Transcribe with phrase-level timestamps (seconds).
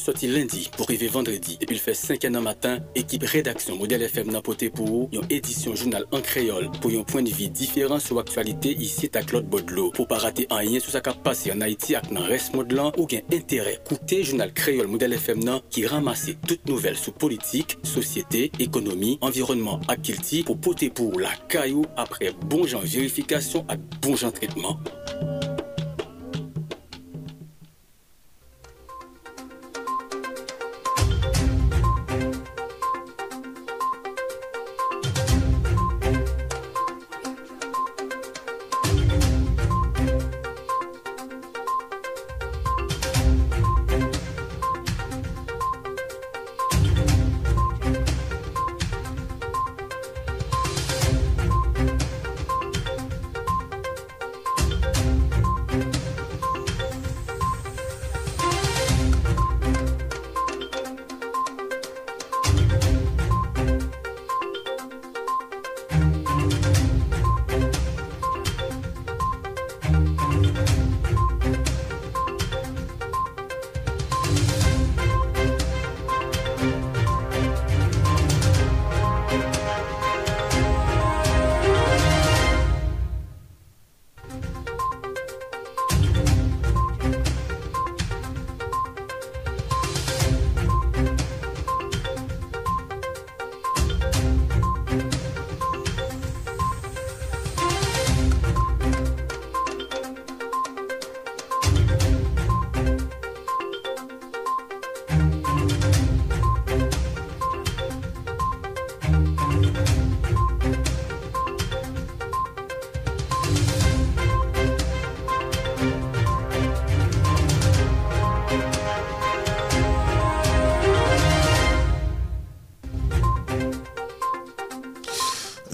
[0.00, 1.56] soti lendi pou rive vendredi.
[1.60, 5.26] Depil fè 5 an an matan, ekip redaksyon Model FM nan pote pou ou yon
[5.32, 9.88] edisyon jounal an kreol pou yon poen vi diferan sou aktualite isi ta Claude Baudelo.
[9.96, 12.92] Pou pa rate an yen sou sa kap pase an Haiti ak nan res modlan
[12.96, 17.78] ou gen entere koute jounal kreol Model FM nan ki ramase tout nouvel sou politik,
[17.86, 23.66] sosyete, ekonomi, environnement ak kilti pou pote pou ou la kayou apre bon jan verifikasyon
[23.72, 24.80] ak bon jan tretman.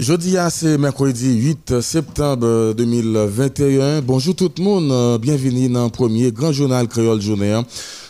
[0.03, 4.03] Jeudi, c'est mercredi 8 septembre 2021.
[4.03, 7.53] Bonjour tout le monde, bienvenue dans le premier grand journal créole journée.
[7.53, 7.65] Hein.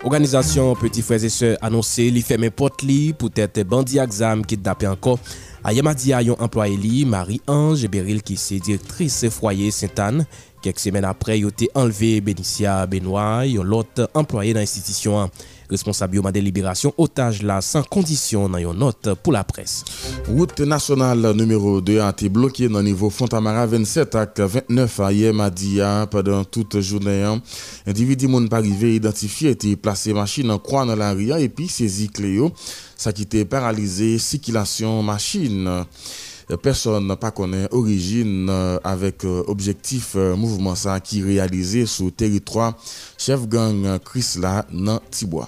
[0.04, 4.58] Organizasyon Petit Frères et Sœurs anonsè li fèmè pot li pou tète bandi aksam ki
[4.58, 5.20] dapè anko.
[5.62, 10.26] Aye madi a yon employe li Marie-Ange Beril ki se direktris foyer Sainte-Anne.
[10.62, 15.32] Kek semen apre yo te enleve Benicia Benoy, yo lot employe nan institisyon an.
[15.72, 19.80] Responsab yo made liberasyon otaj la san kondisyon nan yo not pou la pres.
[20.28, 25.32] Route nasyonal numero 2 a te blokye nan nivou Fontamara 27 ak 29 a ye
[25.34, 27.46] madi a padan tout jounen an.
[27.88, 32.52] Individi moun parive identifiye te plase machin an kwa nan la ria epi sezi kleyo
[33.00, 35.72] sa ki te paralize sikilasyon machin.
[36.52, 41.86] Euh, personne n'a pas connaît origine euh, avec euh, objectif euh, mouvement ça qui réalisé
[41.86, 42.78] sur territoire
[43.18, 45.48] chef gang euh, Chris là dans Tibois.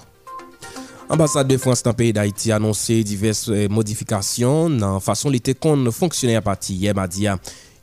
[1.08, 5.30] Ambassade de France dans le pays d'Haïti a annoncé diverses euh, modifications dans la façon
[5.30, 7.26] dont qu'on compte à partir hier mardi.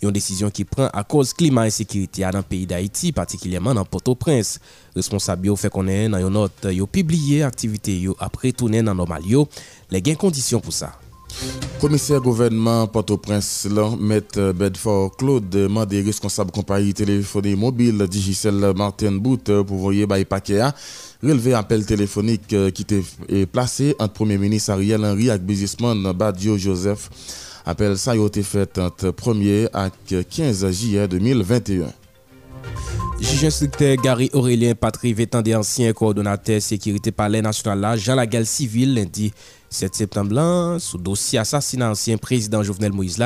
[0.03, 3.85] Une décision qui prend à cause climat et sécurité dans le pays d'Haïti, particulièrement dans
[3.85, 4.59] Port-au-Prince.
[4.95, 9.47] Responsable fait connaître dans une note, yo publié activité yo après tourner dans normal yo,
[9.91, 11.00] les gains conditions pour ça.
[11.79, 14.21] Commissaire gouvernement Port-au-Prince, M.
[14.53, 20.61] Bedford Claude demande des responsables compagnie téléphonique mobile Digicel Martin Bout pour voyer by paquet
[21.23, 23.03] relever appel téléphonique euh, qui était
[23.51, 27.09] placé entre Premier ministre Ariel Henry et businessman Badio Joseph.
[27.65, 29.69] Appel ça a été fait entre 1er
[30.11, 31.85] et 15 juillet 2021.
[33.19, 39.31] Juge instructeur Gary Aurélien Patry des anciens coordonnateurs sécurité palais national Jean Lagal civil lundi
[39.71, 43.17] 7 septembre sous dossier assassinat ancien président Jovenel Moïse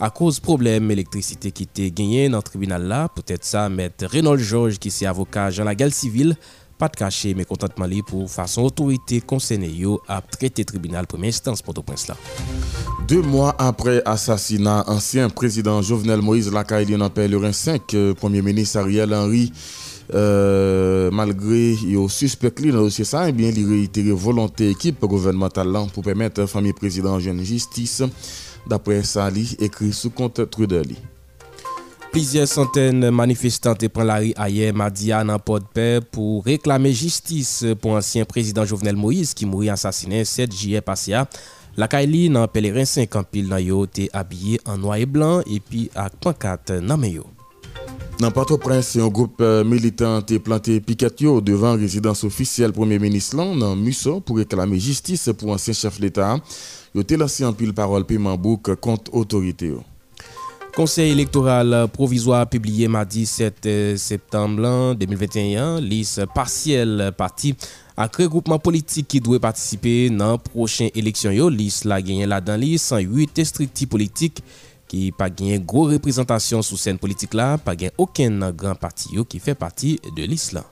[0.00, 4.36] à cause problème électricité qui était gagné dans le tribunal là, peut-être ça, maître Renaud
[4.36, 6.36] Georges qui est avocat Jean Lagal civil,
[6.78, 11.60] pas de cacher mécontentement li pour façon autorité concernée yo à traiter tribunal première instance
[11.60, 12.16] pour prince là.
[13.08, 18.78] Deux mois après assassinat, ancien président Jovenel Moïse Lacaille en le 5, euh, Premier ministre
[18.78, 19.52] Ariel Henry,
[20.14, 26.02] euh, malgré le suspect le dossier ça, eh bien, il réitéré volonté équipe gouvernementale pour
[26.02, 28.02] permettre à la famille président jeune justice.
[28.66, 30.96] D'après ça, il écrit sous compte Trudeli.
[32.10, 36.92] Plusieurs centaines de manifestants prennent la rue hier mardi à Port de Paix pour réclamer
[36.92, 41.14] justice pour l'ancien président Jovenel Moïse qui mourit assassiné 7 juillet passé.
[41.76, 43.86] La Kaili dans pèlerin 5 en pile dans yo
[44.66, 47.24] en noir et blanc et puis à pancarte dans yo.
[48.20, 51.06] Dans Port-au-Prince, un groupe euh, militant a planté piquet
[51.40, 56.36] devant la résidence officielle Premier ministre dans Musso pour réclamer justice pour ancien chef d'État.
[56.96, 59.72] Ils ont lancé en pile parole paiement bouc contre autorité.
[60.74, 67.54] Conseil électoral provisoire publié mardi 7 euh, septembre 2021, liste partielle partie
[67.96, 71.30] à regroupement politique qui doit participer dans la prochaine élection.
[71.30, 74.42] Yo, liste la gagné là dans liste 108 districts
[74.88, 79.14] ki pa genyen gro reprezentasyon sou sen politik la, pa genyen oken nan gran parti
[79.16, 80.66] yo ki fe parti de lis la.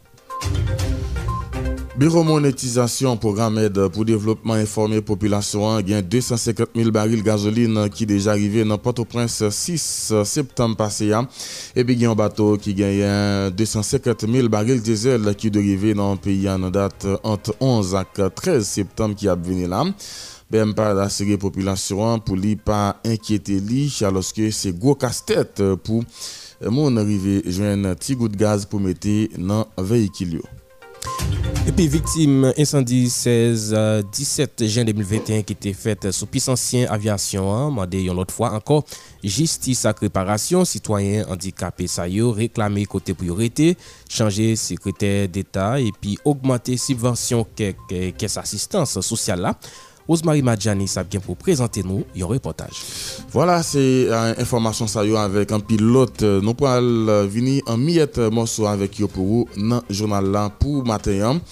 [1.96, 8.66] Biro monetizasyon program ed pou devlopman informe populasyon gen 250.000 baril gazoline ki deja rive
[8.68, 11.22] nan Port-au-Prince 6 septem pase ya.
[11.72, 17.08] Ebi gen yon bato ki gen 250.000 baril dizel ki derive nan peyi an dat
[17.16, 19.86] ant 11 ak 13 septem ki ap veni la.
[20.46, 26.04] Ben pa rasege populasyon pou li pa enkyete li chaloske se gwo kastet euh, pou
[26.04, 30.46] euh, moun rive jwen ti gout gaz pou mette nan veyikil yo.
[31.66, 38.14] Epi viktim incendi 16-17 jen 2021 ki te fet sou pisansyen avyasyon an, mande yon
[38.14, 38.84] lot fwa anko,
[39.26, 43.72] jistis ak reparasyon, sitwayen handikapè sa yo, reklame kote pou yo rete,
[44.06, 47.82] chanje sekretè d'Etat, epi augmente subvensyon kek
[48.14, 49.56] kes asistans sosyal la,
[50.06, 52.82] Rosemary Madjani sap gen pou prezante nou yon reportaj.
[53.35, 58.20] Voilà, se euh, informasyon sa yo avèk an pilot euh, nou pral vini an miyet
[58.35, 61.43] monso avèk yo pou ou nan jounal lan pou matenyan.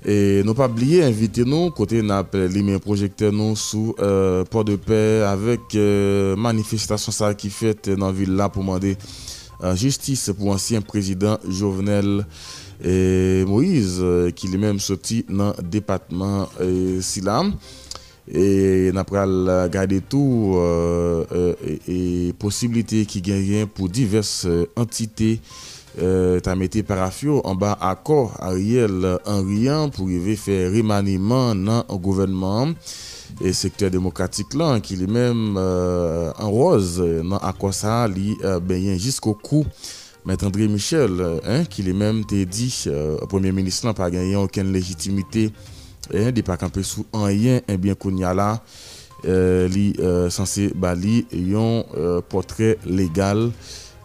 [0.00, 4.64] E nou pa bliye invite nou kote nap li men projekte nou sou euh, port
[4.64, 10.32] de paix avèk euh, manifestasyon sa ki fèt nan vil la pou mande euh, justice
[10.38, 12.22] pou ansyen prezident Jovenel
[12.80, 16.48] euh, Moïse ki li men soti nan depatman
[17.04, 17.52] Silam.
[18.30, 21.98] E na pral gade tou euh, euh, e, e
[22.38, 25.38] posibilite ki genyen pou divers euh, entite
[26.46, 31.82] ta mette parafyo an ba akor a riel an riyan pou rive fe remaniman nan
[31.90, 32.76] gouvenman
[33.38, 38.98] e sektèr demokratik lan ki li mèm euh, an roz nan akosa li euh, benyen
[38.98, 39.66] jiskou kou.
[40.28, 41.16] Mètre André Michel
[41.46, 45.48] hein, ki li mèm te di euh, Premier Ministre lan pa genyen ouken legitimite
[46.12, 48.48] eh, di pa kampe sou anyen eh enbyen konya la
[49.24, 53.50] eh, li eh, sanse bali yon eh, potre legal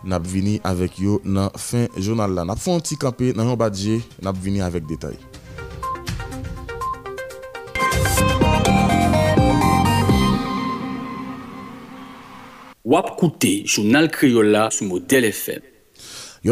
[0.05, 2.45] nap vini avek yo nan fin jounal la.
[2.45, 5.17] Nap fon ti kampe nan yon badje nap vini avek detay.
[12.85, 15.74] Wap koute jounal kriyola sou model FM.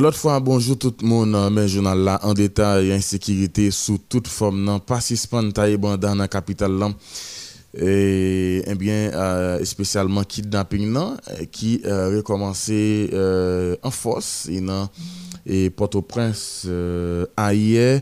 [0.01, 4.63] L'autre fois, bonjour tout le monde, mais journal là en détail, insécurité sous toute forme,
[4.63, 4.99] non, pas
[5.53, 6.89] taïban dans la capitale là.
[7.77, 11.15] Et, eh bien, euh, spécialement kidnapping non,
[11.51, 14.89] qui euh, recommencé euh, en force et, non,
[15.45, 18.01] et Port-au-Prince euh, hier.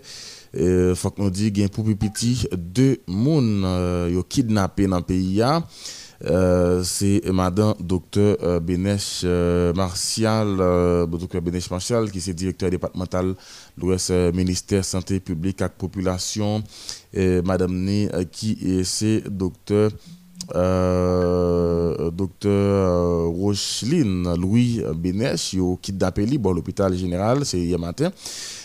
[0.53, 5.41] Il faut que nous disions pour petit deux personnes euh, kidnappé dans le pays.
[6.25, 10.57] Euh, c'est madame docteur euh, Benesh euh, Martial,
[11.71, 13.33] Martial, qui est directeur départemental
[13.77, 16.63] l'Ouest ministère santé publique et population.
[17.13, 19.91] Et madame Né, qui est docteur
[22.11, 28.11] docteur Rocheline Louis Benesh, qui kidnappé bon l'hôpital général, c'est hier matin.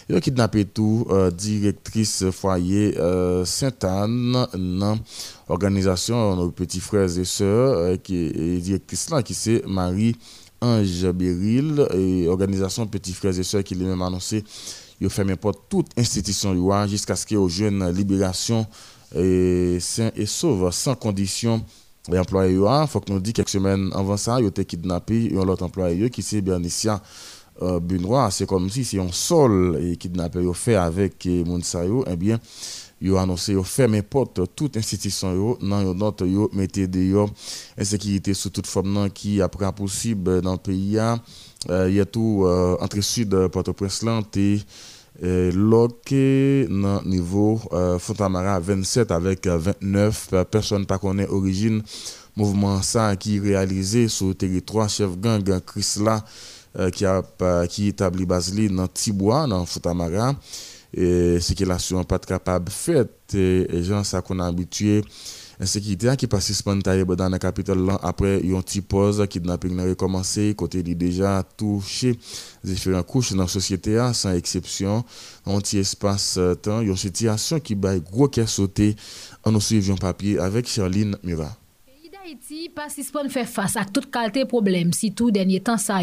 [0.08, 4.46] Il a kidnappé tout euh, directrice foyer euh, Sainte-Anne
[5.48, 10.16] organisation nos petits frères et sœurs euh, qui est directrice là qui c'est Marie
[10.60, 14.42] Ange Beril et organisation petits frères et sœurs qui lui même annoncé
[15.00, 16.54] il ferme porte toute institution
[16.86, 18.66] jusqu'à ce qu'il y ait jeunes libération
[19.14, 21.62] et sain et sauve sans condition.
[22.08, 25.26] Les employés il faut que nous dit quelques semaines avant ça il a été kidnappé
[25.26, 27.02] et l'autre employé qui c'est Bernicia
[27.62, 27.80] euh,
[28.30, 32.38] c'est comme si c'est un sol et kidnappé yo fait avec Mounsayo, eh bien,
[33.00, 37.28] yo annoncé yo fermé porte toute institution nan yo note yo mettez de yo.
[37.78, 40.98] Insécurité sous toute forme qui après possible dans le pays
[41.68, 44.20] il y a tout euh, entre sud Port-au-Prince là
[45.22, 51.82] loqué dans niveau euh, Fontamara 27 avec 29 personnes pas connaît origine.
[52.36, 55.96] Mouvement ça qui réalisé sur le territoire chef gang Chris
[56.78, 57.22] euh, qui a
[57.68, 60.34] qui établi Basili dans Tibois dans Fontamara
[60.94, 65.02] et circulation pas capable fait et gens ça qu'on a habitué
[65.60, 70.82] insécurité qui passe spontanément dans la capitale après une petite pause kidnapping a recommencé côté
[70.82, 72.18] déjà touché
[72.62, 75.04] différentes couches dans la société sans exception.
[75.46, 78.96] Un espace euh, une situation qui bail gros qui sauté
[79.44, 81.56] en nous suivions papier avec Charline Murat.
[82.24, 86.00] Haïti participant faire face à toute qualité de problème si tout dernier temps ça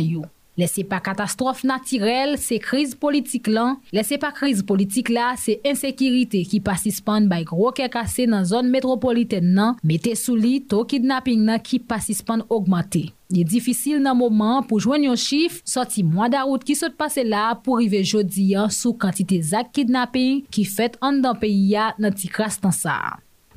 [0.60, 3.80] Lese pa katastrofe natirel, se kriz politik lan.
[3.96, 8.70] Lese pa kriz politik la, se insekirite ki pasispan bay gro ke kase nan zon
[8.74, 13.08] metropoliten nan, mette sou li to kidnapping nan ki pasispan augmate.
[13.34, 17.50] Ye difisil nan mouman pou jwen yon chif, soti mwa darout ki sot pase la
[17.58, 22.14] pou rive jodi an sou kantite zak kidnapping ki fet an dan peyi ya nan
[22.14, 23.00] ti kras tan sa.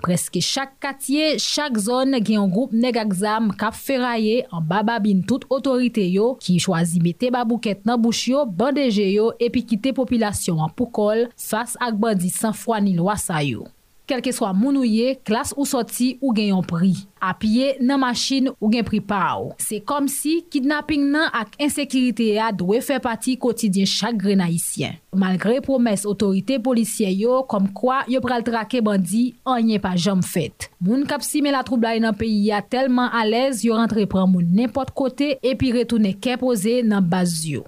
[0.04, 5.46] Preske chak katye, chak zon gen yon group neg aksam kap feraye an bababin tout
[5.52, 10.74] otorite yo ki chwazi mete babouket nan bouch yo, bandeje yo epi kite popilasyon an
[10.76, 13.64] poukol fas ak bandi san fwa ni lwa sa yo.
[14.08, 16.94] kelke swa moun ou ye, klas ou soti ou gen yon pri.
[17.22, 19.54] Apiye nan masjin ou gen pri pa ou.
[19.62, 24.96] Se kom si kidnapping nan ak insekirite ya dwe fe pati kotidyen chak grenayisyen.
[25.16, 30.68] Malgre promes otorite polisye yo, kom kwa yo pral trake bandi, anye pa jom fet.
[30.80, 34.52] Moun kap si me la troublai nan peyi ya telman alez yo rentre pran moun
[34.56, 37.64] nepot kote epi retoune ke pose nan baz yo.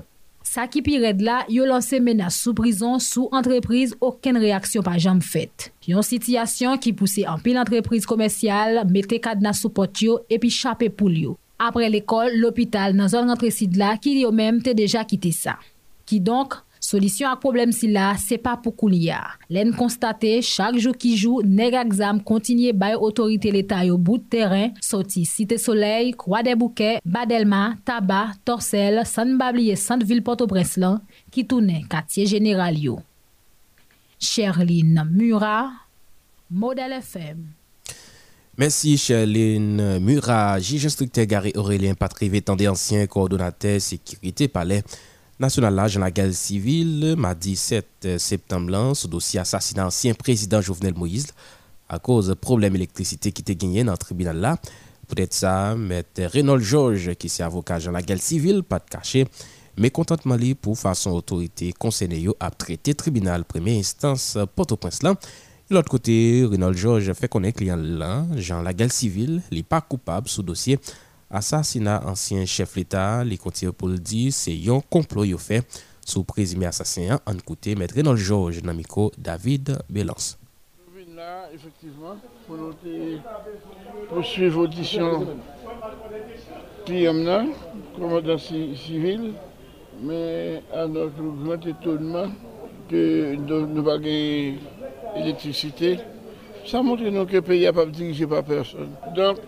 [0.48, 4.94] Sa ki pi red la, yo lanse menas sou prizon, sou entreprise oken reaksyon pa
[4.96, 5.66] jam fet.
[5.84, 10.88] Yon sityasyon ki pouse an pil entreprise komersyal, mette kadna sou pot yo epi chape
[10.88, 11.34] pou yo.
[11.60, 15.58] Apre l'ekol, l'opital nan zon rentre sid la ki yo menm te deja kite sa.
[16.08, 16.56] Ki donk,
[16.88, 19.18] Solisyon ak problem si la, se pa pou kou liya.
[19.52, 24.24] Len konstate, chak jou ki jou, neg a gzam kontinye bay otorite l'Etat yo bout
[24.32, 31.02] teren, soti Site Soleil, Kwa de Bouke, Badelma, Taba, Torsel, San Babliye, Sant Vil Porto-Breslan,
[31.34, 32.96] ki toune katye general yo.
[34.18, 35.68] Sherline Mura,
[36.48, 37.44] Model FM.
[38.56, 44.82] Merci, Sherline Mura, Juge instructeur Gary Aurélien Patrivé, tendé ancien coordonnateur sécurité palais
[45.38, 50.96] National la jan la gale sivil, ma 17 septemblan, sou dosye asasina ansyen prezident Jovenel
[50.98, 51.30] Moïse,
[51.86, 54.56] a koz problem elektrisite ki te genyen nan tribunal la.
[55.06, 59.28] Poutet sa, met Reynold George, ki se avoka jan la gale sivil, pat kache,
[59.78, 65.14] me kontantman li pou fason otorite konsene yo ap tribunal premye instans Port-au-Prince lan.
[65.70, 70.26] L'ot kote, Reynold George fe konen kliyan lan, jan la gale sivil, li pa koupab
[70.26, 70.80] sou dosye
[71.28, 75.60] Asasina ansyen chef l'Etat, li konti pou l'di, se yon complot yo fe
[76.00, 80.38] sou prezime asasyen an koute met Renol George Namiko David Belans.
[80.80, 83.18] Nou vin la, efektiveman, pou nou te
[84.08, 85.26] pousuiv audisyon
[86.88, 87.52] ki yom nan,
[87.98, 89.28] komodan sivil,
[90.00, 90.22] me
[90.80, 92.32] anok lougman etonman
[92.88, 93.04] ke
[93.44, 94.56] nou bagay
[95.20, 95.98] elektrisite,
[96.64, 98.96] sa montre nou ke peyi ap ap dirije pa person.
[99.12, 99.44] Donk,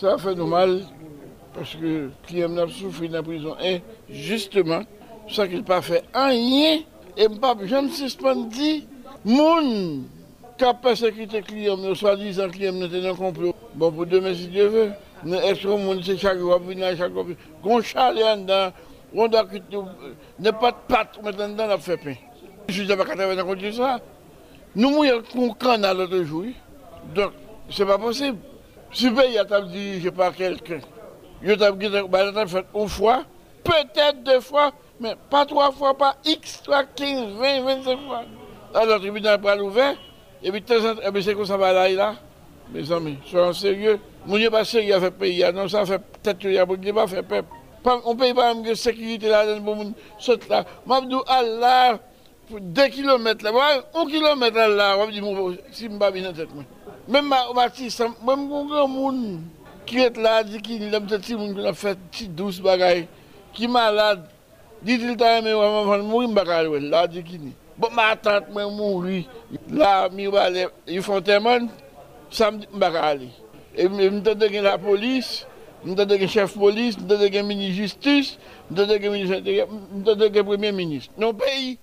[0.00, 0.82] Ça fait nous mal
[1.54, 3.56] parce que Clem n'a souffert dans la prison.
[3.62, 4.82] Et justement,
[5.30, 6.80] ça qu'il n'a pas fait rien.
[7.16, 8.16] Et me suis
[8.48, 8.86] dit,
[9.24, 10.04] moun
[10.58, 13.54] qui a persécuté Clem, soi-disant Clem n'était dans complot.
[13.74, 14.90] Bon, pour demain, si Dieu veut,
[15.44, 17.26] est-ce que monde c'est chaque venir chaque jour,
[17.62, 18.72] qu'on chale en dedans,
[19.14, 19.78] on doit quitter,
[20.40, 22.14] ne pas de patte, maintenant, on a fait pain.
[22.68, 24.00] Je suis pas capable de ça.
[24.74, 25.04] Nous, nous,
[25.36, 26.46] on canal l'autre jour.
[27.14, 27.30] Donc,
[27.70, 28.38] c'est pas possible.
[28.94, 30.82] Si pe y atap dirije pa kelken,
[31.42, 33.24] yo tap gite, ba yatap fet ou fwa,
[33.66, 34.68] petèt de fwa,
[35.02, 38.20] men pa 3 fwa, pa x, 3, 15, 20, 25 fwa.
[38.76, 39.88] La la tribunal pral ouve,
[40.46, 42.12] ebi tesan, ebi se kon sa balay la,
[42.70, 43.96] me zami, soran serye,
[44.28, 46.86] moun yo pa serye a fe peyi ya, non sa fe tèt yo ya, moun
[46.86, 47.50] yo pa fe pep.
[47.96, 49.90] On peyi pa mge sekirite la den pou moun
[50.22, 51.98] sot la, mabdou Allah,
[52.46, 56.70] 2 kilometre la, 1 kilometre la, wap di moun, si mba binan tèt mwen.
[57.06, 59.18] Mèm Matisse, mèm kon gen moun
[59.84, 62.62] ki et la di ki ni dem te ti moun kon a fet ti dous
[62.64, 63.02] bagay,
[63.52, 64.24] ki malade,
[64.80, 67.52] di til ta yon mè wè mè fan moun bagay wè, la di ki ni.
[67.76, 69.18] Bon mè atant mè moun ri,
[69.68, 71.68] la mi wè ale, yon fonte man,
[72.32, 73.30] samdi bagay li.
[73.76, 75.42] E mè te de gen la polis,
[75.84, 78.38] mè te de gen chef polis, mè te de gen mini justice,
[78.70, 81.12] mè te de gen mini justice, mè te de gen premier ministre.
[81.20, 81.76] Non peyi.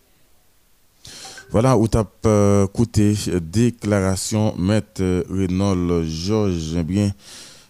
[1.51, 6.81] Voilà où tu as euh, écouté déclaration Maître Renaud Georges.
[6.85, 7.11] Bien,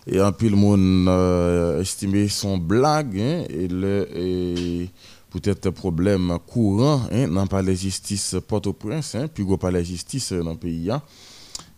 [0.05, 4.87] et un le monde euh, estimé son blague hein, et le
[5.31, 10.57] peut-être problème courant hein, dans le justice Port-au-Prince, hein, puis pas la justice dans le
[10.57, 10.91] pays.
[10.91, 11.01] Hein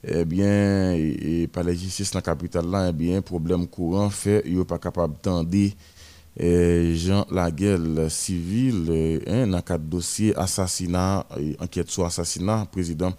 [0.06, 4.44] eh bien, et, par la justice dans la capitale là, eh bien, problème courant fait,
[4.46, 5.50] il pas capable d'entendre
[6.38, 11.26] Jean la guerre civile eh, hein, dans le dossier assassinat,
[11.60, 13.14] enquête sur assassinat, président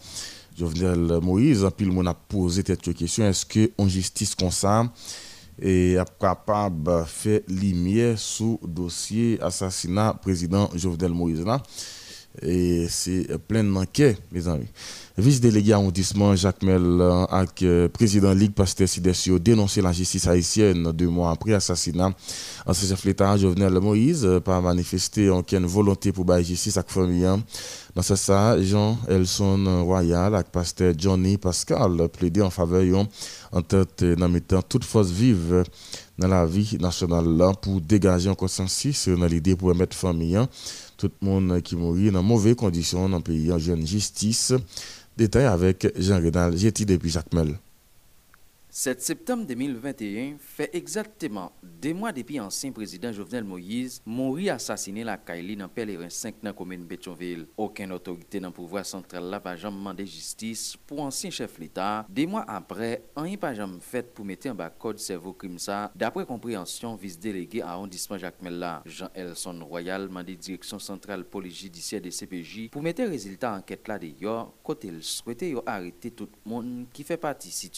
[0.57, 1.67] Jovenel Moïse.
[1.77, 4.91] Puis le a posé cette question est-ce que en justice comme ça
[5.61, 11.63] est capable de faire lumière sur dossier assassinat président Jovenel Moïse là?
[12.43, 14.67] Et c'est plein d'enquêtes, mes amis.
[15.17, 21.07] Vice-délégué arrondissement Jacques Mel avec euh, président Ligue Pasteur Sidesio dénoncé la justice haïtienne deux
[21.07, 22.13] mois après l'assassinat.
[22.67, 27.25] Ancien chef l'État Jovenel Moïse euh, pas manifesté aucune volonté pour la justice avec famille.
[27.25, 27.41] Hein.
[27.95, 33.07] Dans ce ça, Jean Elson Royal avec pasteur Johnny Pascal plaidé en faveur
[33.53, 35.63] en tête dans mettant toute force vive
[36.19, 40.49] dans la vie nationale pour dégager un consensus dans l'idée pour mettre famille hein.
[40.97, 44.55] tout le monde qui mourit dans mauvaises conditions dans le pays en jeune justice
[45.17, 47.59] Détail avec Jean-Renal Jetty depuis Jacques Mel.
[48.77, 55.17] 7 septembre 2021 fait exactement deux mois depuis ancien président Jovenel Moïse mourit assassiné la
[55.17, 57.47] Kaili dans Pèlerin 5 dans la commune Bétionville.
[57.57, 62.05] Aucune autorité dans le pouvoir central n'a pas jamais demandé justice pour ancien chef l'État.
[62.09, 65.61] Deux mois après, un n'y pas jamais fait pour mettre en bas code cerveau crime
[65.61, 65.93] ça.
[65.95, 72.11] D'après compréhension, vice-délégué à arrondissement Jacques Mella, Jean-Elson Royal mandé direction centrale police judiciaire de
[72.11, 77.05] CPJ pour mettre résultat enquête là d'ailleurs, côté il souhaitait arrêter tout le monde qui
[77.05, 77.71] fait partie si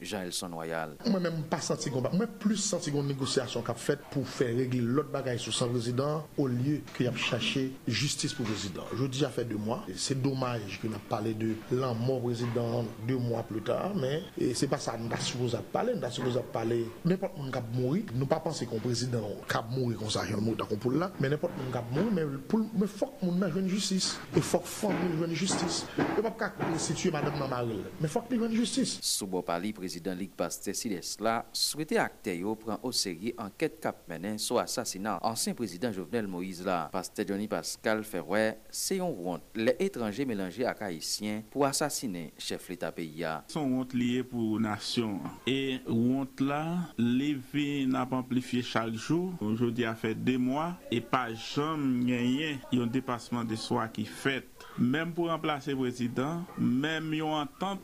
[0.00, 0.96] Jean-Elson royal.
[1.06, 2.10] Moi-même, pas senti combat.
[2.12, 6.26] Moi, plus senti une négociation qu'a fait pour faire régler l'autre bagaille sur son président
[6.36, 8.84] au lieu qu'il a cherché justice pour le président.
[8.96, 9.84] Je dis, à fait deux mois.
[9.96, 14.22] C'est dommage qu'on a parlé de l'un mort président deux mois plus tard, mais
[14.54, 14.96] c'est pas ça.
[14.98, 15.94] Nous supposé parler.
[15.94, 16.86] Nous supposé parler.
[17.04, 18.04] N'importe qui a mourir.
[18.14, 21.12] Nous pas penser qu'un président a mourir comme ça, il mourir pour là.
[21.20, 24.18] Mais n'importe qui a mourir, mais pour, mais faut que nous une justice.
[24.36, 25.86] Il faut que nous une justice.
[25.98, 27.84] Il pas situer madame Mamaril.
[28.00, 28.98] Mais faut que nous une justice.
[29.00, 34.38] Soubo Pali, président Ligue Pasteur Silesla souhaité acteur yo prend au sérieux enquête cap menen
[34.38, 36.88] sur assassinat ancien président Jovenel Moïse là.
[36.92, 39.42] Pasteur Johnny Pascal Ferroy, c'est une honte.
[39.54, 43.24] Les étrangers mélangés à haïtiens pour assassiner chef l'État pays.
[43.48, 45.20] Son honte liée pour nation.
[45.46, 49.32] Et honte là, levé n'a pas amplifié chaque jour.
[49.40, 52.58] Aujourd'hui a fait deux mois et pas jamais gagné.
[52.72, 54.48] Il y a un dépassement de soi qui fait.
[54.78, 57.80] Même pour remplacer président, même une entente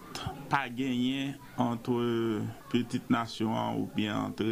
[0.48, 4.44] pas gagné entre petite nation ou bien entre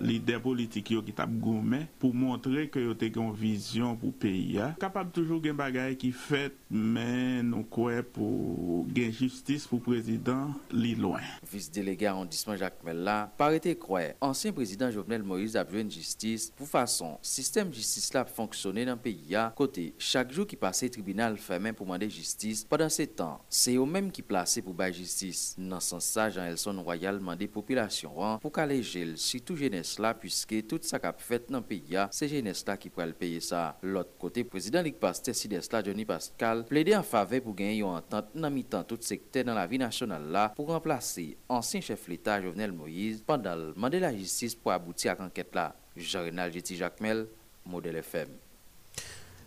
[0.00, 4.60] l'idée politique qui tap gommé pour montrer que tu une vision pour le pays.
[4.80, 10.50] Capable toujours de bagaille qui fait, mais nous croyons pour gagner justice pour le président,
[10.72, 11.20] li loin.
[11.50, 16.66] Vice-délégué arrondissement Jacques Mella, parité croire, ancien président Jovenel Moïse a joué une justice pour
[16.66, 19.36] façon système justice là fonctionner dans le pays.
[19.54, 24.10] Côté, chaque jour qui passait tribunal fermé pour demander justice, pendant ces temps, c'est eux-mêmes
[24.10, 25.54] qui placé pour la justice.
[25.58, 29.96] Dans ce sens, jean Nelson Royal mande populasyon an pou ka lejel si tou jenes
[30.00, 33.42] la pwiske tout sa kap fet nan peyi ya se jenes la ki pral peye
[33.44, 33.74] sa.
[33.84, 37.74] Lot kote, prezident Lik Paste Sides la Johnny Pascal ple de an fave pou gen
[37.76, 42.08] yon entente nan mitan tout sekte nan la vi nasyonal la pou remplase ansyen chef
[42.08, 45.74] l'Etat Jovenel Moïse pandal mande la jistis pou abouti ak anket la.
[45.96, 47.24] Jean-Renal Jetty Jacmel,
[47.64, 48.32] Model FM.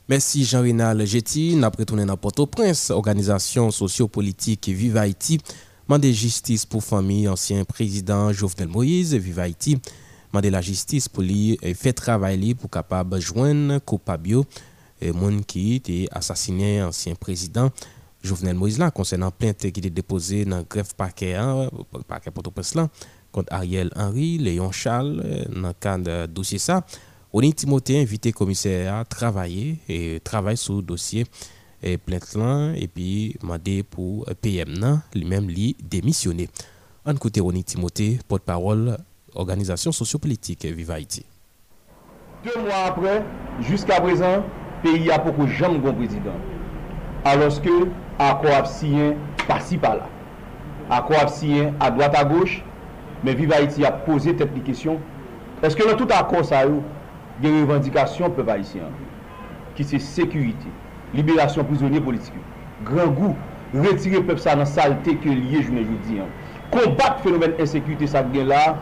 [0.09, 1.51] Merci Jean-Renal Jetty.
[1.61, 5.37] Napre tonen nan Port-au-Prince, Organizasyon Sosyo-Politik Viva Haiti,
[5.89, 9.79] Mandé justice pour famille ancien président Jovenel Moïse, Vive Haïti.
[10.31, 14.43] Mandé la justice pour lui fait travailler pour capable joindre coupable
[15.01, 17.71] et monde qui était assassiné ancien président
[18.21, 21.35] Jovenel Moïse là concernant plainte qui était déposée dans greffe parquet
[22.07, 22.75] parquet Port-au-Prince
[23.31, 26.85] contre Ariel Henry, Léon Charles dans le cadre dossier ça.
[27.33, 31.25] Oni Timothée invité commissaire à travailler et travailler sur le dossier
[31.83, 36.49] e plente lan epi mande pou PM nan li mem li demisyone.
[37.07, 38.97] An koute Roni Timote, porte-parole
[39.33, 41.25] Organizasyon Sosyopolitik Viva Haiti.
[42.43, 43.23] Deux mois après,
[43.61, 44.43] jusqu'à présent,
[44.83, 46.35] pays a beaucoup jamais bon président.
[47.25, 47.87] Alors que
[48.17, 49.15] accord siyen
[49.47, 50.07] par-ci par-là.
[50.89, 52.63] Accord siyen à droite à gauche,
[53.23, 54.99] mais Viva Haiti a posé tête de question.
[55.61, 56.71] Est-ce que dans tout accord ça y a
[57.41, 58.83] des revendications peuple haïtien
[59.75, 60.67] qui c'est sécurité,
[61.15, 62.43] liberasyon prizonye politik yo.
[62.87, 63.35] Gran gou,
[63.73, 66.29] retire pep sa nan salte ke liye jounen joudi an.
[66.73, 68.77] Kombat fenomen ensekwite sa gen la,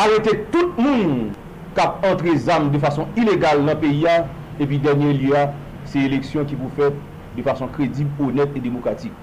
[0.00, 1.32] arete tout moun
[1.74, 4.30] kap entre zam de fason ilegal nan peyi an,
[4.62, 5.48] epi denye liya,
[5.90, 6.96] se eleksyon ki pou fet
[7.34, 9.14] de fason kredib, honet e demokratik.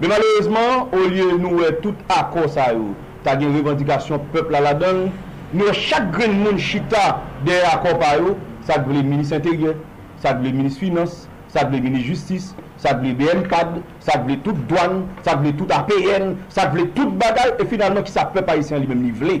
[0.00, 2.94] Men malouzman, ou liye nou e tout akon sa yo,
[3.26, 5.08] ta gen revendikasyon pep la la don,
[5.52, 9.76] nou chak gren moun chita de akon pa yo, sa gwen le minis interyen,
[10.22, 14.56] sa gwen le minis finans, sa vle bini justice, sa vle BNCAD, sa vle tout
[14.70, 18.58] douan, sa vle tout APN, sa vle tout bagay, e finalman ki sa pep a
[18.60, 19.38] isen li menm li vle.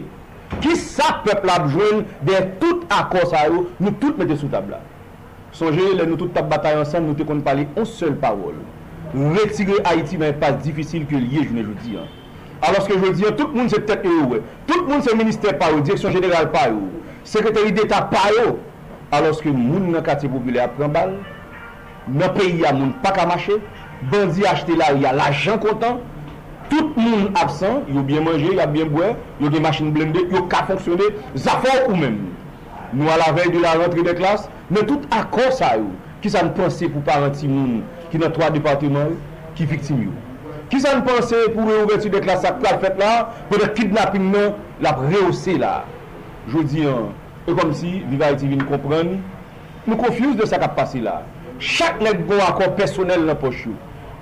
[0.60, 4.82] Ki sa pep la bjwen de tout akos a yo, nou tout mette sou tabla.
[5.52, 8.58] Sonje, le nou tout tab batay ansan, nou te kon pale on sel parol.
[9.10, 12.10] Retire Haiti men pas difisil ke liye jounen joudi an.
[12.68, 15.82] Aloske joudi an, tout moun se tet e ou, tout moun se minister pa ou,
[15.82, 18.60] direksyon general pa ou, sekretari d'Etat pa ou,
[19.18, 21.16] aloske moun nan kati popule apren bal,
[22.12, 23.60] nan peyi ya moun pa kamache,
[24.10, 26.00] bandi achete la ya la jan kontan,
[26.70, 30.64] tout moun absan, yo bien manje, yo bien bwe, yo gen machine blende, yo ka
[30.68, 32.20] fonksyone, zafon ou men.
[32.92, 35.90] Nou a la vey de la rentre de klas, men tout akon sa yo,
[36.22, 39.14] ki sa n'pense pou parenti moun, ki nan 3 departement,
[39.58, 40.14] ki fiktim yo.
[40.70, 43.12] Ki sa n'pense pou re-ouverti de klas sa kwa fèt la,
[43.50, 45.80] pou de kidnapping nan, la reose la.
[46.50, 47.10] Jodi an,
[47.46, 49.18] e kom si, viva eti vin kompren,
[49.86, 51.20] nou konfuse de sa kap pase la.
[51.60, 53.74] Chak nek gwa akor personel nan poch yo.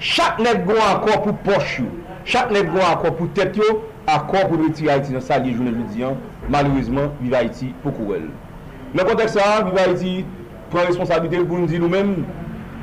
[0.03, 1.87] Chak nek gwa akor pou poch yo.
[2.27, 3.69] Chak nek gwa akor pou tet yo,
[4.11, 6.19] akor pou reti Haiti nan sa liye jounen joudian,
[6.51, 8.27] malouizman, viva Haiti pou kouwel.
[8.91, 10.27] Nan kontek sa, viva Haiti,
[10.73, 12.17] pren responsabilite pou nou di nou men,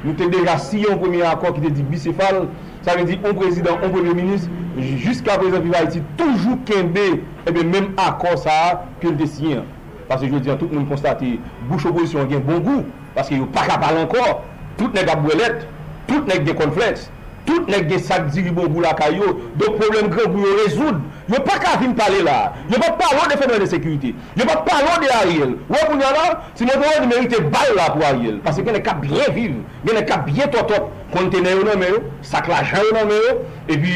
[0.05, 2.45] nou te deja si yon premier akor ki te di bisefal,
[2.87, 7.51] sa ve di on prezident, on premier ministre, jiska prezident viva Haiti, toujou kenbe, eh
[7.51, 9.67] ebe menm akor sa, ke l desiyen.
[10.07, 11.35] Pase joudian, tout moun konstate,
[11.67, 14.41] bouche oposisyon gen bon gout, Paske yo pa kapal ankor,
[14.79, 15.63] tout nek ap gwelet,
[16.09, 17.07] tout nek de konfleks,
[17.45, 20.99] tout nek de sak diri bon bou la kayo, do problem kre pou yo rezoud.
[21.31, 24.59] Yo pa ka vin pale la, yo pa palo de fenomen de sekurite, yo pa
[24.67, 25.55] palo de Ariel.
[25.71, 26.25] Wè pou nyan la,
[26.57, 28.37] si nou doye de merite bal la pou Ariel.
[28.45, 32.03] Paske gen e ka bie viv, gen e ka bie totot, kontene yo nan meyo
[32.25, 33.35] sak la jan yo nan meyo
[33.71, 33.93] e pi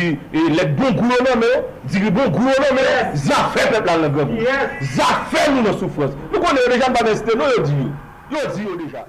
[0.56, 4.06] let bon gou yo nan meyo diri bon gou yo nan meyo zafè pepl an
[4.08, 4.38] la gòp.
[4.98, 6.16] Zafè nou nan soufrans.
[6.32, 7.90] Nou konen yo dejan ba mensite nou yo di yo.
[8.32, 9.06] Yo di yo dejan.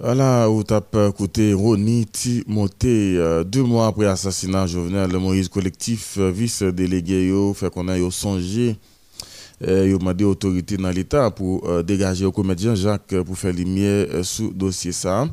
[0.00, 6.32] Voilà, où t'as écouté Roni Timothée, euh, deux mois après l'assassinat Jovenel Moïse collectif, euh,
[6.32, 8.76] vice-délégué, fait qu'on a songé,
[9.62, 14.52] euh, a demandé autorité dans l'État pour dégager au comédien Jacques pour faire lumière sous
[14.52, 15.28] dossier ça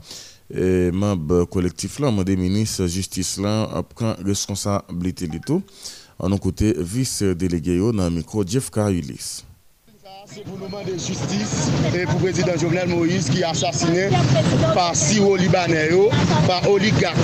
[0.53, 5.63] et membre collectif là, des ministre justice là, prend responsabilité de tout.
[6.19, 9.43] En côté vice-délégué dans le micro Jeff Ulysse.
[10.33, 14.07] C'est pour nous demander justice et pour le président Jovenel Moïse qui est assassiné
[14.73, 15.89] par Siro Libanais,
[16.47, 17.17] par oligarques,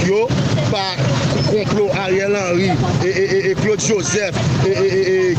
[0.69, 0.95] par
[1.49, 2.69] complot Ariel Henry
[3.05, 4.35] et, Claude Joseph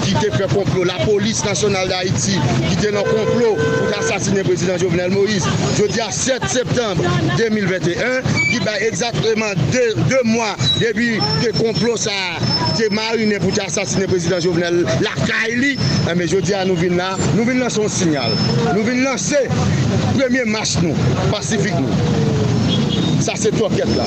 [0.02, 0.84] qui a fait complot.
[0.84, 5.44] La police nationale d'Haïti qui était dans complot pour assassiner le président Jovenel Moïse.
[5.78, 7.02] Je dis à 7 septembre
[7.36, 12.10] 2021, qui va exactement deux, mois depuis que le complot ça
[12.90, 15.76] mariné pour assassiner le président Jovenel la Kaili.
[16.10, 18.32] Eh, mais je dis à nous venons là, nous vin lan son sinyal.
[18.74, 19.40] Nou vin lan se
[20.14, 20.94] premye mas nou,
[21.32, 21.90] pasifik nou.
[23.24, 24.06] Sa se to ket la.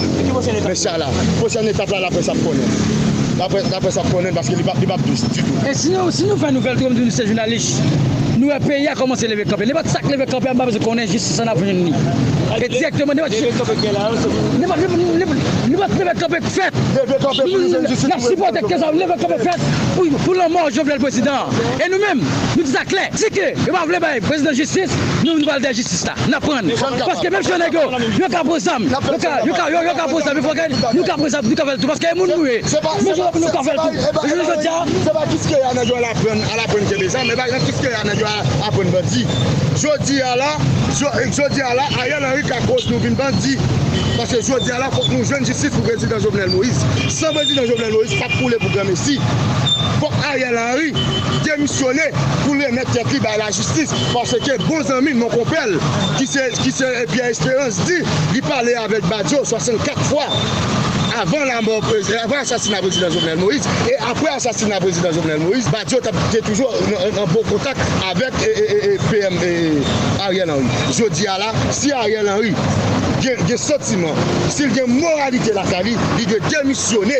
[0.63, 1.09] Mè chan la,
[1.41, 2.71] pochen etap la la pe sa konen.
[3.39, 5.43] La pe sa konen, baske li bap douche.
[5.67, 7.83] E si nou fè nouvel, te kom di nou se jounalist,
[8.41, 9.65] nous, nous, le pays a commencé à lever camper.
[9.65, 13.35] Les sac lever camper, parce qu'on est juste sans avoir Et directement, nous, lever
[16.49, 16.71] fait.
[18.67, 19.59] 15 ans, lever camper fait
[20.25, 21.49] pour le mort Jovenel président.
[21.85, 22.21] Et nous-mêmes,
[22.57, 24.89] nous disons clair, c'est que, nous voulons le président de justice,
[25.23, 26.13] nous nous justice là.
[26.27, 26.33] Nous
[27.05, 30.11] Parce que même si on est nous avons posé ça, nous avons ça, nous avons
[30.11, 31.87] posé ça, nous avons.
[31.87, 32.61] Parce que nous nous, nous avons
[33.01, 34.27] nous avons tout.
[34.27, 37.15] Je veux dire, c'est pas tout ce qu'il y a à la peine que les
[37.15, 38.30] hommes, mais pas tout ce qu'il y a
[38.67, 39.25] apon bandi.
[39.79, 40.51] Jodi a la,
[40.91, 43.57] eh, jodi a la, a yon anri kakos nou vin bandi.
[44.17, 46.85] Pase jodi a la, fok nou jwen jistif pou prezident Jovenel Moïse.
[47.09, 49.17] San prezident Jovenel Moïse, pa pou le pou game si.
[50.01, 50.91] Fok a yon anri,
[51.45, 52.09] demisyone
[52.43, 53.93] pou le met tekli ba la jistif.
[54.13, 55.77] Pase ke bon zanmi non kompel,
[56.19, 58.01] ki se, ki se, e eh pi a esperans di,
[58.35, 60.80] li pale avèk Badjo 64 fwa.
[61.21, 61.83] Avan la mort,
[62.23, 66.65] avan asasina prezident Jovenel Moïse, e apre asasina prezident Jovenel Moïse, Badjo te toujou
[67.11, 67.77] an bon kontak
[68.09, 68.33] avek
[69.11, 69.37] PM
[70.25, 70.65] Ariel Henry.
[70.89, 72.55] Je dis à la, si Ariel Henry
[73.21, 74.15] gen sentimen,
[74.53, 77.19] sil gen moralite la sa li, li de demisyone,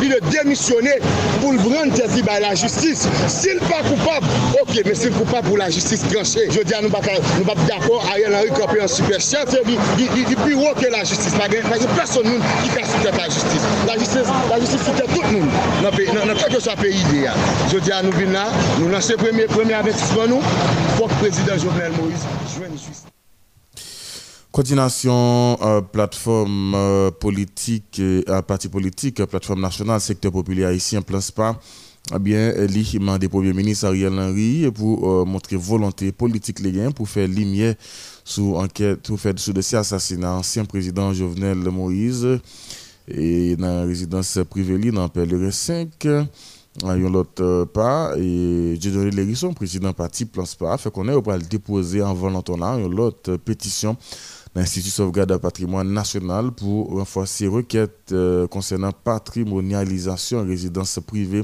[0.00, 0.94] li de demisyone
[1.40, 3.04] pou l'bran te zi ba la justis.
[3.32, 4.26] Sil pa koupap,
[4.62, 6.46] ok, men sil koupap pou la justis tranche.
[6.54, 10.38] Je di an nou bak d'akor, a yon an yon kopi an super chef, li
[10.44, 11.36] pi wok ke la justis.
[11.38, 13.68] Pa gen person moun ki ka soute la justis.
[13.88, 13.98] La
[14.62, 15.48] justis soute tout moun.
[15.84, 17.36] Nan kèkè sa peyi de ya.
[17.72, 20.56] Je di an nou bin la, nou nan se premye aventisman nou,
[20.96, 23.17] fok prezident Jovenel Moïse, jwen justice.
[24.58, 31.60] Coordination euh, plateforme euh, politique, euh, parti politique, plateforme nationale, secteur populaire haïtien, plan SPA,
[32.12, 37.28] eh bien, l'IMA des premiers ministres Ariel Henry pour montrer volonté politique les pour faire
[37.28, 37.76] lumière
[38.24, 40.32] sous enquête, pour faire sous dossier assassinat.
[40.32, 42.26] Ancien président Jovenel Moïse
[43.06, 46.04] et dans la résidence privée dans PLR 5
[46.84, 52.02] yon l'autre pas et Dieudonné Lérisson président parti plan SPA fait qu'on est au déposer
[52.02, 53.96] en volontaire l'autre pétition
[54.58, 61.42] l'Institut sauvegarde patrimoine national pour renforcer requêtes euh, concernant patrimonialisation en résidence privée.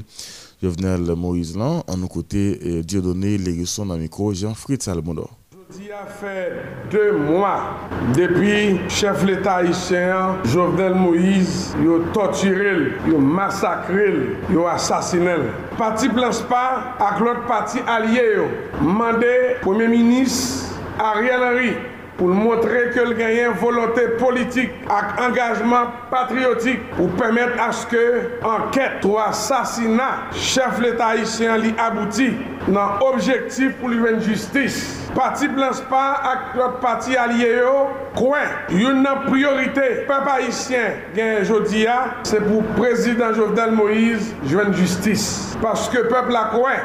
[0.61, 5.37] Jovenel Moïse Lan, à nos côtés, Dieudonné Lérisson dans micro, Jean-Fritz Almondor.
[5.79, 6.53] Il a fait
[6.91, 7.77] deux mois
[8.15, 15.35] depuis chef l'État haïtien Jovenel Moïse, il a torturé, il a massacré, il a assassiné.
[15.77, 18.37] Parti Plan-Spa avec l'autre parti allié,
[18.79, 25.91] demandé Premier ministre Ariel Henry pou l montre ke l genyen volonté politik ak engajman
[26.11, 28.03] patriotik pou pemet aske
[28.47, 32.31] anket ou asasina chef l'Etat Haitien li abouti
[32.71, 34.79] nan objektif pou li ven justis.
[35.15, 37.75] Pati Blanspa ak lot pati alye yo
[38.17, 41.97] kwen yon nan priorite pep Haitien genyen jodia
[42.27, 45.27] se pou prezident Jovenel Moïse jwen justis.
[45.63, 46.79] Paske pep la kwen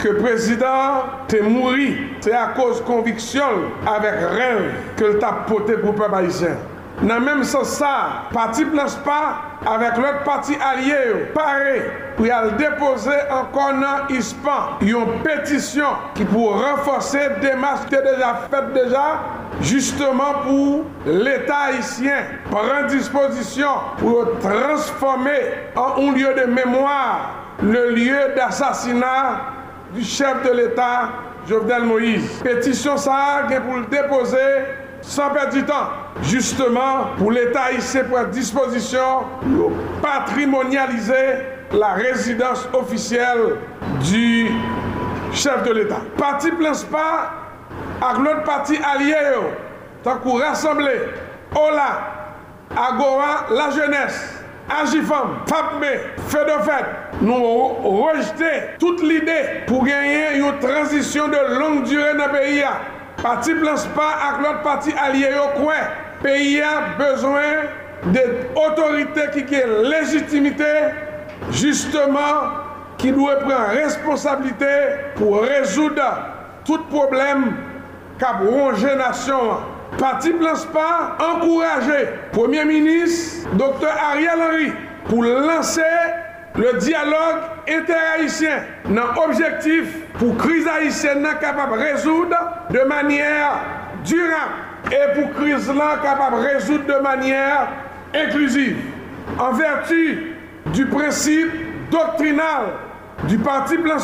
[0.00, 1.92] ke prezident te mouri,
[2.24, 4.66] se a koz konviksyon avek rev
[4.98, 6.58] ke l tap pote pou pe bayisyen.
[7.00, 9.20] Nan menm se sa, pati Plaspa
[9.64, 11.76] avek lot pati alye yo, pare
[12.16, 18.34] pou yal depose ankon nan Hispan yon petisyon ki pou renfose demas ki te deja
[18.52, 19.04] fet deja
[19.64, 25.38] Justeman pou l'Etat Haitien pren disposisyon pou transforme
[25.80, 29.59] an un liyo de memoire le liyo d'assassinat
[29.94, 31.10] du chef de l'État,
[31.48, 32.40] Jovenel Moïse.
[32.42, 34.36] Pétition ça, pour le déposer
[35.02, 35.88] sans perdre du temps.
[36.22, 39.72] Justement, pour l'État ici pour disposition pour
[40.02, 41.38] patrimonialiser
[41.72, 43.56] la résidence officielle
[44.02, 44.50] du
[45.32, 46.00] chef de l'État.
[46.18, 47.32] Parti Plein Spa,
[48.02, 49.14] avec l'autre parti allié,
[50.02, 50.92] tant qu'on rassemblé,
[51.54, 52.20] Ola,
[52.76, 54.39] Agora, la jeunesse,
[54.78, 55.90] agifam, papme,
[56.30, 58.52] fè de fèt, nou rejte
[58.82, 59.36] tout l'ide
[59.68, 62.74] pou genyen yon transisyon de long dure nan peyi ya.
[63.20, 65.90] Pati Blanspa ak lot pati alye yo kwen,
[66.22, 67.68] peyi ya bezwen
[68.14, 68.24] de
[68.56, 70.70] otorite ki ke legitimite,
[71.52, 72.54] justeman
[73.00, 74.72] ki nou e pren responsabilite
[75.18, 76.08] pou rezouda
[76.68, 77.50] tout problem
[78.20, 79.69] kab ronje nasyon an.
[79.98, 84.72] Parti Plan pas encourager Premier ministre Dr Ariel Henry
[85.08, 85.82] pour lancer
[86.56, 89.84] le dialogue interhaïtien dans objectif
[90.18, 92.36] pour crise haïtienne capable de résoudre
[92.70, 93.60] de manière
[94.04, 97.68] durable et pour crise là capable de résoudre de manière
[98.14, 98.76] inclusive.
[99.38, 100.34] En vertu
[100.66, 101.50] du principe
[101.90, 102.72] doctrinal
[103.24, 103.98] du parti Blanc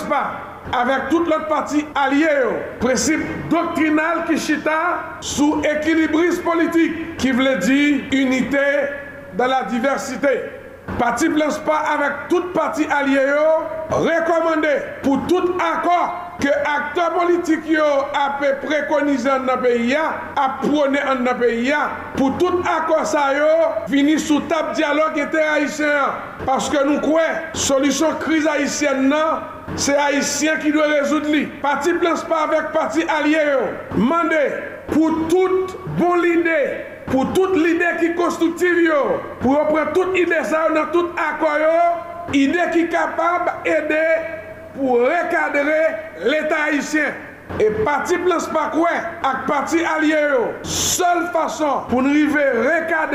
[0.72, 2.26] avec toute l'autre partie alliée.
[2.80, 8.58] Principe doctrinal qui chita sous équilibrisme politique, qui veut dire unité
[9.36, 10.28] dans la diversité.
[10.98, 13.20] Parti Blanspa avec toute partie alliée
[13.90, 14.68] recommandé
[15.02, 17.82] pour tout accord que acteurs politiques yo
[18.14, 21.72] a préconisé dans le pays a prôné dans le pays
[22.16, 23.44] pour tout accord ça yo
[23.88, 25.86] venir sous table dialogue inter haïtien
[26.46, 29.40] parce que nous croyons solution crise haïtienne nan,
[29.76, 31.44] Se Haitien ki dwe rezout li.
[31.60, 33.62] Pati Plespa avèk pati alye yo.
[34.00, 34.40] Mande
[34.88, 36.56] pou tout bon lide,
[37.10, 39.02] pou tout lide ki konstruktiv yo,
[39.42, 41.76] pou yo pren tout ide sa yo nan tout akwa yo,
[42.40, 44.02] ide ki kapab ede
[44.76, 45.80] pou rekadre
[46.24, 47.24] l'Etat Haitien.
[47.60, 50.42] E pati Plespa kwen ak pati alye yo.
[50.66, 53.05] Sol fason pou nou rive rekadre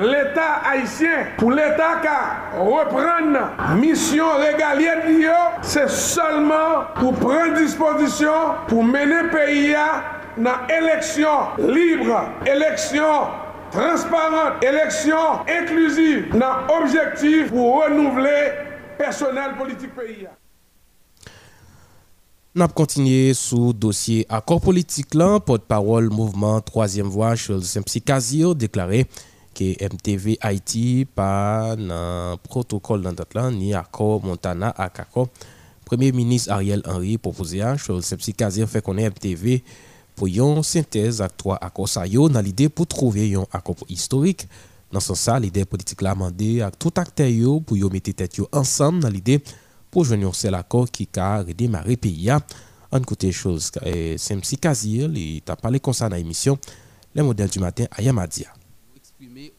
[0.00, 2.18] l'Etat Haitien pou l'Etat ka
[2.56, 3.34] repren
[3.80, 9.88] misyon regalye diyo, se solman pou pren disposisyon pou mene peyi ya
[10.36, 13.42] nan eleksyon libre, eleksyon
[13.74, 18.38] transparente, eleksyon inklusive nan objektif pou renouvle
[18.98, 20.34] personel politik peyi ya.
[22.54, 27.98] N ap kontinye sou dosye akor politik lan, pot parol mouvment 3e voie Chouz Sempsi
[27.98, 29.08] Kazio deklare
[29.60, 35.28] MTV Haïti pas un protocole dans là ni accord Montana à accord
[35.84, 39.62] Premier ministre Ariel Henry proposé à Charles Simpsi Kazir fait connaître MTV
[40.16, 44.46] pour une synthèse à trois accords ça dans l'idée pour trouver un accord historique
[44.92, 47.28] dans ce sens l'idée politique l'a demandé à tout acteur
[47.66, 49.42] pour yo mettre tête ensemble dans l'idée
[49.90, 52.28] pour joindre un seul accord qui a redémarré le pays.
[52.90, 56.58] En côté chose, MC Kazir, il a parlé concernant l'émission
[57.14, 58.48] Les modèles du matin à Yamadia.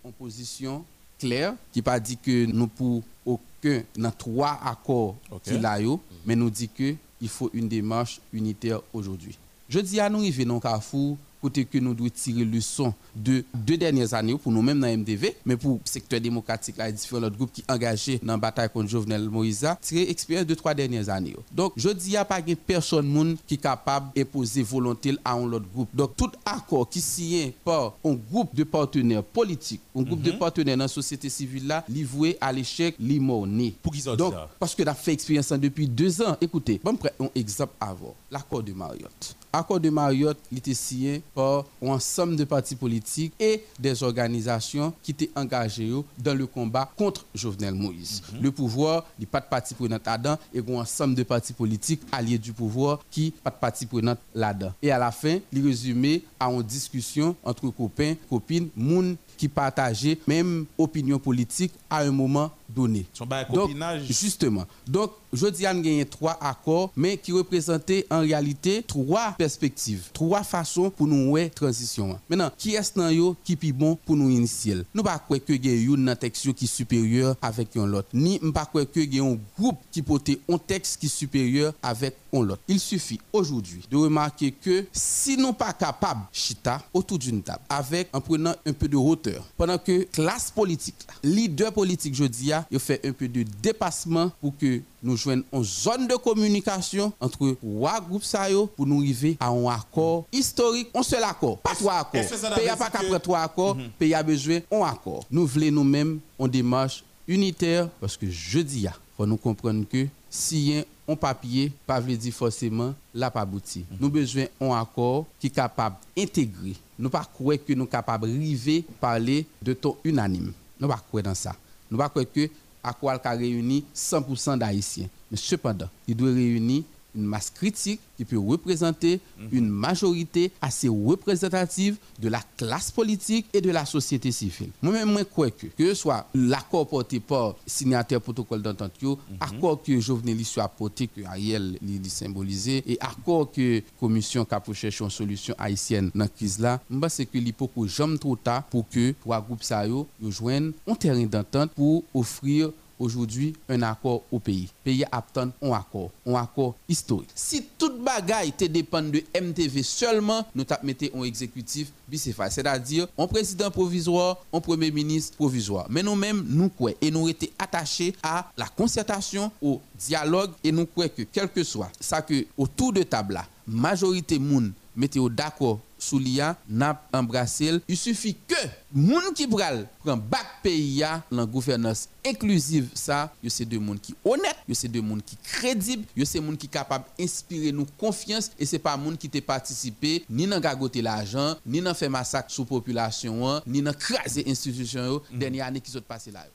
[0.04, 0.84] En position
[1.17, 5.51] claire, qui pas dit que nous pour aucun dans trois accords okay.
[5.51, 9.38] qu'il a eu, mais nous dit que il faut une démarche unitaire aujourd'hui.
[9.69, 13.77] Je dis à nous arriver dans Carrefour côté que nous devons tirer leçon de deux
[13.77, 17.51] dernières années pour nous-mêmes dans MDV, mais pour le secteur démocratique, là, différents autres groupes
[17.53, 21.36] qui sont engagés dans la bataille contre Jovenel Moïse, tirer expérience de trois dernières années.
[21.51, 25.34] Donc, je dis, il n'y a pas personne monde qui est capable d'imposer volonté à
[25.34, 25.89] un autre groupe.
[25.93, 30.77] Donc, tout accord qui signé par un groupe de partenaires politiques, un groupe de partenaires
[30.77, 33.75] dans la société civile, là, livré à l'échec, limorné.
[33.84, 34.49] Pour qu'ils Donc, ça?
[34.60, 36.38] parce que a fait expérience depuis deux ans.
[36.41, 38.15] Écoutez, bon, un exemple avant.
[38.31, 39.36] L'accord de Marriott.
[39.55, 44.91] L'accord de Marriott, il était signé par un ensemble de partis politiques et des organisations
[45.01, 48.21] qui étaient engagées dans le combat contre Jovenel Moïse.
[48.33, 48.41] Mhm.
[48.41, 52.37] Le pouvoir, a pas de parti prenant là-dedans et un ensemble de partis politiques alliés
[52.37, 54.73] du pouvoir qui pas de parti prenant là-dedans.
[54.81, 60.19] Et à la fin, il résumé à une discussion entre copains, copines, moun qui partageaient
[60.27, 63.06] même opinion politique à un moment donné.
[63.13, 63.71] Son Donc,
[64.10, 64.65] justement.
[64.88, 70.43] Donc, je dis y a trois accords, mais qui représentaient en réalité trois perspectives, trois
[70.43, 72.19] façons pour nous ouais transition.
[72.30, 74.78] Maintenant, qui est dans qui pi bon pour nous initier?
[74.93, 78.65] Nous pas croire que a une texte qui est supérieure avec un autre, ni pas
[78.65, 82.15] croire que il y a un groupe qui porte un texte qui est supérieur avec
[82.34, 82.62] un autre.
[82.67, 88.10] Il suffit aujourd'hui de remarquer que si nous pas capables chita autour d'une table avec
[88.13, 92.65] en prenant un peu de hauteur, pendant que classe politique, leader politique, je dis, a,
[92.71, 97.55] il fait un peu de dépassement pour que nous joignons une zone de communication entre
[97.61, 101.99] trois groupes yo pour nous arriver à un accord historique, un seul accord, pas trois
[101.99, 102.21] accords.
[102.55, 105.25] Pays pas qu'après trois accords, pays a besoin d'un accord.
[105.29, 110.07] Nous voulons nous-mêmes en démarche unitaire parce que je dis, il faut nous comprendre que
[110.29, 113.85] si y a un papier, pas veut dire forcément la pas abouti.
[113.99, 116.75] Nous besoin un accord qui est capable d'intégrer.
[116.97, 120.51] Nous pas croire que nous sommes capables de parler de ton unanime.
[120.79, 121.55] Nous pas croire dans ça.
[121.89, 122.50] Nous pas croire que
[122.84, 125.08] accord a réuni 100% d'Haïtiens.
[125.32, 126.84] Mais cependant, il doit réunir
[127.15, 129.19] une masse critique qui peut représenter
[129.51, 134.69] une majorité assez représentative de la classe politique et de la société civile.
[134.82, 139.82] Moi-même, moi, crois que, que ce soit l'accord porté par signataire protocole d'entente, yo, accord
[139.82, 144.75] que Jovenel soit porté, que Ariel li symbolisé, et accord que commission qui a pour
[144.75, 148.63] chercher une solution haïtienne dans la crise là, je pense que que jamais trop tard
[148.63, 149.86] pour que trois groupes ça
[150.30, 154.69] joignent un terrain d'entente pour offrir aujourd'hui un accord au pays.
[154.84, 157.29] Pays attend un accord, un accord historique.
[157.36, 163.08] Si toute bagaille te dépend de MTV seulement, nous tap mettez un exécutif bicéphale, c'est-à-dire
[163.17, 165.86] un président provisoire, un premier ministre provisoire.
[165.89, 170.86] Mais nous-mêmes, nous quoi et nous étions attachés à la concertation, au dialogue et nous
[170.86, 175.79] croyons que quel que soit ça que autour de table là, majorité moun mettez d'accord
[175.97, 177.79] sous l'IA, n'a embrassé.
[177.88, 178.55] Il suffit que
[178.93, 183.99] moun qui pral prend bac pays a dans gouvernance inclusive ça, yo c'est deux monde
[184.01, 187.86] qui honnête, yo c'est deux monde qui crédible, yo c'est monde qui capable d'inspirer nous
[187.97, 192.10] confiance et c'est pas monde qui te participé ni dans gagoter l'argent, ni dans faire
[192.10, 196.45] massacre sous population, ni dans craser institution yo dernière année qui sont passé là.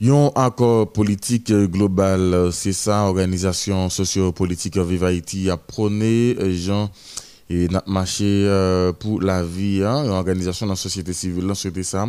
[0.00, 6.90] Yon accord politique global, c'est ça, organisation socio-politique Vive Haïti a prôné, euh, Jean,
[7.50, 11.54] et n'a marché euh, pour la vie, hein, une organisation dans la société civile, là,
[11.54, 12.06] c'était ça.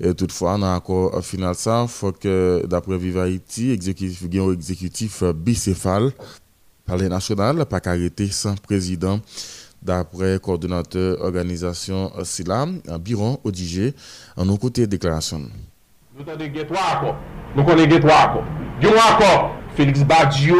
[0.00, 6.12] Et toutefois, dans l'accord final, ça, faut que, d'après Vive Haïti, exécutif, exécutif euh, bicéphale,
[6.86, 9.20] parler national, pas qu'arrêter sans président,
[9.82, 12.66] d'après coordonnateur organisation euh, SILA,
[13.00, 13.94] Biron, ODG,
[14.36, 15.42] en nos côtés déclaration.
[16.16, 17.16] Nous avons trois accords.
[17.56, 18.44] Nous connaissons trois accords.
[18.80, 20.56] Un Félix Badjo,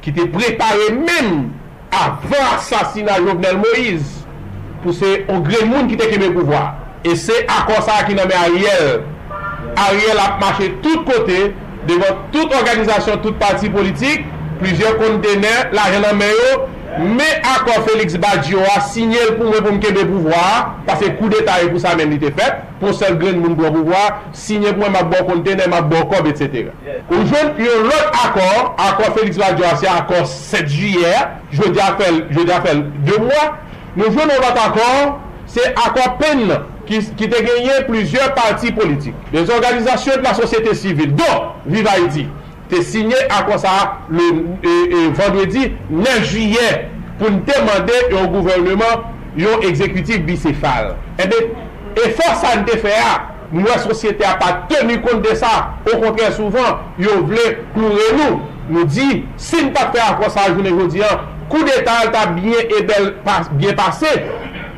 [0.00, 1.50] qui était préparé même
[1.94, 4.24] avan aksasina Jovenel Moïse
[4.82, 6.64] pou se on gre moun ki te keme pouvoi
[7.06, 9.04] e se akonsa ki name Ariel.
[9.78, 11.52] Ariel ap mache tout kote
[11.88, 14.26] devan tout organizasyon, tout parti politik
[14.58, 20.06] plusieurs kontener, la jename yo Me akor Félix Badiou a sinyel pou mwen pou mkebe
[20.08, 23.68] pouvoar, pase kou detay pou sa men li te fet, pou sel gren moun pou
[23.74, 26.72] pouvoar, sinyel pou mwen mabon kontene, mabon kob, etc.
[26.86, 27.04] Yeah.
[27.12, 31.12] Ou joun, yon lot akor, akor Félix Badiou a se akor 7 juyè,
[31.52, 33.44] je di afel, je di afel 2 mwa,
[33.98, 35.14] nou joun yon lot akor,
[35.52, 36.46] se akor pen
[36.88, 41.32] ki, ki te genye plusieurs parti politik, des organizasyon de la sosyete sivil, do,
[41.68, 42.26] viva iti.
[42.70, 43.74] te signye akon sa
[44.12, 44.26] le
[44.62, 46.68] e, e, vendredi 9 juyè
[47.18, 49.08] pou nou temande yon gouvernement
[49.38, 50.94] yon ekzekutif bicefal.
[51.20, 51.40] Ebe,
[51.94, 53.14] e eh fòs an te fè a,
[53.54, 55.54] mwen sosyete a pa tenu kont de sa,
[55.86, 58.44] ou kontre souvan, yon vle kloure nou.
[58.68, 62.80] Nou di, sin pa fè akon sa jounen jodi an, kou detal ta byen e
[62.80, 64.10] eh bel pas, bien pase,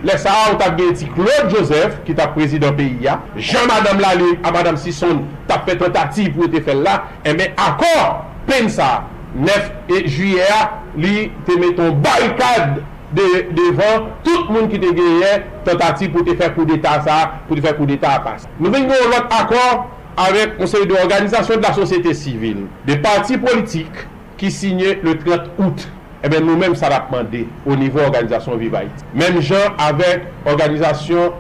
[0.07, 3.69] Le sa a ou tap gen ti Claude Joseph ki tap prezident peyi ya Jean
[3.69, 8.23] Madame Lalé a Madame Sisson tap pe tentative pou ete fel la E men akor
[8.49, 9.03] pen sa
[9.37, 10.63] 9 e juye a
[10.99, 12.81] li te meton barikade
[13.13, 15.31] devan tout moun ki te genye
[15.67, 18.47] tentative pou te fe kou d'etat sa pou te fe kou d'etat a pas.
[18.59, 19.85] Nou ven yon lot akor
[20.21, 24.05] avek konsey de organizasyon de la sosyete sivil De parti politik
[24.41, 25.89] ki sinye le 30 out
[26.23, 29.07] eh ben, nou menm sa la pmande o nivou organizasyon Viva Haiti.
[29.17, 31.33] Menm jan avek organizasyon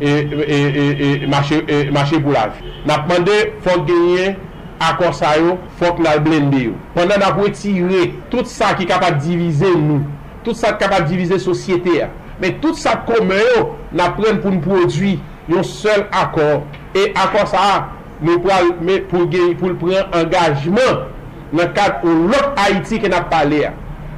[0.00, 2.58] e, e, e, e Mache Boulav.
[2.88, 4.34] Na pmande fok genye
[4.84, 6.74] akor sa yo, fok nan blende yo.
[6.96, 10.02] Pendan nan pou etire tout sa ki kapap divize nou,
[10.44, 12.10] tout sa kapap divize sosyete ya,
[12.42, 13.64] men tout sa kome yo
[13.96, 15.16] na pren pou nou prodwi
[15.48, 16.66] yon sel akor.
[16.92, 17.80] E akor sa a,
[18.20, 19.24] nou pral men pou,
[19.56, 21.06] pou pren engajman
[21.56, 23.74] nan kat ou lot Haiti ke na pale ya.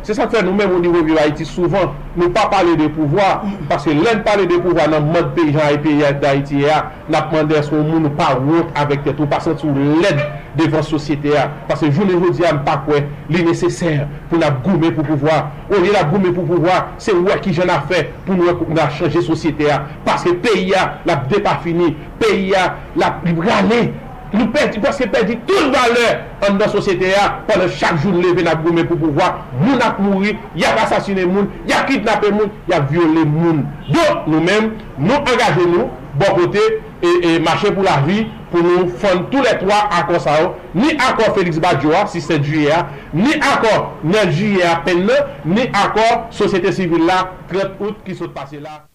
[0.09, 3.27] Se sa fè nou mèm ou nivou viva Haiti souvan, nou pa pale de pouvoi,
[3.69, 6.79] paske lèn pale de pouvoi nan mod peyjan e peyat da Haiti ya,
[7.13, 10.23] nap mandè sou moun nou pa wot avèk tè tou, pasan sou lèd
[10.57, 15.05] devan sosyete ya, paske jounen jodi an pa kwe, li nesesèr pou nap goume pou
[15.11, 18.49] pouvoi, ou li nap goume pou pouvoi, se wè ki jen a fè pou nou
[18.49, 23.85] wè nan chanje sosyete ya, paske peyi ya, la depa fini, peyi ya, la libralè,
[24.33, 27.13] Nous perdons, parce que perdons toute valeur dans la société
[27.47, 29.47] pendant chaque jour lever n'a gommé pour pouvoir.
[29.61, 33.65] Nous n'a mouru, il a assassiné moun, il a kidnappé moun, il a violé moun.
[33.89, 36.59] Donc nous-mêmes, nous engageons nous, bon côté,
[37.03, 40.33] et, et marcher pour la vie, pour nous fondre tous les trois accords ça,
[40.75, 42.73] ni accord Félix Badjoa, si c'est juillet,
[43.15, 45.09] ni accord 9 juillet à peine,
[45.45, 48.87] ni accord société civile là, 30 août qui sont passés là.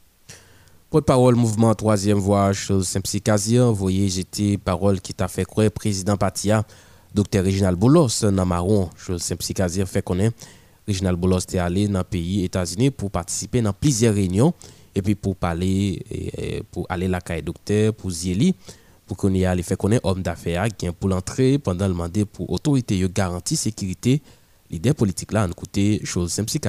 [0.93, 2.21] Porte-parole mouvement troisième
[2.53, 6.63] chose Simpsi Kazir, voyez, j'étais parole qui t'a fait croire président Patia,
[7.15, 10.37] docteur Reginald Boulos, dans Marron, Simpsi Kazir fait connaître.
[10.87, 14.53] Reginald Boulos était allé dans le pays États-Unis pour participer dans plusieurs réunions
[14.93, 18.53] et puis pour parler, pour aller la caille docteur, pour Zieli,
[19.07, 22.51] pour qu'on y aille fait connaître homme d'affaires qui pour l'entrée pendant le mandat pour
[22.51, 24.21] autorité garantie sécurité.
[24.69, 26.59] L'idée politique là, en côté, chose Simpsi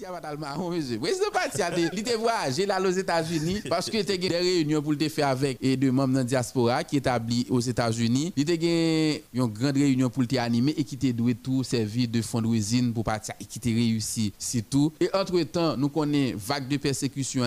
[0.00, 0.98] Kazir.
[1.00, 4.82] Président Pati a il était voyagé là aux États-Unis parce que il était des réunions
[4.82, 8.32] pour le faire avec et deux membres de la diaspora qui établis aux États-Unis.
[8.36, 12.22] Il était une grande réunion pour le animer et qui était doué tout servir de
[12.22, 14.92] fundraising pour partir et qui était réussi c'est tout.
[15.00, 17.42] Et entre-temps, nous connaissons vague de persécution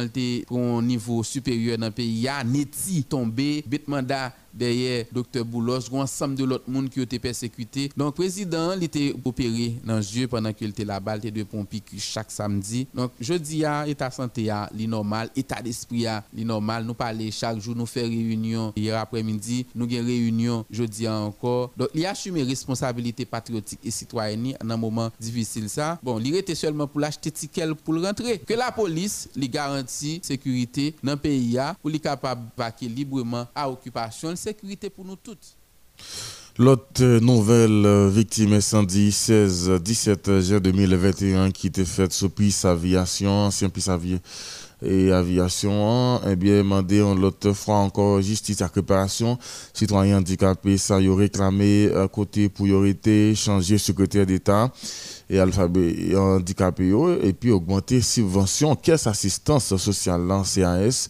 [0.48, 2.28] pour un niveau supérieur dans le pays.
[2.46, 7.20] Neti tombé, bête mandat derrière docteur Boulos, un ensemble de l'autre monde qui ont été
[7.20, 7.90] persécutés.
[7.96, 11.40] Donc, le président, il était opéré dans le jeu pendant qu'il était là-bas, il était
[11.40, 12.88] de pompiers chaque samedi.
[12.94, 16.86] Donc, je dis à état santé, est normal, état d'esprit, est normal.
[16.86, 21.72] Nous parlons chaque jour, nous faisons réunion hier après-midi, nous avons réunion jeudi encore.
[21.78, 25.70] Donc, il a assumé responsabilité patriotique et citoyenne dans un moment difficile.
[25.70, 26.00] Ça.
[26.02, 28.40] Bon, il était seulement pour l'acheter ticket pour rentrer.
[28.40, 33.70] Que la police lui garantit sécurité dans le pays pour être capable de librement à
[33.70, 35.56] occupation sécurité pour nous toutes.
[36.58, 43.70] L'autre nouvelle euh, victime incendie 16-17 juin 2021 qui était faite sous Pis Aviation, ancien
[43.70, 43.86] Pis
[44.84, 49.38] et Aviation, eh bien, demandé l'autre fois encore justice à réparation.
[49.74, 54.72] Citoyens handicapés, ça y réclamé à euh, côté priorité, changer secrétaire d'État
[55.30, 56.92] et alphabet handicapé
[57.24, 61.08] et puis augmenter subvention caisse assistance sociale CAS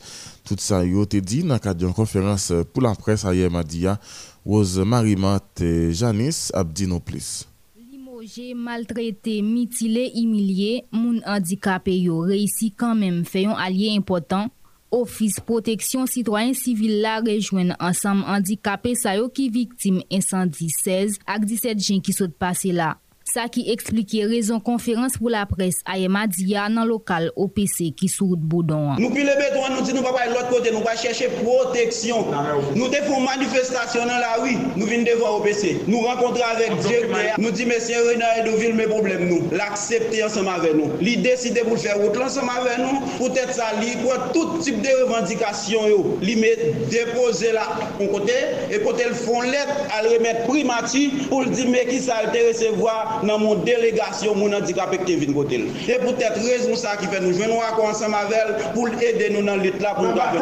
[0.52, 3.98] Tout ça yo te dit dans cadre d'une conférence pour la presse hier Madia,
[4.46, 7.48] Rose Marimante Janice Abdino plus.
[7.90, 14.50] Limoger, maltraité, mutilé, humilié, moun handicapé yo réussi quand même fait un allié important.
[14.92, 21.46] Office protection citoyen civil la rejoindre ensemble handicapé sa yo qui victime incendie 16 ak
[21.46, 22.98] 17 jen qui sont passés là.
[23.32, 28.10] Sa ki eksplike rezon konferans pou la pres a yema diya nan lokal OPC ki
[28.12, 28.98] sou route Boudon.
[29.00, 32.28] Nou pi le beton nou di nou pa bay lot kote, nou pa chèche proteksyon.
[32.76, 35.86] Nou te foun manifestasyon nan la oui, nou vin devan OPC.
[35.86, 39.48] Nou renkontre avèk direkter, nou di mesye Renard Edoville me problem nou.
[39.56, 41.00] L'aksepte ansem avè nou.
[41.00, 44.84] Li deside pou l'fè route lansem avè nou, pou tèt sa li kwa tout tip
[44.84, 46.02] de revendikasyon yo.
[46.26, 46.52] Li me
[46.92, 49.72] depose la kon kote, e kote l'fon let
[50.02, 55.02] al remet primati pou l'di me ki sa te resevoa nan moun delegasyon moun handikapè
[55.02, 55.60] ki te vin kote.
[55.62, 55.68] l.
[55.88, 59.32] E pou tèt rezon sa ki fè nou jwen nou akon ansan mavel pou l'ede
[59.34, 60.40] nou nan lit la pou l'kapè.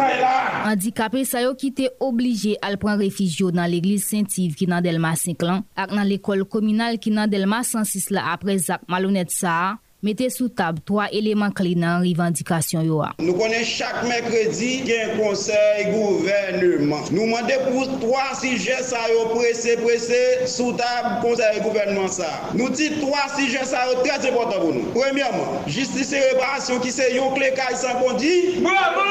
[0.70, 4.86] Handikapè e sa yo ki te oblige al pran refijyo nan l'Eglise Saint-Yves ki nan
[4.86, 9.34] Delma 5 lan ak nan l'ekol kominal ki nan Delma 106 la apre Zak Malounet
[9.34, 13.10] Saha mette sou tab 3 eleman kli nan revendikasyon yo a.
[13.20, 17.10] Nou konen chak mekredi gen konsey gouvernement.
[17.12, 22.30] Nou mande pou 3 sije sa yo prese prese sou tab konsey gouvernement sa.
[22.56, 24.94] Nou ti 3 sije sa yo trez important pou nou.
[24.96, 28.64] Premiyaman, justice et réparation ki se yon kle kaj san kondi.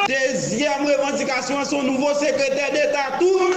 [0.09, 3.53] Dezyem revendikasyon son nouvo sekreter d'Etat tou.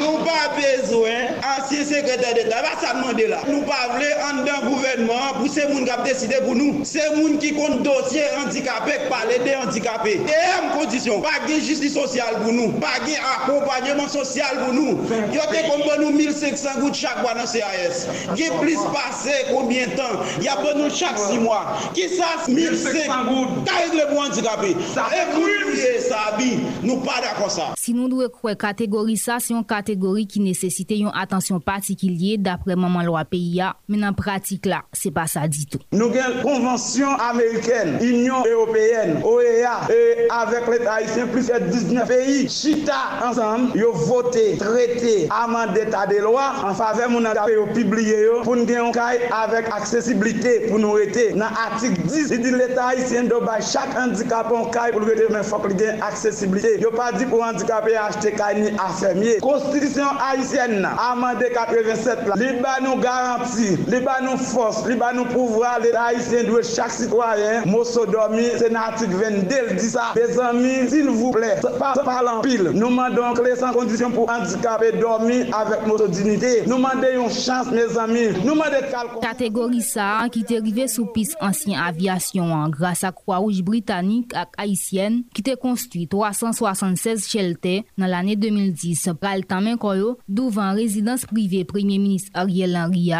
[0.00, 2.64] Nou pa bezwen ansyen sekreter d'Etat.
[2.64, 3.44] Va sa mande la.
[3.50, 6.84] Nou pa vle an dan gouvernement pou se moun kapte deside pou nou.
[6.86, 10.14] Se moun ki kon dosye handikapè, pale de handikapè.
[10.30, 14.96] E m kondisyon, pa gen jistis sosyal pou nou, pa gen akompanyman sosyal pou nou.
[15.34, 18.04] Yo te kon ban nou 1500 gout chak ban nan CAS.
[18.38, 21.60] Gen plis pase konbien tan, ya ban nou chak 6 mwa.
[21.96, 24.72] Ki sa 1500 gout, ka regle pou handikapè.
[24.72, 26.54] E moun ye sa bi,
[26.84, 27.72] nou pa da kon sa.
[27.80, 32.76] Si nou dwe kwe kategori sa, se yon kategori ki nesesite yon atensyon patikilye dapre
[32.78, 35.82] maman lwa peyi ya, men an pratik la, se pa sa ditou.
[35.92, 42.48] Nou gen konvansyon Ameriken, Union Européenne, OEA, e avèk lèk Haitien, plus et 19 peyi,
[42.48, 47.66] chita ansanm, yo vote, trete, amande ta de lwa, an fave moun an dape yo
[47.72, 51.30] pibliye yo, pou n gen yon kay avèk aksesibilite pou nou rete.
[51.38, 55.68] Nan atik 10, di lèk Haitien do bay chak handikapon kay pou rete men fok
[55.70, 56.76] li gen aksesibilite.
[56.82, 59.38] Yo pa di pou handikapè achete kay ni afemye.
[59.44, 64.98] Konstitisyon Haitien nan, amande 87 la, li ba nou garanti, li ba nou fos, li
[65.00, 70.14] ba nou pouvra, li ba Haitien doit chaque citoyen, Mossodomi, sénatique 22, dit ça.
[70.16, 72.70] Mes amis, s'il vous plaît, pas en pile.
[72.74, 76.62] Nous demandons que les sans condition pour handicapés dormir avec notre dignité.
[76.66, 78.28] Nous demandons une chance, mes amis.
[78.44, 84.32] Nous demandons Catégorie ça, qui est arrivée sous piste ancienne aviation, grâce à Croix-Rouge britannique
[84.34, 89.10] et haïtienne, qui était construit 376 shelters dans l'année 2010.
[89.20, 93.12] Pral Tamen Koyo, devant résidence privée Premier ministre Ariel Henry,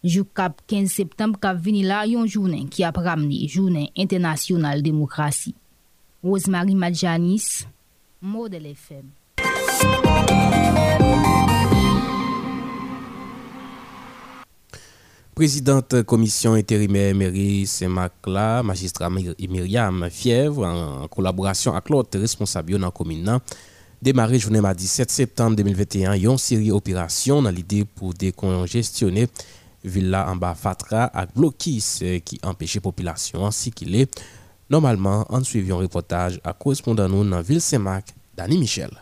[0.00, 5.52] Jou kap 15 septembre kap vini la yon jounen ki ap ramni jounen internasyonal demokrasi.
[6.24, 7.66] Rosemary Madjanis,
[8.22, 9.10] Model FM.
[15.34, 18.26] Présidente commission intérimaire mairie Saint-Marc
[18.64, 23.38] magistrat Myriam Fièvre, en collaboration avec l'autre responsable dans la commune,
[24.00, 29.28] démarré journée mardi 7 septembre 2021, une série d'opérations dans l'idée pour décongestionner
[29.84, 34.06] villa an ba fatra ak blokis ki empèche populasyon ansi ki le.
[34.70, 38.92] Normalman, an suivyon reportaj ak korespondan nou nan Vil Semak, Dani Michel.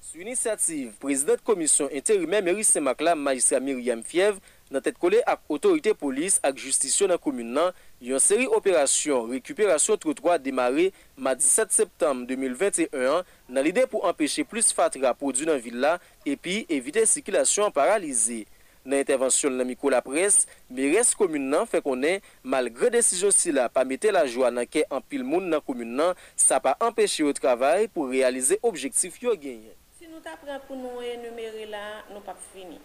[0.00, 4.38] Sou inisiativ, prezident komisyon interime Meri Semak la magistra Miriam Fiev
[4.72, 10.00] nan tet kole ak otorite polis ak justisyon nan komoun nan, yon seri operasyon rekuperasyon
[10.00, 10.88] trotwa demare
[11.20, 17.04] ma 17 septem 2021 nan lide pou empèche plus fatra produ nan villa epi evite
[17.12, 18.46] sikilasyon paralize.
[18.82, 23.52] Nan intervensyon nan mikou la pres, mi res komun nan fe konen malgre desisyon si
[23.54, 26.72] la pa mette la jwa nan ke an pil moun nan komun nan, sa pa
[26.82, 29.76] empeshe yo travay pou realize objektif yo genye.
[30.00, 32.80] Si nou ta pren pou nou enumere la, nou pa fini.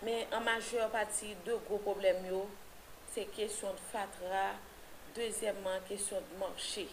[0.00, 2.46] Men an majeur pati, de gro problem yo,
[3.12, 4.46] se kesyon de fatra,
[5.18, 6.86] dezemman kesyon de manche.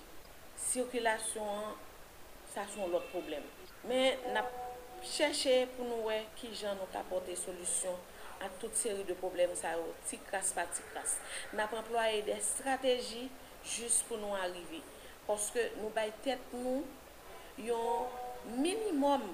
[0.68, 1.78] Sirkulasyon,
[2.52, 3.48] sa son lot problem.
[3.88, 4.52] Men nap
[5.06, 7.96] chèche pou nou wè ki jan nou kapote solusyon
[8.44, 11.18] a tout seri de problem sa yo, oh, ti kras pa ti kras.
[11.58, 13.28] Nap employe de strategi
[13.66, 14.84] jist pou nou arrive.
[15.28, 16.84] Poske nou bay tet nou
[17.62, 18.08] yon
[18.62, 19.26] minimum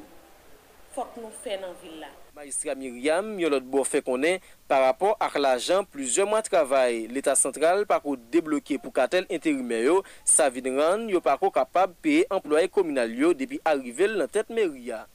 [0.93, 2.09] fok nou fè nan villa.
[2.33, 7.37] Magistra Myriam, yon lot bo fè konen, par rapport ak l'ajan, plizye mwa travay, l'Etat
[7.37, 13.13] sentral pako deblokye pou katel interime yo, sa vinran yo pako kapab peye employe kominal
[13.13, 15.09] yo depi arrivel nan tet Myriam.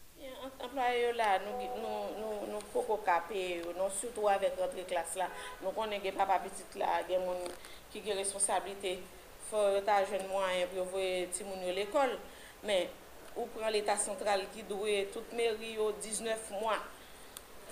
[0.59, 1.59] Employe yo la, nou...
[1.79, 2.28] nou, nou
[2.59, 5.29] nou foko kape yo, nou soutou avèk rentre klas la.
[5.63, 7.41] Nou konen gen papa pitit la, gen moun
[7.93, 8.99] ki gen responsabilite
[9.49, 12.17] fò ta jen mwen pou yo voye ti moun yo l'ekol.
[12.67, 12.91] Men,
[13.37, 16.77] ou pran l'Etat sentral ki dwe tout meri yo 19 mwa.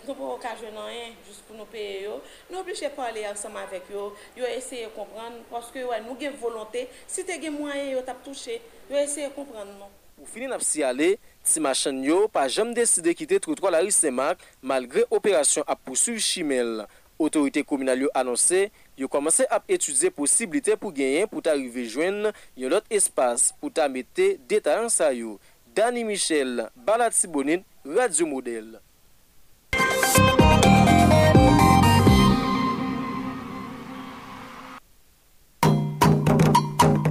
[0.06, 2.20] Nou pou ka jen an yon, jous pou nou peye yo.
[2.46, 6.86] Nou obliche pale ansam avèk yo, yo eseye kompran, pwoske yo eh, nou gen volonté,
[7.10, 9.90] si te gen mwen eh, yo tap touche, yo eseye kompran nou.
[10.20, 11.16] Ou finin ap si ale,
[11.46, 16.82] Ti machan yo pa jam deside kite troutro la risemak malgre operasyon ap pousuiv chimel.
[17.22, 18.66] Otorite komunal yo anonse,
[18.98, 23.70] yo komanse ap etude posibilite pou genyen pou ta rive jwen yon lot espas pou
[23.70, 25.38] ta mette detaran sa yo.
[25.76, 28.78] Dani Michel, Balat Sibonin, Radio Model.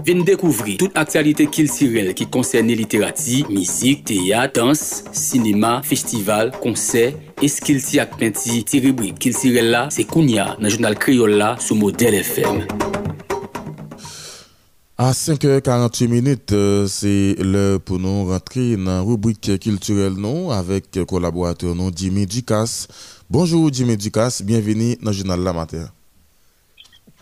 [0.06, 4.78] Vin dekouvri tout aktualite Kilsirel ki konserne literati, mizik, teya, dans,
[5.18, 11.34] sinema, festival, konser, eskilti ak penti, ti rubrik Kilsirel la, se kounya nan jounal kriol
[11.42, 12.62] la sou model FM.
[15.02, 16.56] A 5h48 minutes,
[16.88, 22.88] c'est l'heure pour nous rentrer dans la rubrique culturelle non avec collaborateur non Jimmy Ducasse.
[23.28, 25.90] Bonjour Jimmy Ducasse, bienvenue dans le journal La Matin.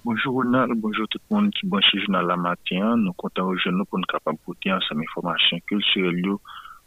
[0.06, 2.97] Bonjour Ronald, bonjour tout le monde qui branche le journal La Matin.
[2.97, 6.22] Nous comptons aujourd'hui pour nous capables de ensemble information culturelle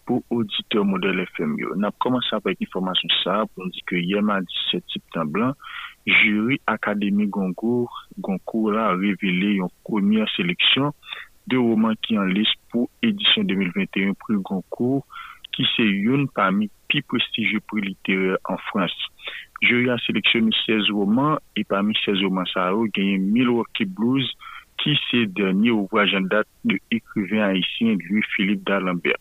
[0.04, 1.56] pour auditeurs modèle FM.
[1.58, 5.54] Nous avons commencé avec information ça pour nous dire que hier mardi 17 septembre,
[6.06, 10.92] jury Académie Goncourt, Goncourt a révélé une première sélection
[11.46, 15.06] de romans qui en liste pour édition 2021 prix Goncourt,
[15.52, 18.92] qui c'est une parmi les plus prestigieux prix littéraires en France.
[19.62, 24.30] Jury a sélectionné 16 romans et parmi 16 romans, ça a gagné Milwaukee Blues,
[24.78, 29.16] qui c'est dernier ouvrage en date de écrivain haïtien Louis-Philippe d'Alembert.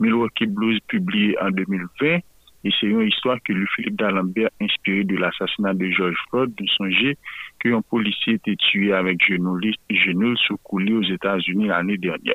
[0.00, 2.20] Milwaukee Blues publié en 2020
[2.62, 7.16] et c'est une histoire que Louis-Philippe d'Alembert inspiré de l'assassinat de George Floyd de songer
[7.58, 12.34] qu'un policier était tué avec genoux sous coulé aux États-Unis l'année dernière.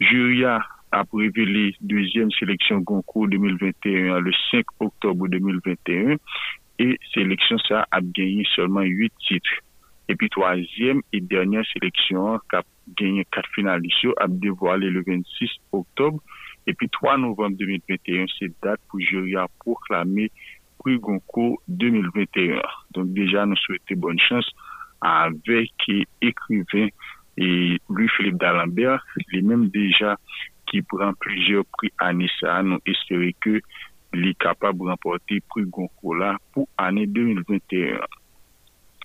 [0.00, 0.44] Jury
[0.92, 6.16] a révélé deuxième sélection Goncourt 2021 le 5 octobre 2021
[6.78, 9.50] et sélection ça a gagné seulement 8 titres.
[10.08, 12.62] Et puis troisième et dernière sélection qui a
[12.96, 16.20] gagné quatre finalistes a dévoilé le 26 octobre.
[16.66, 20.30] Et puis 3 novembre 2021, c'est date pour jury à proclamer
[20.78, 22.62] prix Goncourt 2021.
[22.92, 24.48] Donc déjà, nous souhaitons bonne chance
[25.00, 25.72] avec
[26.20, 26.88] écrivain
[27.36, 30.16] et Louis-Philippe d'Alembert, lui-même déjà
[30.68, 33.58] ki pran plijer pri anisa nou espere ke
[34.16, 38.06] li kapab remporte pri gonkou la pou ane 2021.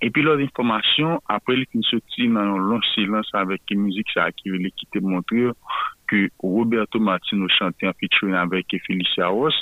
[0.04, 4.28] Epi lor informasyon, apre li fin soti nan yon lon silans avek ki mouzik sa
[4.32, 5.54] akive li ki te montre
[6.12, 9.56] ke Roberto Martino chante an pitchoun avek Felicia Ross,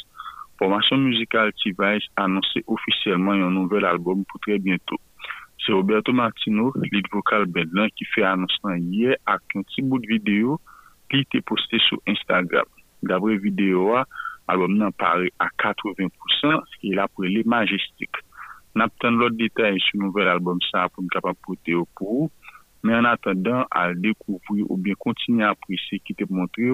[0.58, 4.98] formasyon mouzikal T-Vice anonsi ofisyelman yon nouvel albom pou tre bientou.
[5.62, 10.58] Se Roberto Martino, lit vokal bedlan ki fe anonsan ye ak yon ti bout videyo
[11.12, 12.66] qui était posté sur Instagram.
[13.04, 13.96] D'après vidéo,
[14.48, 16.10] l'album n'en paraît à 80%
[16.46, 18.10] et il a les Majestic.
[18.74, 22.32] N'a pas l'autre détail sur le nouvel album ça pour nous capable porter au pour
[22.84, 26.72] mais en attendant à découvrir ou bien continuer à apprécier qui te montré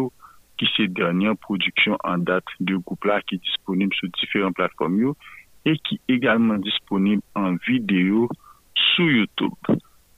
[0.57, 5.13] qui c'est dernière production en date de groupe là qui est disponible sur différentes plateformes
[5.65, 8.29] et qui est également disponible en vidéo
[8.73, 9.51] sur YouTube.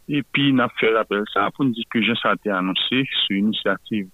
[0.09, 4.09] Et puis, n'a fait rappel ça pour nous dire que Jean a annoncé sur l'initiative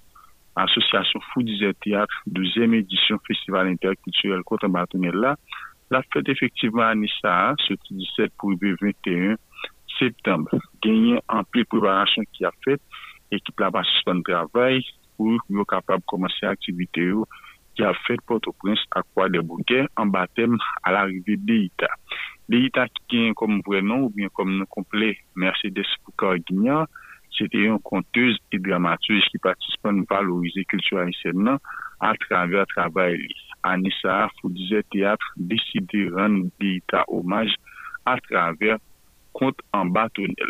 [0.57, 5.35] Association Foodizer Théâtre, deuxième édition Festival interculturel Côte là,
[5.89, 9.35] la fête effectivement à Nissa, ce 17 pour le 21
[9.97, 10.49] septembre.
[10.81, 12.81] Gagné en pleine préparation qui a fait,
[13.31, 14.83] équipe là-bas suspend travail
[15.15, 17.11] pour être capable de commencer l'activité
[17.75, 21.87] qui a fait Port-au-Prince à quoi des bouquets en baptême à l'arrivée d'Eita.
[22.47, 26.87] D'Eita qui est comme vrai nom ou bien comme nom complet Mercedes Foucault Guignard,
[27.37, 31.57] c'était une conteuse et dramaturge qui participe à valoriser la culture haïtienne
[31.99, 33.27] à travers le travail.
[33.63, 37.53] Anissa Foudizet Théâtre décidé de rendre d'Eita hommage
[38.05, 38.77] à travers
[39.33, 40.49] Conte en bâtonnel.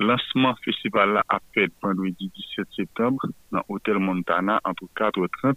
[0.00, 5.54] Lancement festival là a fait vendredi 17 septembre dans l'hôtel Montana entre 4h30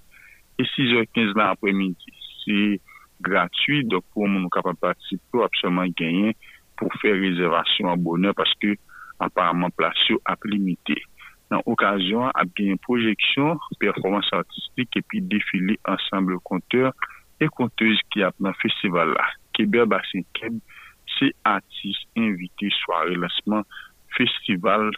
[0.59, 2.13] et 6h15 l'après-midi.
[2.45, 2.79] C'est
[3.21, 6.35] gratuit, donc pour nous capable de participer, absolument gagner
[6.77, 8.75] pour faire réservation en bonheur parce que
[9.19, 9.95] apparemment place
[10.25, 10.95] a limité.
[11.49, 16.93] Dans l'occasion, a bien projection, performance artistique et puis défilé ensemble compteurs
[17.39, 19.25] et conteuses qui a dans le festival là.
[19.53, 20.59] Québec Bassin Keb,
[21.17, 23.63] c'est artistes invités soirée lancement
[24.15, 24.91] festival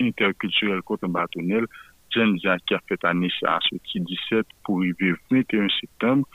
[0.00, 1.66] interculturel côte bâtonnel
[2.14, 6.28] Jenja ki a fet ane sa asoti 17 pou rive 21 septembre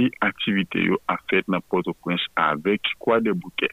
[0.00, 3.68] e aktivite yo a fet nan Port-au-Prince avek kwa de bouke.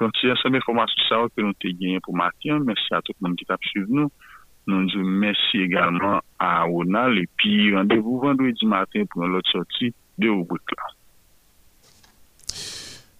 [0.00, 2.94] Don ti yon sa mè formasyon sa wak pe nou te genyen pou matyan, mersi
[2.96, 4.10] a tout moun ki tap suiv nou.
[4.70, 10.30] Nou djou mersi egalman a Ronald epi randevou vendredi matin pou nou lot sorti de
[10.32, 10.92] ou bout la.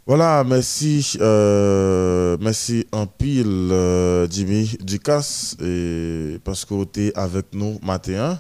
[0.06, 7.46] Voilà, merci, euh, merci en pile, euh, Jimmy Ducasse, et parce que tu es avec
[7.54, 8.38] nous matin.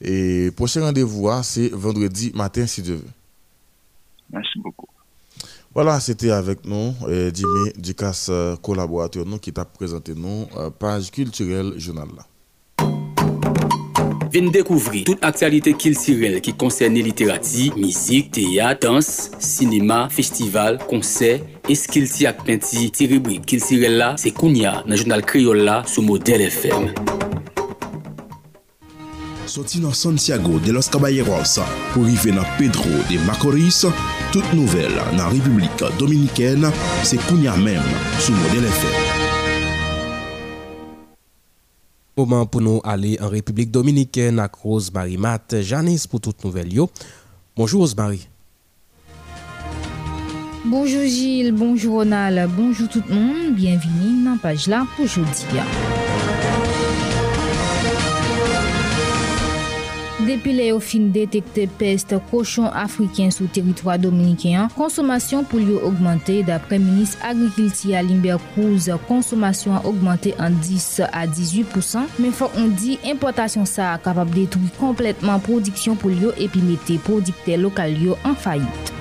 [0.00, 3.10] Et prochain rendez-vous, hein, c'est vendredi matin, si Dieu veut.
[4.32, 4.86] Merci beaucoup.
[5.74, 8.30] Voilà, c'était avec nous, Jimmy Ducasse,
[8.62, 10.46] collaborateur nous, qui t'a présenté nous,
[10.78, 12.26] page culturelle journal là.
[14.32, 19.04] Vin dekouvri tout aktualite kiltirel ki konserne literati, mizik, teyat, dans,
[19.36, 25.60] sinema, festival, konser, eskilti ak penti, ti rubrik kiltirel la, se kounya nan jounal kriol
[25.68, 26.88] la sou model FM.
[29.52, 31.58] Soti nan Santiago de los Caballeros
[31.92, 33.82] pou rive nan Pedro de Macoris,
[34.32, 36.70] tout nouvel nan Republik Dominikèn
[37.04, 39.21] se kounya menm sou model FM.
[42.14, 46.90] Moment pour nous aller en République dominicaine à Rosemary Matt, Janice pour toute nouvelle yo.
[47.56, 48.28] Bonjour Rosemary.
[50.66, 55.32] Bonjour Gilles, bonjour Ronald, bonjour tout le monde, bienvenue dans la page là pour aujourd'hui.
[60.22, 66.36] Depi le yo fin detekte peste koshon Afriken sou teritwa Dominiken, konsomasyon pou yo augmente
[66.46, 72.70] dapre Minis Agrikilti Alimber Cruz, konsomasyon a augmente an 10 a 18%, men fok on
[72.78, 78.38] di importasyon sa kapab detwi kompletman prodiksyon pou yo epi mette prodikte lokal yo an
[78.38, 78.94] fayit.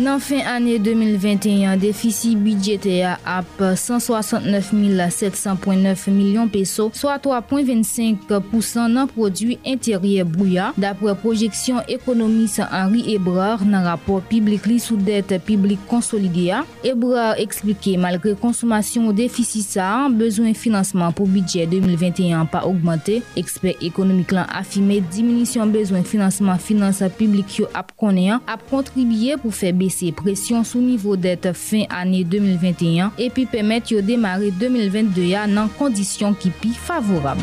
[0.00, 9.58] Nan fin ane 2021, defisi bidjete ya ap 169.700.9 milyon peso, soa 3.25% nan prodwi
[9.60, 16.44] interye bouya, dapre projeksyon ekonomis Henri Ebrard nan rapor publik li sou det publik konsolide
[16.46, 16.64] ya.
[16.80, 24.32] Ebrard eksplike malgre konsumasyon defisi sa, bezwen financeman pou bidjet 2021 pa augmente, ekspert ekonomik
[24.32, 30.12] lan afime diminisyon bezwen financeman finanse publik yo ap konen, ap kontribye pou febe abese
[30.14, 36.38] presyon sou nivou det fin ane 2021 epi pemet yo demare 2022 ya nan kondisyon
[36.38, 37.42] ki pi favorab.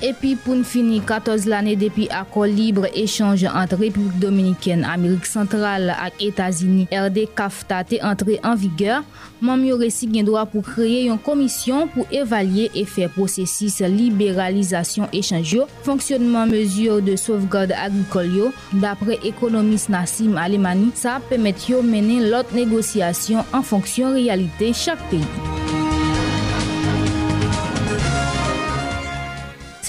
[0.00, 5.90] Epi pou n fini 14 lane depi akor libre echange ant Republik Dominikèn, Amerik Sentral
[5.92, 9.04] ak Etazini, RD Kafta te entre en vigeur,
[9.44, 15.58] mam yo resi gen doa pou kreye yon komisyon pou evalye efè prosesis liberalizasyon echange
[15.58, 18.48] yo, fonksyonman mezyur de sovgade agrikol yo,
[18.80, 25.79] dapre ekonomis Nassim Alemani, sa pemet yo menen lot negosyasyon an fonksyon realite chak peyi.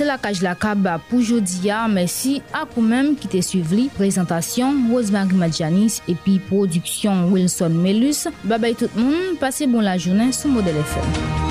[0.01, 1.83] se la kaj la kab pou jodi ya.
[1.83, 3.85] Ah, Mersi akou menm ki te suiv li.
[3.93, 8.25] Prezentasyon Rosemary Madjanis epi produksyon Wilson Melus.
[8.43, 11.50] Babay tout moun, pase bon la jounen sou model FM.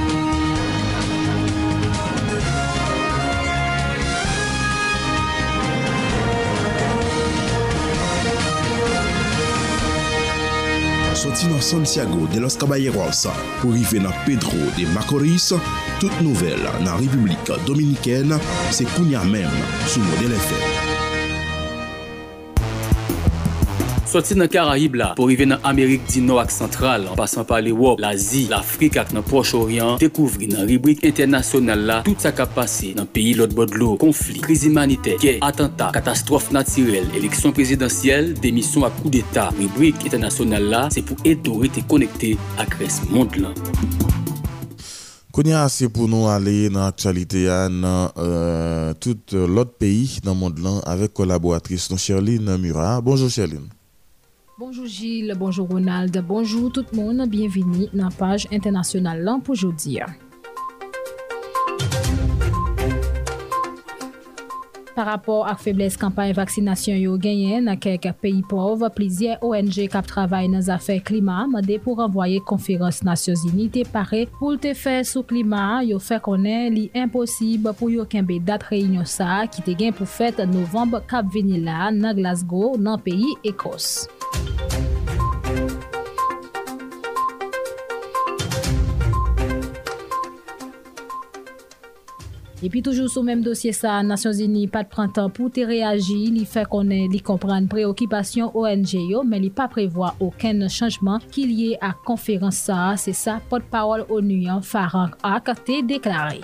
[11.61, 13.26] Santiago de los Caballeros
[13.61, 15.52] pou rive nan Pedro de Macoris,
[16.00, 18.38] tout nouvel nan Republik Dominikèn
[18.72, 19.50] se kounya mèm
[19.86, 20.80] sou model FM.
[24.11, 27.61] Soti nan Karahib la, pou rive nan Amerik di nou ak Sentral, an pasan pa
[27.62, 32.48] li wop, l'Azi, l'Afrik ak nan Proche-Orient, dekouvri nan ribrik internasyonal la, tout sa ka
[32.50, 38.90] pase nan peyi lot bodlo, konflik, kriz imanite, gey, atenta, katastrof natirel, eleksyon prezidentyel, demisyon
[38.90, 43.54] ak kou d'Etat, ribrik internasyonal la, se pou eto rete konekte ak res mond lan.
[45.30, 48.11] Konya ase pou nou ale nan aktualite ya nan
[48.98, 52.96] tout lot peyi nan mond lan, avek kolaboratris nou Sherline Mura.
[52.98, 53.70] Bonjour Sherline.
[54.61, 59.94] Bonjour Gilles, bonjour Ronald, bonjour tout moun, bienveni nan page internasyonal lan pou jodi.
[64.92, 70.04] Par rapport ak febles kampanye vaksinasyon yo genyen na kek peyi pov, plizye ONG kap
[70.04, 74.98] travay nan zafè klima mande pou renvoye konferans Nasyon Zini te pare pou te fè
[75.08, 79.80] sou klima yo fè konen li imposib pou yo kenbe dat reynyon sa ki te
[79.80, 84.04] gen pou fèt novemb kap veni la nan Glasgow nan peyi Ekos.
[92.62, 95.61] Et puis toujours sur le même dossier ça, Nations Unies pas de printemps pour te
[95.61, 101.47] réagir, il fait qu'on li comprendre préoccupation ONG mais il pas prévoir aucun changement qui
[101.47, 106.41] lié à conférence ça, c'est ça porte-parole ONU Farang Ak te déclaré.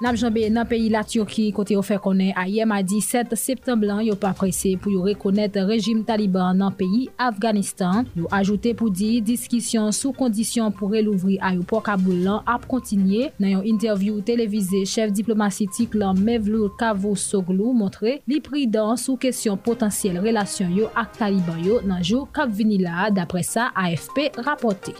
[0.00, 3.36] Nam Namjanbe nan peyi la Turki kote yo fe konen a yem a di 7
[3.36, 8.08] septemblan yo pa prese pou yo rekonet rejim taliban nan peyi Afganistan.
[8.16, 13.28] Yo ajoute pou di diskisyon sou kondisyon pou relouvri a yo po Kaboulan ap kontinye.
[13.36, 20.22] Nan yon interview televize, chef diplomasitik lan Mevlur Cavusoglu montre li pridan sou kesyon potansyel
[20.24, 23.10] relasyon yo ak taliban yo nan jou Kabvinila.
[23.12, 24.96] Dapre sa, AFP rapote.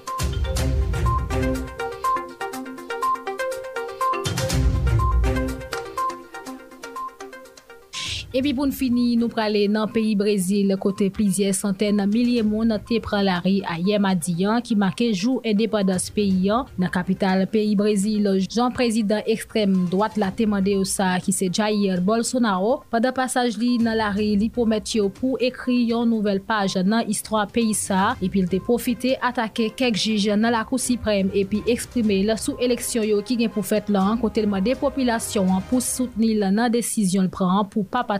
[8.31, 12.71] Epi pou n fini nou prale nan peyi Brezil kote plizye santen nan milye moun
[12.87, 16.69] te pralari a Yemadiyan ki make jou edepadas peyi an.
[16.79, 21.99] Nan kapital peyi Brezil, jan prezident ekstrem doat la temande ou sa ki se Jair
[22.07, 22.85] Bolsonaro.
[22.95, 27.43] Pada pasaj li nan lari li promet yo pou ekri yon nouvel paj nan istwa
[27.51, 28.13] peyi sa.
[28.23, 32.55] Epi il te profite atake kek jij nan la kou siprem epi eksprime la sou
[32.63, 36.71] eleksyon yo ki gen pou fet lan kote lman de populasyon an pou soutenil nan
[36.71, 38.20] desisyon l pran pou papa.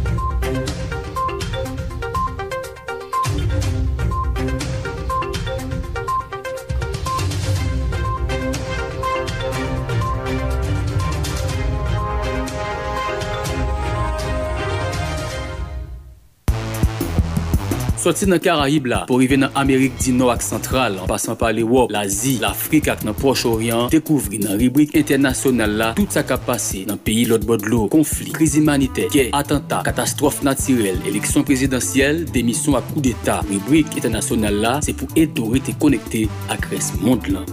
[18.01, 21.51] Soti nan Karayib la, pou rive nan Amerik di nou ak sentral, an pasan pa
[21.53, 26.81] l'Ewop, l'Azi, l'Afrik ak nan Proche-Orient, dekouvri nan ribrik internasyonal la, tout sa kap pase
[26.89, 32.89] nan peyi lot bodlo, konflik, kriz imanite, gey, atenta, katastrofe natirel, eleksyon prezidentyel, demisyon ak
[32.89, 33.45] kou d'Etat.
[33.53, 37.45] Ribrik internasyonal la, se pou eto rete konekte ak res mond lan.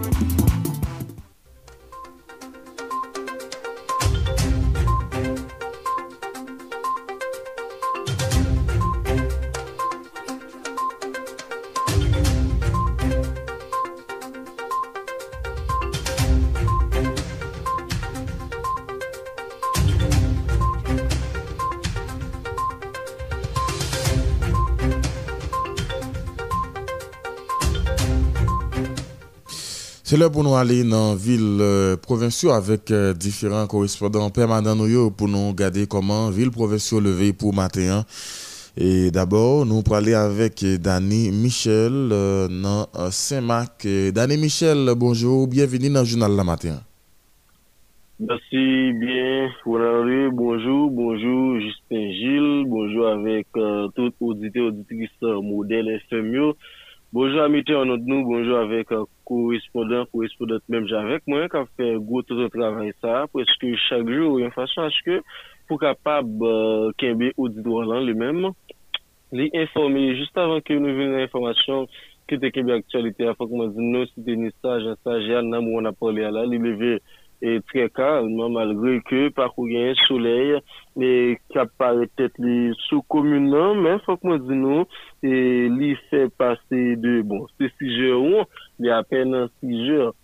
[30.11, 35.29] C'est là pour nous aller dans ville euh, provinciale avec euh, différents correspondants permanents pour
[35.29, 38.05] nous regarder comment ville provinciale levé pour matin.
[38.75, 43.87] Et d'abord, nous parler avec Danny Michel euh, dans Saint-Marc.
[44.15, 46.81] Danny Michel, bonjour, bienvenue dans le journal la matin.
[48.19, 49.51] Merci bien,
[50.33, 53.47] bonjour, bonjour Justin Gilles, bonjour avec
[53.95, 56.55] tout auditeur auditrice modèle FMU.
[57.09, 58.91] Bonjou amite anot nou, bonjou avek
[59.25, 61.23] korespondant, euh, korespondant menm javek.
[61.25, 65.17] Mwen ka fe gote de travay sa, pweske chak jou yon fasyon aske
[65.71, 68.51] pou kapab euh, kenbe ou di do alan li menm.
[69.33, 71.89] Li informe, just avan ke nou ven l'informasyon
[72.29, 75.49] ki te kenbe aktualite a fok mwen di nou si deni saj, an saj, an
[75.49, 76.99] nam ou an apole ala, li leve...
[77.41, 80.59] et très calme, malgré que par où il y a un soleil,
[81.01, 84.85] et qui apparaît peut-être sous commune, mais faut que moi dis nous,
[85.23, 88.47] et lui fait passer de, bon, c'est 6 heures,
[88.81, 90.15] il y a à peine 6 heures.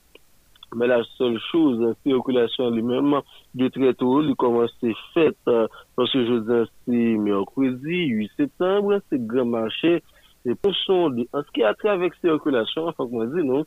[0.77, 3.21] Mais la seule chose, la circulation lui-même,
[3.55, 4.77] de très tôt, il commence
[5.13, 10.03] fait, parce que je c'est mercredi, 8 septembre, c'est grand marché,
[10.47, 13.65] et pour son, en ce qui a trait avec circulation, faut que moi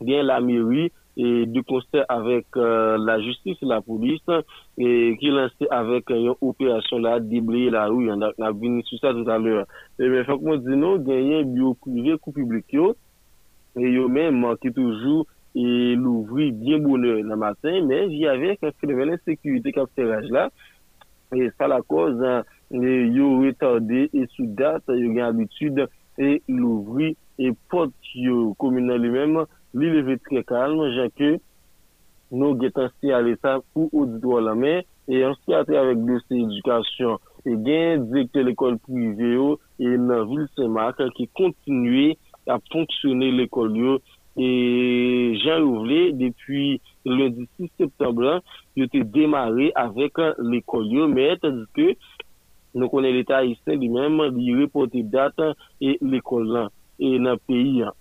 [0.00, 4.22] bien la mairie, et du concert avec euh, la justice et la police
[4.78, 9.12] et qui lancé avec une opération là déblayer la rue on a venu sur ça
[9.12, 9.66] tout à l'heure.
[9.98, 12.96] Et bien faut que dis non gagner bio privé coup public yo
[13.76, 18.58] et yo même manqué toujours et l'ouvrir bien bonheur le matin mais il y avait
[18.62, 20.50] un phénomène d'insécurité qui a là.
[21.34, 25.86] Et ça la cause hein, yo retardé et sous date yo gain habitude
[26.16, 29.44] et l'ouvrir et porte yo communal lui-même
[29.78, 31.36] li leve tre kalm, jan ke
[32.32, 36.40] nou getan si ale sa pou ou la men, e an si ate avek dosye
[36.46, 39.48] edukasyon, e gen direkte l'ekol prive yo,
[39.78, 42.12] e nan vil semak, ki kontinue
[42.48, 43.98] a fonksyone l'ekol yo,
[44.32, 44.48] e
[45.42, 48.40] jan ouvle, depi lundi 6 septembran,
[48.78, 51.90] yo te demare avek l'ekol yo, men, tandis ke,
[52.72, 55.52] nou konen l'Etat Isen li men, li repote data
[55.82, 57.98] e l'ekol lan, e nan peyi an.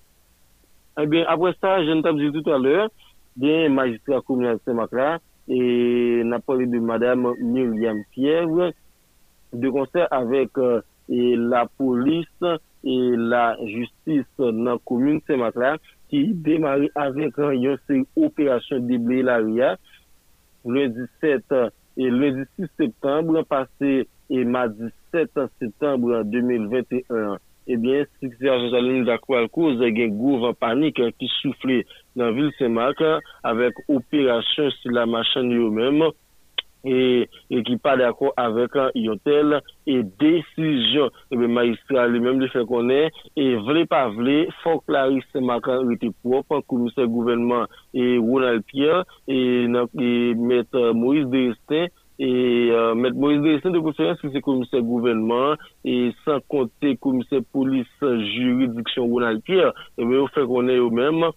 [1.00, 2.88] Eh apre sa, jen tab zi tout alè,
[3.40, 8.72] den magistrat koumyan Semakla, e na poli de madame Myriam Pierre,
[9.52, 10.60] de konser avèk
[11.52, 12.28] la polis
[12.84, 15.76] e la justis nan komoun Semakla
[16.12, 19.76] ki demari avek yon se operasyon deble la ria
[20.66, 21.56] lundi 7
[21.98, 22.10] et
[22.58, 27.38] 6 septembre passé et mardi 7 septembre 2021
[27.74, 31.30] ebyen, eh si se Ajan sikse Avenzaline Dakou Alkouz gen gouv an panik euh, ki
[31.40, 31.82] soufle
[32.16, 36.10] nan vil Semak euh, avek operasyon si la machan yo menm
[36.82, 42.66] e ki pa dako avek euh, yotel e desijon ebe maistra li menm li fe
[42.70, 48.18] konen e vle pa vle fok la ri Semak an rete prop koumise gouvenman e
[48.18, 51.90] Ronald Pierre e, e met Moïse Destin
[52.24, 53.14] Et euh, M.
[53.16, 59.42] Moïse Dessen de conférence qui c'est commissaire gouvernement et sans compter commissaire police juridiction Ronald
[59.42, 61.32] Pierre, et bien, on fait qu'on est eux-mêmes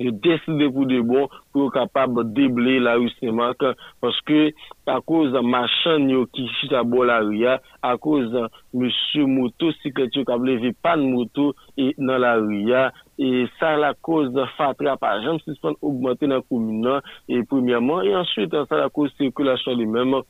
[0.00, 3.58] et décider pour de bon pour être capable de déblayer la rue Saint-Marc
[4.00, 4.50] parce que
[4.86, 10.06] à cause de machin qui chute à Bolaria, à cause de monsieur moto, si que
[10.06, 12.72] tu as levé pas de moto et dans la rue,
[13.20, 18.54] e sa la koz fatra pa jam sispan augmente nan koumina e premiyaman e answit
[18.68, 20.24] sa la koz sirkulasyon li menman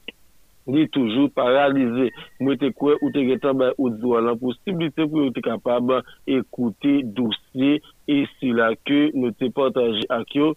[0.70, 2.10] li toujou paralize
[2.42, 5.94] mwen te kwe ou te getan bay ou diwa lan posibilite pou yo te kapab
[6.38, 7.78] ekoute dosye
[8.10, 10.52] e sila ke nou te potaje ak yo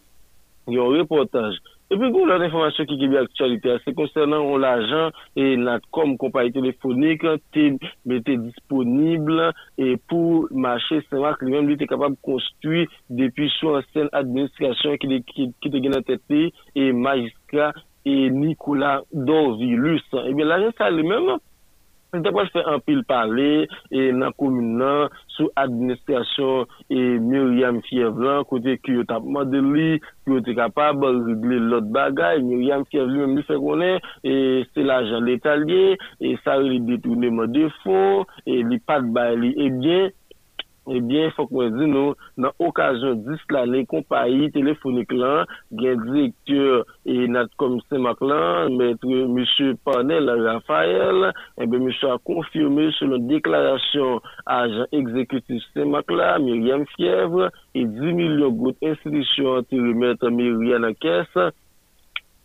[0.71, 1.55] yon reportaj
[1.93, 6.15] E pi goun lòt informasyon ki gebe aktualite, se konsernan ou l'ajan e nat kom
[6.17, 7.21] kompany telefonik
[7.53, 7.67] te
[8.09, 12.87] mette disponible e pou mache semak li mèm li te kapab konstui
[13.19, 17.69] depi sou ansen administrasyon ki te gen an tete e majiska
[18.09, 20.09] e Nikola Dorvilus.
[20.25, 21.35] Ebyen l'ajan sa li mèm
[22.13, 23.45] Mwen te kwa fè anpil pale,
[23.89, 30.35] e nan koumine nan, sou administrasyon e Myriam Fievlan, kote ki yo tap modeli, ki
[30.35, 34.35] yo te kapab regle lot bagay, Myriam Fievlan mi li fè konen, e
[34.69, 38.03] se la l'ajan l'Etalye, e sa li detoune mwen defo,
[38.45, 40.13] e li pat bay li ebyen,
[40.91, 46.83] ebyen, fok mwen di nou, nan okajon dis la ne kompayi telefonik lan, gen direktur
[47.07, 49.39] e nat komise mak lan, mètre M.
[49.87, 51.29] Panel Rafael,
[51.61, 51.91] ebyen M.
[52.11, 54.23] a konfirme sou loun deklarasyon
[54.57, 60.89] ajan ekzekutif se mak la, Myriam Fievre, e 10 milyon gout institisyon ti remète Myriam
[60.89, 61.31] Akès,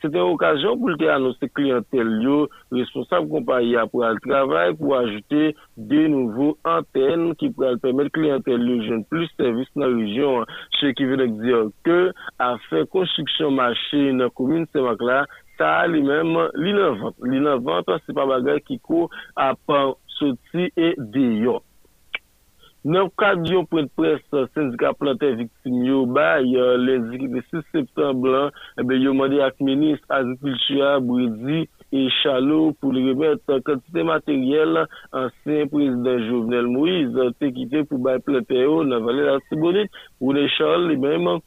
[0.03, 2.38] se te okajon pou lte anonsi klientel yo,
[2.74, 5.53] responsable kompanyi apou al travay pou ajoute
[5.90, 10.49] de nouvo anten ki pou al pemet klientel yo jen plus servis nan rejyon.
[10.78, 12.01] Che ki venek diyo ke
[12.42, 15.22] a fe konstriksyon machi nan komine semak la,
[15.59, 17.24] ta li menm li nan vant.
[17.26, 19.07] Li nan vant, se pa bagay ki ko
[19.49, 21.62] apan soti e deyon.
[22.87, 24.20] Nan kadyon pou et pres
[24.55, 30.93] senzika plantè viktim yo bay, euh, le 6 septemblan, ebe yo mande ak menis azikultura
[31.03, 37.99] bredi e chalo pou li remet kantite materyel ansen prezident Jovenel Moïse te kite pou
[37.99, 41.43] bay plantè yo nan valè la Sibonit ou le chal li menman.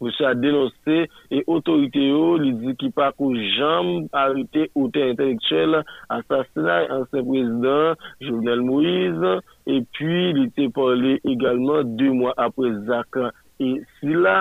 [0.00, 0.96] Mousse a denonse
[1.30, 5.80] e otorite yo li di ki pa kou jam harite ote intelektuel
[6.16, 9.34] asasinay ansen prezident Jovenel Moïse
[9.66, 14.38] e pi li te pale egalman 2 mwa apre Zaka e si la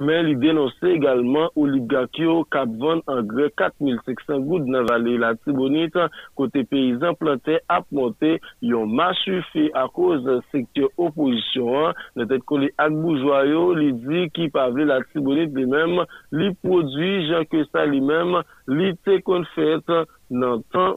[0.00, 5.96] men li denonse egalman Oligakyo Kapvan an gre 4500 goud nan vale la tibonit
[6.38, 8.36] kote peyizan plante ap monte
[8.70, 14.48] yon masu fe a koz sektyo oposisyon nan tet kon li akboujwayo li di ki
[14.54, 15.98] pavle la tibonit li men
[16.38, 18.38] li prodwi jan ke sa li men
[18.70, 19.94] li te kon fet
[20.30, 20.96] nan tan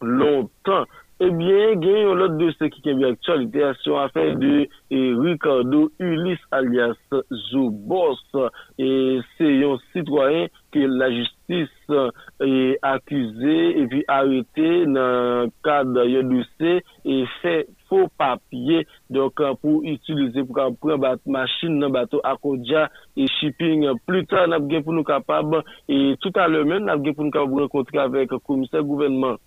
[0.00, 0.86] lontan
[1.18, 7.00] Ebyen, gen yon lot dosye ki kemye aktualite asyon afen de eh, Ricardo Ulysse alias
[7.48, 8.20] Zoubos.
[8.78, 11.72] E eh, se yon sitwoyen ke la justis
[12.46, 12.52] e
[12.86, 17.56] akuse e eh, pi arete nan kade yon dosye e fe
[17.90, 18.84] fo papye.
[19.10, 22.86] Donk pou itilize pou ka pren bat masin nan bato akodja
[23.18, 23.88] e shipping.
[24.06, 28.06] Plutan ap gen pou nou kapab e tout alemen ap gen pou nou kapab renkontre
[28.06, 29.42] avek komise gouvenman.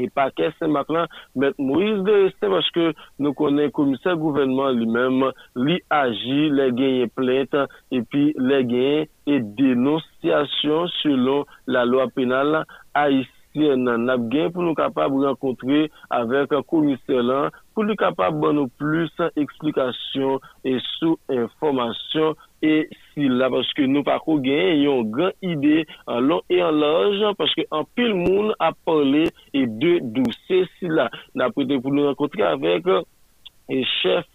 [0.00, 2.90] E pa ke se mak lan, met Moïse de este, paske
[3.20, 5.26] nou konen komiser gouvenman li menm,
[5.60, 12.62] li agi, le genye plente, e pi le genye e denosyasyon selon la loa penal
[12.62, 13.04] a
[13.50, 18.54] isi nan ap genye pou nou kapab renkontre avek komiser lan, pou nou kapab ban
[18.54, 25.10] nou plus eksplikasyon e sou informasyon e si la, paske nou pa kou gen yon
[25.10, 29.98] gran ide an lon e an loj, paske an pil moun ap pale e de
[30.14, 32.90] dou se si la, na prete pou nou renkontre avek
[33.68, 34.26] et chef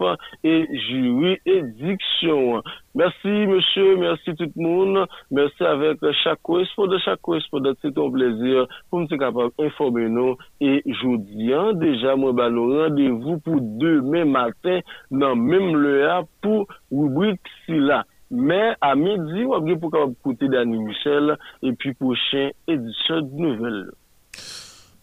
[0.44, 2.62] et juridiction.
[2.94, 5.08] Merci, monsieur, merci tout le monde.
[5.30, 10.38] Merci avec chaque correspondant, chaque correspondant, c'est un plaisir pour nous capable d'informer nous.
[10.62, 14.80] Et je dis, hein, déjà, moi, bah, nous rendez-vous pour demain matin
[15.12, 18.06] dans même l'heure pour rubrique là.
[18.32, 23.92] Mais à midi, on va pour écouter Dani Michel et puis prochaine édition de nouvelles.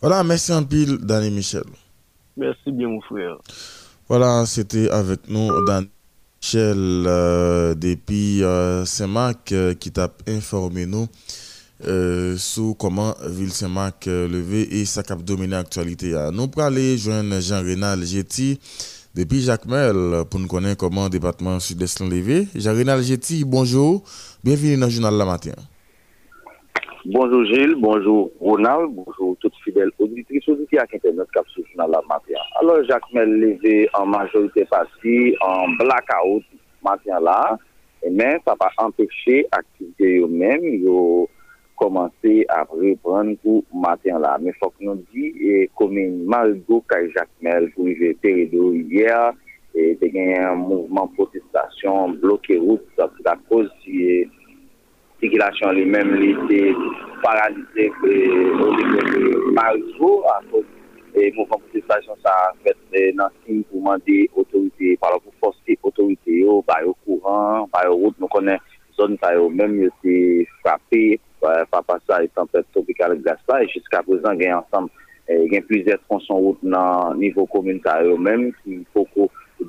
[0.01, 1.63] Voilà, merci un pile, Dani Michel.
[2.37, 3.37] Merci bien, mon frère.
[4.09, 5.87] Voilà, c'était avec nous Dan
[6.43, 11.07] Michel euh, depuis euh, Saint-Marc euh, qui t'a informé nous
[12.37, 16.15] sur comment Ville Saint-Marc levé et sa cap dominé l'actualité.
[16.33, 18.61] Nous pour aller joindre Jean-Rénal Getty
[19.17, 22.47] depuis Jacques Mel pour nous connaître comment le département sud-est levé.
[22.55, 24.05] Jean-Rénal Getty, bonjour.
[24.45, 25.53] Bienvenue dans le journal La Matin.
[27.05, 32.41] Bonjour Gilles, bonjour Ronald, bonjour toutes fidèl auditris audityak internet kap sou jounal la matyan.
[32.61, 36.45] Alors, Jacques Mel leve en majorité parti, en blackout
[36.83, 37.57] matyan la,
[38.03, 41.29] men sa pa empèche aktivite yo men, yo
[41.79, 44.37] komanse ap repran pou matyan la.
[44.39, 49.17] Men fòk nou di, e, komen malgo kaj Jacques Mel pou jè terido yè,
[49.75, 54.07] e, te gen yon mouvment protestasyon, bloke route, sa pou la kòz si...
[54.23, 54.42] E,
[55.23, 56.61] sikilasyon li menm li te
[57.23, 58.15] paralize pe
[58.59, 59.21] ou deke
[59.55, 60.65] marisvo anpou
[61.15, 66.59] e mouvan protestasyon sa fèt nan sin pou mande otorite, pala pou foske otorite yo,
[66.67, 68.59] bayo kouran, bayo route, nou konen
[68.97, 70.17] zon bayo menm yo te
[70.65, 74.89] frape, euh, pa pasa etan pet tropikal glaspa, e jiska prezant gen ansam
[75.31, 79.29] e gen plize tronson route nan nivou komunita yo menm ki foko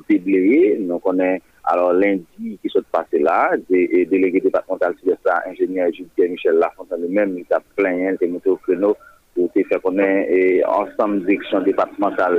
[0.10, 5.38] debleye, nou konen Alors lundi ki sot pase la, de delege departemental si de sa
[5.48, 8.92] ingenier Jules-Pierre Michel Lafontaine mèm, mi sa planyen te mette ou kreno
[9.40, 10.28] ou te fè konen
[10.68, 12.36] ansam direksyon departemental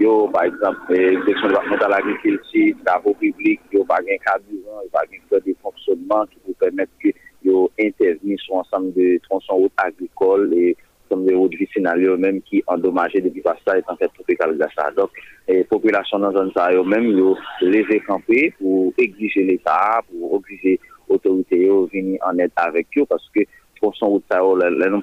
[0.00, 5.54] yo, par exemple, direksyon departemental agrikulti, tavo publik, yo bagen kaduran, yo bagen fè de
[5.60, 7.12] fonksyonman ki pou pèmèt ki
[7.44, 10.80] yo interveni sou ansam de tronson ou agrikol et
[11.12, 14.90] l'ensemble des routes vicinales eux-mêmes qui endommagées depuis ça et en fait tropicale de ça.
[14.96, 15.10] Donc,
[15.48, 20.80] les populations dans la zone ça eux-mêmes, ils levé campé pour exiger l'État, pour obliger
[21.08, 23.40] l'autorité à venir en aide avec eux parce que
[23.80, 25.02] pour son route ça, oh, là, nous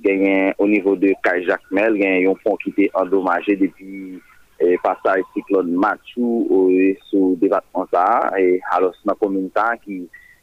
[0.00, 4.20] gagné au niveau de Kajak-Mel, il y a un pont qui était endommagé depuis
[4.60, 9.76] eh, E pasaj siklon Matou ou e sou debatman sa, e halos nan komin ta
[9.78, 10.00] ki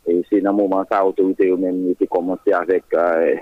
[0.07, 3.35] e, se nan mouman sa otorite yo men te komanse avek euh,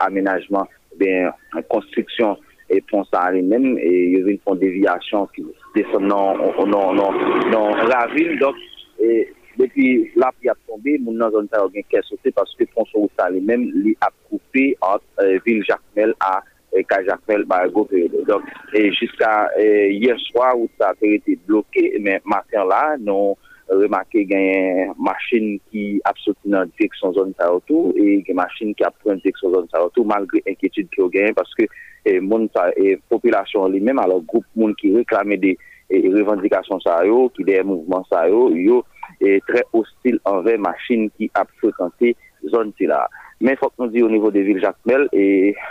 [0.00, 0.68] amenajman,
[1.00, 1.30] ben,
[1.72, 2.38] konstriksyon
[2.70, 5.44] e pon sa ale men, e yo vin pon devyasyon ki
[5.74, 6.40] deson nan,
[6.70, 8.58] nan, nan, nan la vil, dok,
[9.02, 9.24] e,
[9.58, 9.88] depi
[10.20, 13.00] la pi ap tombe, moun nan zon ta yo gen kè sote, paske pon sa
[13.02, 16.36] ou sa ale men, li ap koupe an e, vil Jacmel a
[16.70, 18.22] e, kaj Jacmel ba go periode.
[18.30, 19.66] Dok, e, jiska, e,
[20.06, 23.34] yeswa ou sa perite bloke, men, matin la, non,
[23.78, 28.86] remake gen machin ki ap soti nan direksyon zon sa wotou e gen machin ki
[28.88, 31.68] ap pren direksyon zon sa wotou malgre enkyetude ki yo gen paske
[32.04, 35.54] e, moun sa, e, populasyon li menm alo group moun ki reklame de
[35.90, 38.80] e, revendikasyon sa yo, ki de mouvment sa yo, yo
[39.18, 42.14] eh, e tre hostil anve machin ki ap frekante
[42.52, 43.02] zon ti la.
[43.44, 45.68] Men fok nou di o nivou de Vil Jacmel e eh,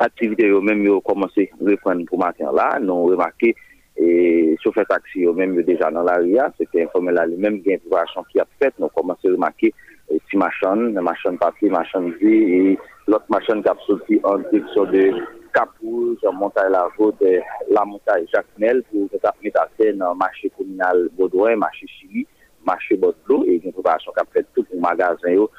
[0.00, 3.54] aktivite yo menm yo komanse repren pou matin la, nou remake
[4.00, 7.36] E choufer taksi yo menm yo deja nan la ria, se te informe la li
[7.36, 9.68] menm gen pou vachan ki ap fet, nou komanse remake
[10.08, 12.60] e ti machan, machan papi, machan zi, e
[13.12, 15.04] lot machan kap soti an dik so de
[15.52, 20.48] kapou, jan montay la vote, e la montay jaknel, pou te tap metase nan mache
[20.56, 22.24] kominal Bodouen, mache Chili,
[22.64, 25.50] mache Botlo, e gen pou vachan kap fet tout pou magazin yo,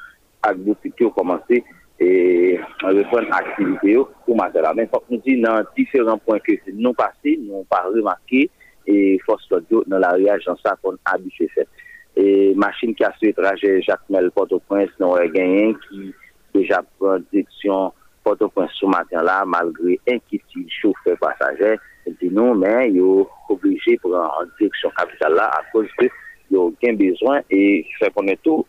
[0.42, 1.62] ak boutik yo komanse
[2.00, 4.72] e repon aktivite yo pou mater la.
[4.76, 8.46] Men fok nou di nan diferent point ke se nou pase, nou pa remarke,
[8.88, 11.70] e fos lot yo nan la reajan sa kon abisye fet.
[12.18, 16.10] E machin ki aswe traje Jacquemel Port-au-Prince nou e genyen ki
[16.52, 17.94] deja pran direksyon
[18.26, 21.78] Port-au-Prince sou mater la malgre enkiti choufe pasajer
[22.20, 23.22] di nou men yo
[23.52, 26.10] oblige pran direksyon kapital la a koj de
[26.52, 28.60] yo gen bezwen e se konen tou,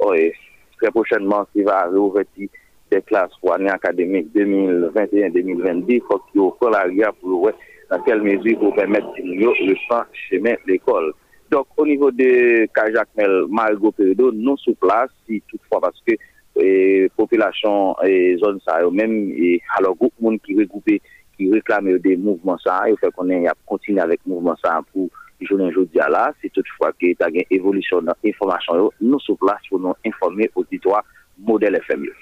[0.79, 2.47] se pochènman ki va reouveti
[2.93, 7.53] se klas pou ane akademik 2021-2022, fok yo kol a ria pou wè
[7.89, 9.05] nan kel mezi pou pèmèt
[9.41, 11.11] yo le chan chemè l'ekol.
[11.53, 17.09] Donk, o nivou de Kajak Mel, Margot Peredo, nou sou plas, si toutfwa, paske eh,
[17.17, 20.97] popilasyon eh, zon sa yo men, eh, alo goup moun ki regoupe,
[21.37, 25.09] ki reklame yo de mouvman sa, yo fè konen ya kontine avèk mouvman sa pou
[25.43, 29.37] jounen joudi ala, si toutfwa ki ta gen evolisyon nan informasyon yo, non nou sou
[29.41, 31.03] plas pou nou informe auditwa
[31.49, 32.21] model FM yo.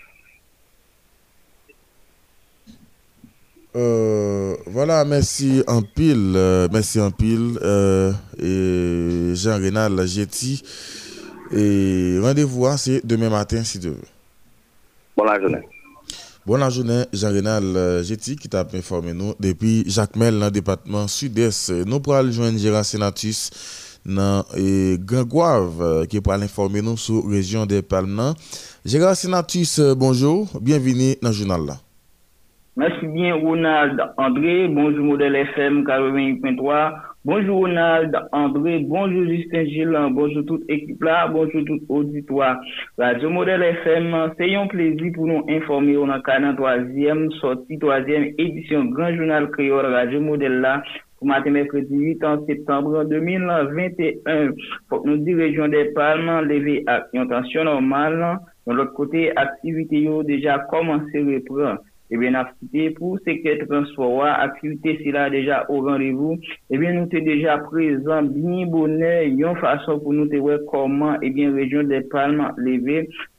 [3.74, 10.62] Euh, voilà, merci en pile, euh, merci en pile, euh, et Jean-Rénal Jetty.
[11.54, 13.98] Et rendez-vous, hein, c'est demain matin, si tu veux.
[15.16, 15.62] Bonne journée.
[16.46, 21.70] Bonne journée, Jean-Rénal Jetty, qui t'a informé nous depuis Jacques Mel, dans le département sud-est.
[21.70, 23.52] Nous pourrons joindre Gérard Sénatus
[24.06, 24.44] dans
[24.98, 28.34] Gangouave, qui pourra informer nous sur la région des Palmes.
[28.84, 31.78] Gérard Sénatus, bonjour, bienvenue dans le journal là.
[32.78, 36.94] Merci bien Ronald André, bonjour modèle FM 88.3,
[37.26, 42.62] bonjour Ronald André, bonjour Justin Gilles, bonjour toute équipe là, bonjour tout auditoire.
[42.98, 48.86] Radio Modèle FM, c'est un plaisir pour nous informer on a 43e sortie, 3e édition
[48.86, 50.82] Grand Journal Créole Radio Modèle là
[51.18, 54.52] pour matin mercredi 8 septembre 2021.
[54.88, 57.28] Pour nous dire région des Palmes, lever à une
[57.66, 58.40] normale.
[58.66, 61.82] De l'autre côté, activité déjà commencé à reprendre.
[62.14, 66.38] Eh bien, activité pour secteur transport, activité c'est là déjà au rendez-vous.
[66.70, 71.30] Eh bien, nous sommes déjà présents, bien bonheur, une façon pour nous voir comment, eh
[71.30, 72.54] bien, région des Palmes.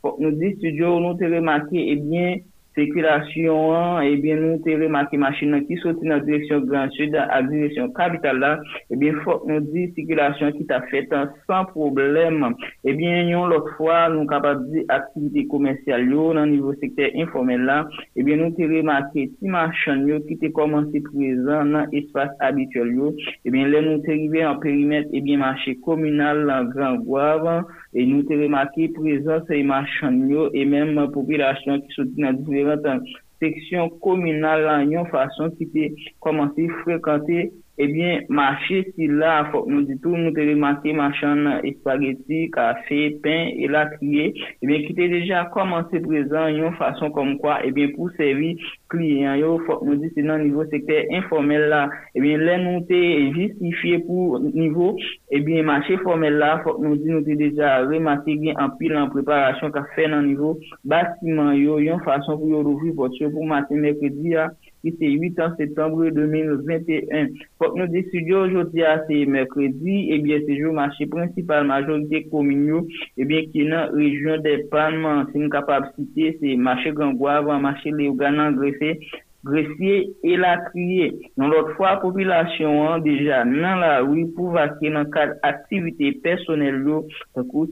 [0.00, 2.42] Pour nous dire studio, nous te remarqué, eh
[2.76, 7.14] sekulasyon an, eh ebyen nou te remake machin nan ki soti nan direksyon Grand Sud
[7.18, 11.68] a direksyon kapital la, eh ebyen fok nou di sekulasyon ki ta fet an san
[11.72, 12.44] problem.
[12.84, 17.64] Eh ebyen yon lot fwa nou kapab di aktivite komensyal yo nan nivou sekter informel
[17.68, 17.78] la,
[18.18, 23.12] ebyen nou te remake ti machan yo ki te komanse prezan nan espase abitual yo,
[23.48, 28.24] ebyen le nou te rive an perimet ebyen machin komunal lan Grand Guavan, E nou
[28.24, 33.10] te remake prezant se iman chanyo e menm popilasyon ki soti nan diferent
[33.42, 35.88] seksyon kominal lan yon fason ki te
[36.24, 37.50] komanse frekante
[37.82, 44.28] ebyen, machè si la, fòk nou ditou, nou te remakè machan espageti, kafe, pen, elakye,
[44.62, 48.52] ebyen, ki te deja komanse prezant yon fason kom kwa, ebyen, pou seri
[48.92, 51.82] kliyen yo, fòk nou di se nan nivou sekter informel la,
[52.18, 53.00] ebyen, lè nou te
[53.36, 54.96] justifiye pou nivou,
[55.34, 59.74] ebyen, machè formel la, fòk nou di nou te deja remakè gen anpil an preparasyon
[59.74, 64.36] ka fè nan nivou, basiman yo, yon fason pou yo rouvri potyo pou matin mekredi
[64.36, 64.50] ya,
[64.82, 67.28] qui c'est 8 septembre 2021.
[67.58, 72.82] Pour nous studios aujourd'hui, c'est mercredi, et bien, c'est jour marché principal, majorité commune,
[73.16, 77.46] et bien, qui est dans la région des Palmes, c'est une capacité, c'est marché Gangouave,
[77.60, 78.98] marché Léoganan, greffé,
[79.44, 81.12] greffier et la crier.
[81.36, 87.06] Dans l'autre fois, population, déjà, dans la rue, pour vaquer dans cadre activité personnelle, donc,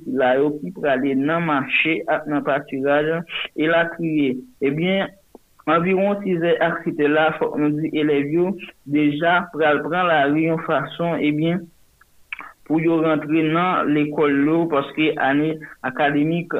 [0.07, 3.23] là, qui pour aller dans marché, dans pâturage,
[3.57, 4.39] et la crier.
[4.61, 5.09] Eh bien,
[5.67, 8.53] environ 6 heures à là, faut nous dire élèves
[8.87, 11.61] déjà pour prendre la rue en façon eh bien
[12.71, 16.53] pour y rentrer dans l'école là parce que année académique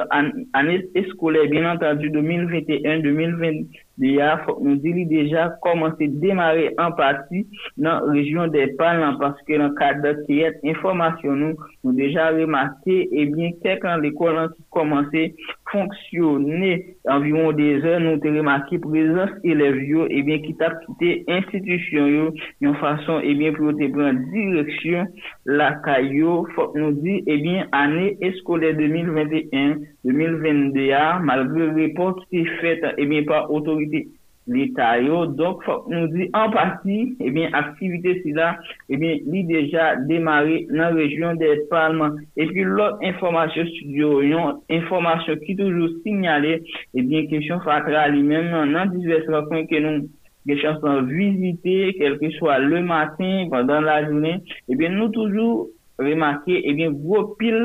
[0.51, 7.47] année scolaire bien entendu 2021 2022 faut nous dire déjà commencé démarrer en partie
[7.77, 11.55] dans la région des Palmes parce que dans le cadre de information nous
[11.85, 13.51] nous déjà remarqué et bien
[13.81, 15.33] quand l'école a commencé
[15.71, 16.97] fonctionner.
[17.07, 22.31] Environ des heures nous avons remarqué présence élèves et bien qui t'a quitté institution
[22.61, 25.07] d'une façon et bien pour te prendre direction
[25.45, 26.47] la caillou.
[26.55, 30.91] Faut nous dire et bien année scolaire 2021 2022
[31.21, 34.07] malgré le report qui est fait et bien par autorité
[34.51, 38.57] l'État donc nous dire en partie et bien activité là
[38.89, 42.17] et bien il déjà démarré dans la région des Palmes.
[42.37, 46.63] Et puis l'autre information studio une information qui toujours signalée
[46.93, 50.09] et bien question Fatra lui-même dans divers rencontres que nous
[50.45, 55.09] des chances de visiter quel que soit le matin pendant la journée et bien nous
[55.09, 55.67] toujours
[56.01, 57.57] remake, ebyen, eh gwo pil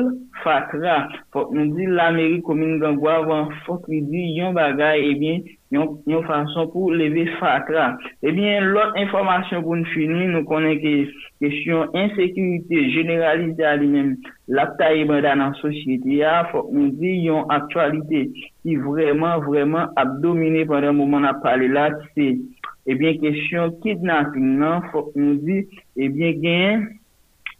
[0.43, 0.97] fatra,
[1.33, 5.97] fok nou di l'Amerik komine gangwa avan, fok li di yon bagay, ebyen, eh yon,
[6.09, 7.89] yon fason pou leve fatra.
[8.25, 10.93] Ebyen, lot informasyon pou nou fini, nou konen ke
[11.43, 14.13] kesyon insekurite generalize a li men,
[14.47, 18.27] lakta e bada nan sosyete ya, fok nou di yon aktualite
[18.63, 22.29] ki vreman, vreman abdomine pandan mouman ap pale la, ki se,
[22.87, 25.65] ebyen, eh kesyon kidnapping nan, fok nou di,
[25.99, 26.87] ebyen, gen,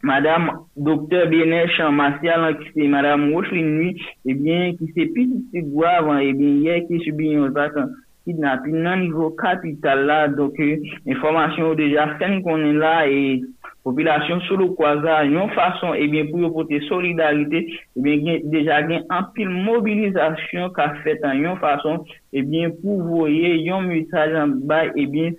[0.04, 1.26] Madame Dr.
[1.26, 3.96] Benet Chamasial an ki se Madame Rochelinui,
[4.30, 7.96] ebyen eh ki se piti gwa avan, ebyen eh ye ki subi yon zatan
[8.28, 13.42] kidnapin nan nivou kapital la, doke euh, informasyon ou deja sen konen la e
[13.88, 17.64] popilasyon sou lo kwaza yon fason ebyen eh pou yo pote solidarite,
[17.98, 22.70] ebyen gen, deja gen anpil mobilizasyon ka fet an yon fason en façon, eh bien,
[22.82, 25.32] pour voyer un message en bas, eh bien,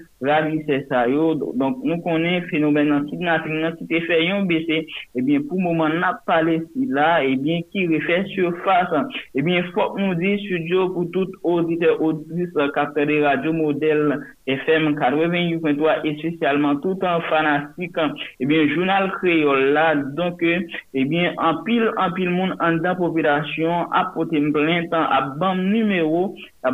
[0.67, 1.35] c'est ça, yo.
[1.35, 5.89] Donc, nous connaissons phénomène kidnapping, qui te fait un baisser, eh bien, pour le moment,
[5.89, 8.93] n'a parlé là, eh bien, qui refait surface,
[9.35, 14.97] eh bien, faut nous dire, studio, pour tout auditeur, auditrice, capteur de radio modèle FM
[14.97, 17.97] 88.3 et spécialement tout en fanatique,
[18.41, 22.97] eh bien, journal créole là, donc, eh bien, en pile, en pile monde en dans
[22.97, 24.41] population, a porté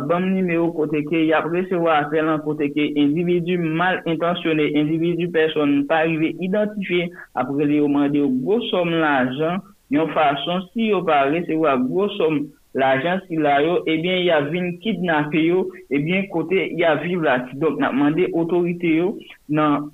[0.07, 5.85] bam nimeyo kote ke yap resewa apel an kote ke individu mal intasyone, individu person
[5.89, 11.25] pa rive identifiye apre li yo mande yo gosom l'ajan, yon fason si yo pa
[11.29, 12.45] resewa gosom
[12.75, 17.23] l'ajan si la yo, eh ebyen ya vin kidnap yo, eh ebyen kote ya vive
[17.23, 17.57] la ti.
[17.59, 19.15] Donk nan mande otorite yo
[19.49, 19.91] nan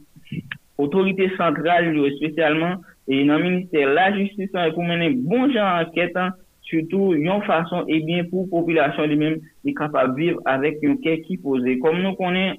[0.77, 6.35] otorite sentral yo, spesyalman e nan minister la justisan e pou mene bon jan anketan
[6.71, 11.37] Soutou yon fason ebyen pou populasyon li men li kapab viv avèk yon kek ki
[11.43, 11.77] pose.
[11.83, 12.55] Kom nou konen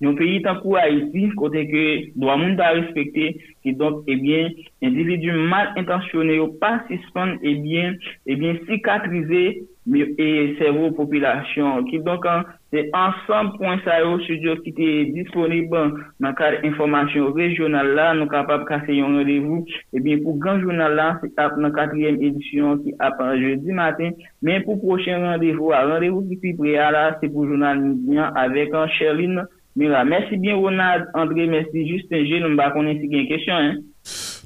[0.00, 1.84] Yon peyi tankou Haiti, kote ke
[2.14, 3.32] do a moun ta respekte,
[3.66, 4.52] ki donk, eh ebyen,
[4.86, 9.42] individu mal intansyoné yo pasispan, ebyen, eh ebyen, eh sikatrize,
[9.88, 11.88] e servo popilasyon.
[11.88, 15.74] Ki donk, an, se ansan pon sa yo studio ki te disponib
[16.20, 19.64] nan kade informasyon rejonal la, nou kapap kase yon revou,
[19.96, 24.14] ebyen, pou gran jounal la, se ap nan katriyem edisyon ki ap an jeudi matin,
[24.44, 28.76] men pou prochen randevou, a randevou ki pi prea la, se pou jounal midyan, avek
[28.78, 30.04] an Sherline, Mira.
[30.04, 31.88] Merci bien, Ronald, André, merci.
[31.88, 33.74] Justin G, nous ne connaissons pas une question, hein.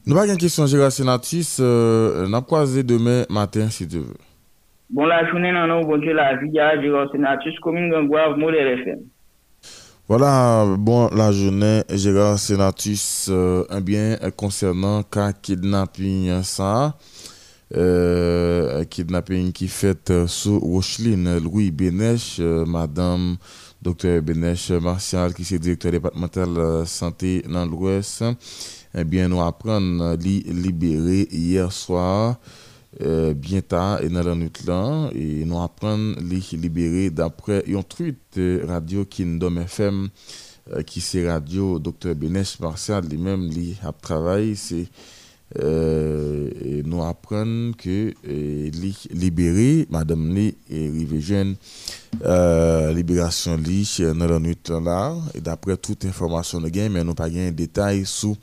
[0.07, 1.59] Nous pas une question, Gérard Sénatus.
[1.61, 4.17] Euh, nous croisé demain matin, si tu veux.
[4.91, 8.99] Bon la journée, non, bon Dieu, la vie, Gérard Sénatus, commune Gangouave, modèle FM.
[10.09, 16.97] Voilà, bon, la journée, Gérard Sénatus, euh, un bien concernant cas kidnapping, ça,
[17.77, 23.37] euh, kidnapping qui fait euh, sous Rocheline, Louis Bénèche, euh, Madame
[23.83, 28.25] Dr Bénèche Martial, qui est directeur départemental euh, santé dans l'Ouest,
[28.95, 32.39] eh bien, nous apprenons li libéré hier soir.
[33.01, 34.53] Euh, bien tard et dans la nuit
[35.15, 38.39] et nous apprenons les libérer d'après un tweet
[38.69, 40.11] radio Kingdom FM
[40.71, 44.89] euh, qui c'est radio Dr Benesh Martial lui-même lui a travaillé c'est
[45.59, 51.57] euh, nous apprenons que li libéré madame li et rive jeune.
[52.95, 57.29] Libération li dans la nuit là et d'après toute information de gain mais nous pas
[57.31, 58.37] gain détail sur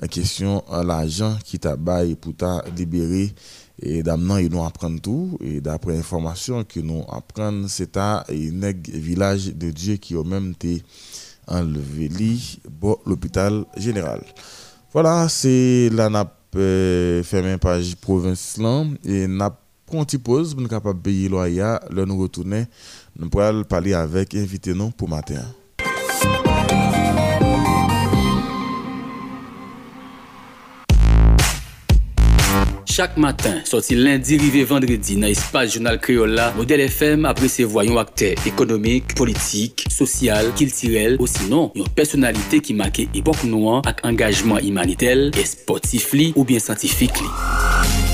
[0.00, 3.32] la question l'argent qui t'a bail pour t'a libérer
[3.80, 5.38] et d'amenant ils nous apprennent tout.
[5.42, 8.22] Et d'après information que nous apprenons c'est un
[8.88, 10.82] village de Dieu qui a même été
[11.46, 14.22] enlevé li bon l'hôpital général.
[14.92, 19.56] Voilà c'est la nappe fermée page province là et n'a
[19.86, 22.66] prend une pause pour nous capable payer loyer le nous retourner
[23.18, 23.28] nous
[23.64, 25.42] parler avec invité nous pour matin
[32.92, 38.34] Chak matin, soti lendi rive vendredi nan espas jounal kreola, Model FM apresevoa yon akte
[38.50, 46.12] ekonomik, politik, sosyal, kiltirel, osinon yon personalite ki make epok nouan ak engajman imanitel, esportif
[46.12, 48.11] li ou bien santifik li.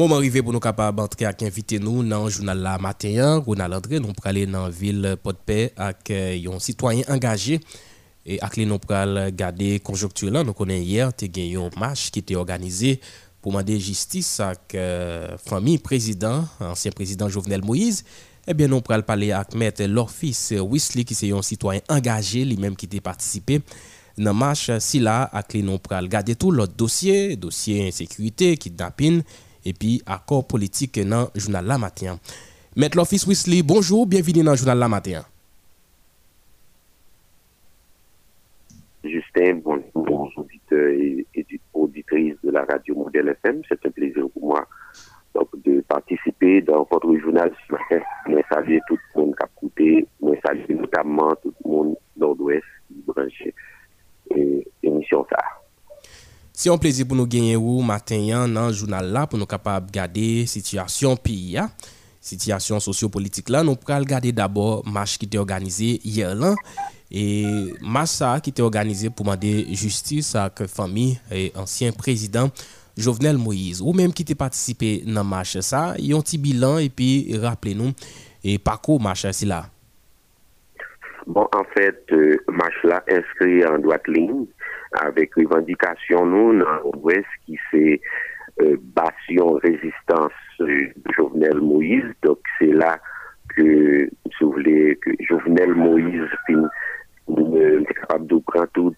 [0.00, 3.44] Moment arrivé pour nous capables d'entrer avec invité nous dans le journal la matin.
[3.46, 7.60] André, nous pour aller dans la ville Port-de-Paix avec euh, un citoyen engagé.
[8.24, 8.96] Et avec nous pour
[9.30, 12.98] garder conjoncture nous connaissons hier, tu gagné un qui était organisé
[13.42, 18.02] pour demander justice avec euh, famille président, ancien président Jovenel Moïse.
[18.46, 22.74] Eh bien, nous pourrons parler avec maître Lorfis Wesley, qui est un citoyen engagé, lui-même
[22.74, 23.60] qui a participé
[24.16, 29.22] dans match si là, avec nous pourrons garder tout l'autre dossier, dossier insécurité, kidnapping,
[29.64, 32.18] et puis accord politique dans le journal La Matin.
[32.76, 35.22] Maître l'Office Wesley, bonjour, bienvenue dans le journal La Matin.
[39.02, 43.62] Justin, bonjour aux auditeurs et, et auditrices de la radio Modèle FM.
[43.68, 44.66] C'est un plaisir pour moi
[45.64, 48.78] de participer dans votre journal ce matin.
[48.88, 50.06] Tout le monde qui a écouté.
[50.20, 53.44] Moi, saluer notamment tout le monde nord-ouest qui branche
[54.82, 55.59] émission ça.
[56.52, 59.86] C'est un plaisir pour nous gagner ou matin dans le journal là pour nous capable
[59.86, 61.70] de garder situation pays ya.
[62.20, 66.54] situation sociopolitique nous pourrons regarder d'abord marche qui était organisé hier là
[67.10, 72.50] et marche ça qui était organisé pour demander justice à la famille et ancien président
[72.96, 76.90] Jovenel Moïse ou même qui était participé dans marche ça a un petit bilan et
[76.90, 77.92] puis rappelez-nous
[78.44, 79.70] et parcours marche là
[81.30, 82.36] Bon, en fait, euh,
[83.08, 84.46] inscrit en droite ligne
[85.00, 88.00] avec revendication nous dans l'Ouest qui c'est
[88.60, 92.12] euh, bastion résistance euh, de Jovenel Moïse.
[92.24, 92.98] Donc c'est là
[93.56, 96.68] que, si vous voulez, que Jovenel Moïse fin,
[97.38, 98.94] euh, est capable de prendre tout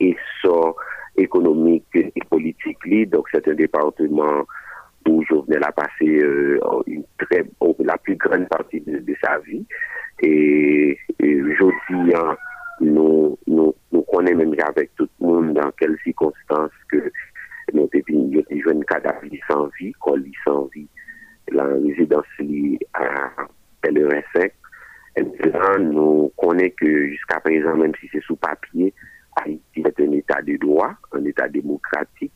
[0.00, 0.76] essor
[1.18, 3.10] économique et politique.
[3.10, 4.46] Donc, c'est un département
[5.06, 6.58] où Jovenel a passé euh,
[7.18, 7.44] très,
[7.80, 9.64] la plus grande partie de, sa vie.
[10.22, 12.36] Et, aujourd'hui, hein,
[12.80, 13.74] nous, nous,
[14.12, 17.10] connaissons même avec tout le monde dans quelles circonstances que
[17.72, 20.88] nous avons une cadavre sans vie, lit sans vie,
[21.50, 22.26] la résidence
[22.94, 23.46] à
[23.84, 24.50] LRS5.
[25.16, 28.92] Et maintenant, nous connaissons que jusqu'à présent, même si c'est sous papier,
[29.36, 32.32] Haïti est un état de droit, un état démocratique,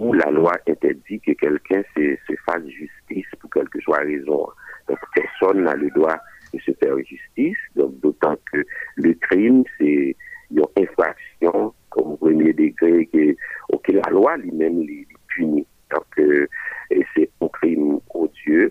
[0.00, 4.48] où la loi interdit que quelqu'un se, fasse justice pour quelque soit raison.
[4.88, 6.16] Donc personne n'a le droit
[6.52, 8.64] de se faire justice, donc d'autant que
[8.96, 10.16] le crime, c'est
[10.50, 13.34] une infraction au premier degré que,
[13.82, 15.66] que la loi lui-même les punit.
[15.90, 16.46] Donc euh,
[17.14, 18.70] c'est un crime odieux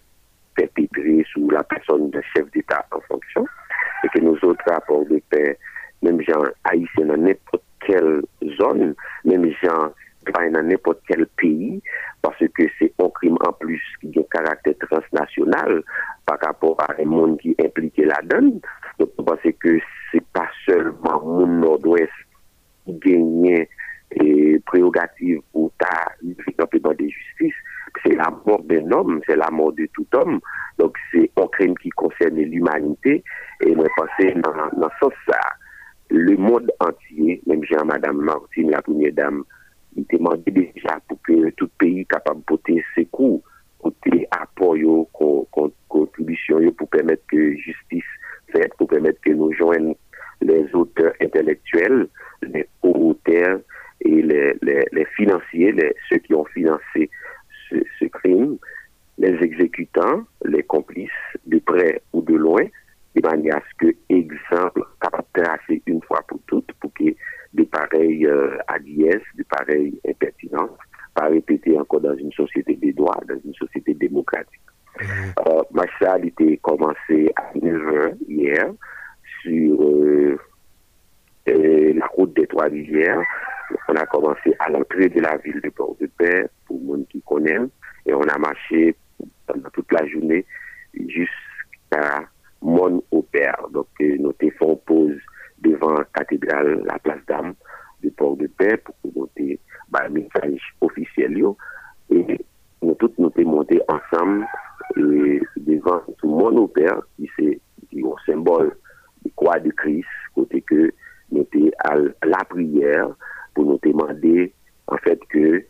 [0.55, 3.45] perpétré sous la personne d'un chef d'État en fonction
[4.03, 5.57] et que nous autres rapports de paix,
[6.01, 8.21] même gens haïtiens dans n'importe quelle
[8.57, 8.95] zone,
[9.25, 9.91] même gens
[10.51, 11.81] dans n'importe quel pays,
[12.21, 15.83] parce que c'est un crime en plus qui a un caractère transnational
[16.25, 18.59] par rapport à un monde qui est impliqué là-dedans.
[18.99, 19.79] Donc, pense que
[20.11, 22.11] c'est pas seulement le nord-ouest
[22.85, 23.67] qui gagne
[24.11, 26.13] et prérogative pour ta
[26.57, 27.55] complètement de justice,
[28.03, 30.39] c'est la mort d'un homme, c'est la mort de tout homme.
[30.77, 33.23] Donc, c'est un crime qui concerne l'humanité.
[33.61, 35.39] Et moi, je pense dans, dans ce sens, ça,
[36.09, 39.43] le monde entier, même Jean, Madame Martine, la première dame,
[39.95, 43.43] il demandé déjà pour que tout pays capable de porter ses coups,
[43.79, 44.75] porter apport,
[45.87, 48.03] contribution pour permettre que justice
[48.51, 49.95] faite, pour permettre que nous joignent
[50.41, 52.07] les auteurs intellectuels,
[52.41, 53.59] les auteurs
[54.01, 55.73] et les, financiers,
[56.09, 57.09] ceux qui ont financé
[57.69, 58.57] ce, crime,
[59.17, 61.09] les exécutants, les complices,
[61.47, 62.65] de près ou de loin,
[63.15, 67.05] de manière à ce que, exemple, capable de tracer une fois pour toutes, pour que
[67.53, 68.57] des pareilles euh,
[69.35, 70.77] des pareilles impertinences,
[71.13, 74.61] pas répéter encore dans une société des droits, dans une société démocratique.
[74.99, 75.05] Mmh.
[75.47, 78.65] Euh, ma salle était commencé à 9h hier
[79.41, 80.37] sur euh,
[81.49, 83.21] euh, la route des Trois-Rivières.
[83.89, 87.59] On a commencé à l'entrée de la ville de Port-de-Paix, pour monde qui connaît,
[88.05, 88.95] et on a marché
[89.47, 90.45] pendant toute la journée
[90.93, 92.23] jusqu'à
[92.61, 93.67] Mon au Père.
[93.71, 95.17] Donc, nos téléphone pause
[95.59, 97.53] devant la cathédrale, la place d'âme
[98.01, 99.59] du port de paix pour noter
[99.89, 101.41] bah, message officiel.
[102.09, 102.45] Et
[102.81, 104.45] nous tous nous montés ensemble
[104.95, 107.59] devant tout le monde au Père, qui c'est
[107.93, 108.75] un symbole
[109.23, 110.91] de croix de Christ, côté que
[111.31, 111.47] nous
[111.79, 113.09] à la prière
[113.53, 114.53] pour nous demander
[114.87, 115.65] en fait que,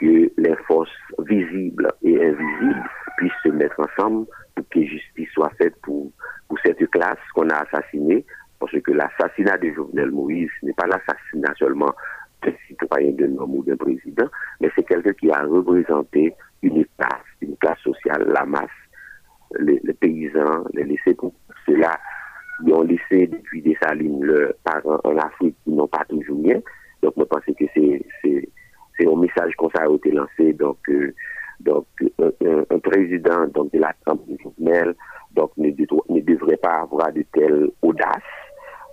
[0.00, 5.74] que les forces visibles et invisibles puissent se mettre ensemble pour que justice soit faite
[5.82, 6.10] pour,
[6.48, 8.24] pour cette classe qu'on a assassinée
[8.58, 11.92] parce que l'assassinat de Jovenel Moïse n'est pas l'assassinat seulement
[12.42, 14.28] d'un citoyen, d'un homme ou d'un président,
[14.60, 18.68] mais c'est quelqu'un qui a représenté une classe, une classe sociale, la masse,
[19.60, 21.32] les, paysans, les laissés pour
[21.66, 21.98] cela.
[22.64, 26.60] Ils ont laissé depuis des salines leurs parents en Afrique qui n'ont pas toujours bien.
[27.02, 28.48] Donc, je pense que c'est
[29.06, 30.52] un message qu'on a été lancé.
[30.54, 31.14] Donc, euh,
[31.60, 31.86] donc
[32.20, 34.94] un, président donc, de la de Jovenel
[35.32, 35.70] donc, ne,
[36.20, 38.22] devrait pas avoir de telle audace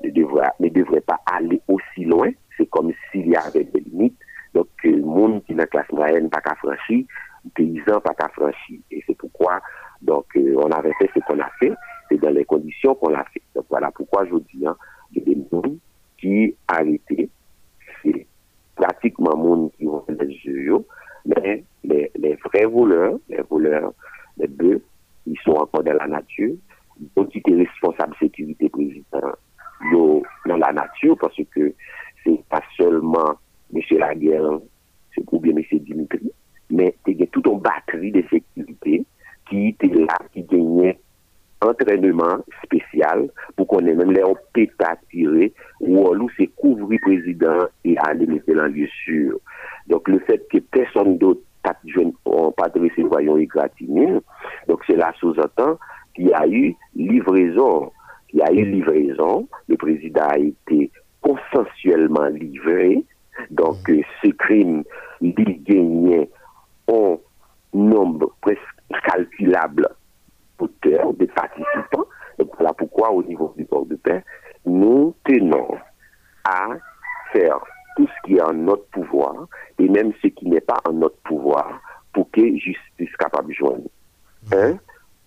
[0.03, 2.30] ne devrait, ne devrait pas aller aussi loin.
[2.57, 4.18] C'est comme s'il y avait des limites.
[4.53, 7.06] Donc, le monde qui la classe moyenne pas qu'à franchir,
[7.53, 8.80] paysan pas qu'à franchir.
[8.91, 9.60] Et c'est pourquoi,
[10.02, 11.73] donc, euh, on avait fait ce qu'on a fait.
[12.10, 13.41] C'est dans les conditions qu'on l'a fait.
[13.56, 14.76] Donc, voilà pourquoi je dis, hein,
[15.11, 15.76] il y a des gens
[16.18, 17.30] qui arrêté.
[18.03, 18.27] C'est
[18.76, 20.85] pratiquement monde qui ont fait les jeux,
[21.26, 23.93] mais les, vrais voleurs, les voleurs,
[24.38, 24.81] les bœufs,
[25.26, 26.56] ils sont encore dans la nature.
[27.15, 29.34] Donc, ils étaient responsables sécurité président
[30.45, 31.73] dans la nature parce que
[32.23, 33.35] c'est pas seulement
[33.73, 33.81] M.
[33.97, 34.60] Laguerre
[35.31, 35.80] ou bien M.
[35.80, 36.31] Dimitri,
[36.69, 39.06] mais il y a toute une batterie de sécurité
[39.49, 40.99] qui était là, qui gagnait
[41.61, 44.23] entraînement spécial pour qu'on ait même les
[44.53, 49.40] pétas tirés ou alors c'est couvrir président et aller mettre en lieu sûr.
[49.88, 51.73] Donc le fait que personne d'autre n'a
[52.57, 54.19] pas dressé voyons égratigner,
[54.68, 55.80] donc cela sous-entend
[56.14, 57.91] qu'il y a eu livraison
[58.36, 60.91] il y a eu livraison, le président a été
[61.22, 63.06] consensuellement livré,
[63.49, 64.84] donc euh, ce crime,
[65.22, 65.34] il
[65.64, 66.30] gagnait
[66.90, 67.15] un
[67.73, 68.60] nombre presque
[69.06, 69.88] calculable
[70.60, 72.06] d'auteurs, de participants.
[72.40, 74.23] Et voilà pourquoi, au niveau du port de paix,
[74.65, 75.77] nous tenons
[76.44, 76.69] à
[77.32, 77.60] faire
[77.95, 79.48] tout ce qui est en notre pouvoir,
[79.80, 81.80] et même ce qui n'est pas en notre pouvoir,
[82.14, 83.90] pour que justice capable de joindre.
[84.52, 84.53] Mhm.
[84.53, 84.77] Hein?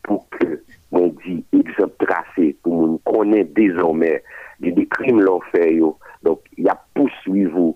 [0.03, 4.23] Pour que on dit exemple tracé pour nous connaître désormais
[4.59, 5.79] des, crimes l'ont fait
[6.23, 7.75] donc il y a poursuivre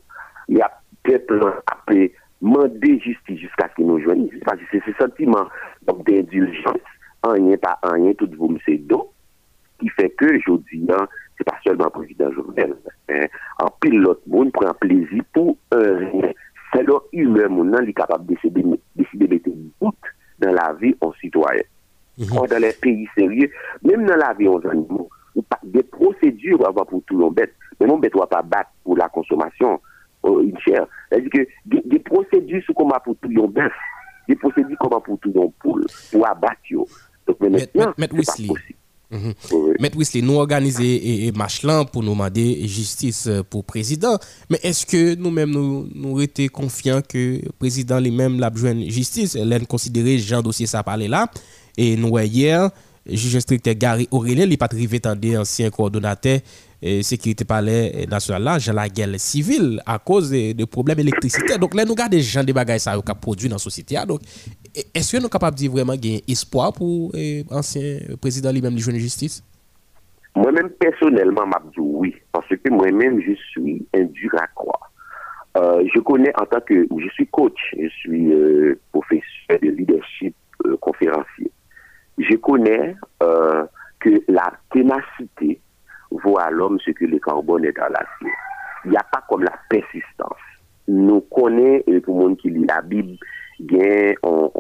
[0.49, 0.71] il y a
[1.03, 1.77] peuple a
[2.43, 5.47] demandé justice jusqu'à ce que nous que c'est ce sentiment
[5.83, 6.77] d'indulgence,
[7.25, 9.13] rien pas rien, tout vous me c'est d'eau,
[9.79, 12.75] qui fait que, je dis, hein, c'est pas seulement le président Jovenel,
[13.59, 16.33] en l'autre monde prend plaisir pour un rien.
[16.73, 18.69] C'est humain, mon est capable de décider, de
[19.27, 19.51] mettre
[19.81, 19.95] doute
[20.39, 21.63] dans la vie en citoyen.
[22.35, 23.51] Or, dans les pays sérieux,
[23.83, 25.09] même dans la vie en animaux,
[25.65, 27.41] des procédures avant pour tout le monde,
[27.81, 29.81] mais non, bête, pas battre pour la consommation
[30.25, 30.87] euh, une chair.
[31.09, 33.59] C'est-à-dire que des, des procédures pour tout le monde,
[34.29, 36.57] des procédures pour tout le monde, pour abattre.
[37.27, 37.95] Donc, maintenant.
[39.79, 41.31] Maître Wesley, nous organisons et,
[41.63, 44.19] là pour nous demander justice pour le président.
[44.49, 48.89] Mais est-ce que nous-mêmes, nous, nous étions confiants que le président lui-même l'a besoin de
[48.89, 49.37] justice?
[49.37, 51.31] L'en considéré, Jean dossier ça parlé là.
[51.77, 52.71] Et nous, hier,
[53.07, 55.01] juge instructeur Gary Aurélien, il pas arrivé
[55.37, 56.41] ancien coordonnateur
[56.83, 61.59] et sécurité palais national là, dans la guerre civile à cause de, problèmes électricité.
[61.59, 63.97] Donc là, nous regardons des gens des bagages ça qui produit dans la société.
[64.07, 64.21] Donc,
[64.95, 67.13] est-ce que nous sommes capables de dire vraiment qu'il espoir pour
[67.51, 69.43] l'ancien président lui-même de de justice?
[70.35, 72.15] Moi-même, personnellement, je dit oui.
[72.33, 74.91] Parce que moi-même, je suis un dur à croire.
[75.59, 80.35] Euh, je connais en tant que, je suis coach, je suis euh, professeur de leadership
[80.67, 81.51] euh, conférencier.
[82.19, 82.95] Je connais
[84.01, 85.61] que la ténacité
[86.23, 88.33] vaut à l'homme ce que le carbone est dans l'acier.
[88.85, 90.37] Il n'y a pas comme la persistance.
[90.89, 93.17] Nous connaissons, tout le monde qui lit la Bible,
[93.61, 94.51] bien on,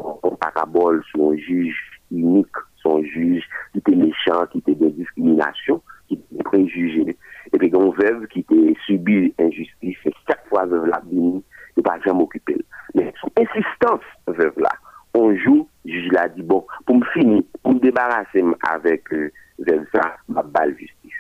[0.40, 1.76] parabole sur un juge
[2.10, 2.46] unique,
[2.82, 7.16] son juge qui était méchant, qui était de discrimination, qui était préjugé.
[7.52, 11.42] Et puis, une veuve qui était subi injustice, et chaque fois veuve la béni,
[11.76, 12.56] ne pas jamais occuper.
[12.94, 14.70] Mais son insistance, veuve là,
[15.14, 19.84] on joue, juge l'a dit, bon, pour me finir, pour me débarrasser avec euh, veuve
[19.94, 21.12] ça, ma balle justice.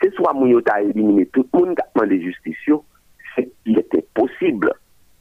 [0.00, 2.56] C'est soit mon a éliminé tout le monde qui a demandé justice,
[3.34, 4.72] c'est qu'il était possible.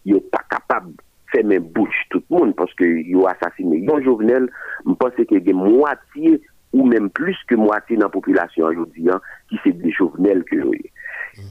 [0.06, 1.02] N'est pas capable de
[1.32, 3.80] faire même bouche tout le monde parce qu'il a assassiné.
[3.80, 4.49] Yon Jovenel,
[4.86, 6.41] je pense y a moitié
[6.74, 10.58] ou même plus que moitié dans la population aujourd'hui hein, qui c'est des Jovenel que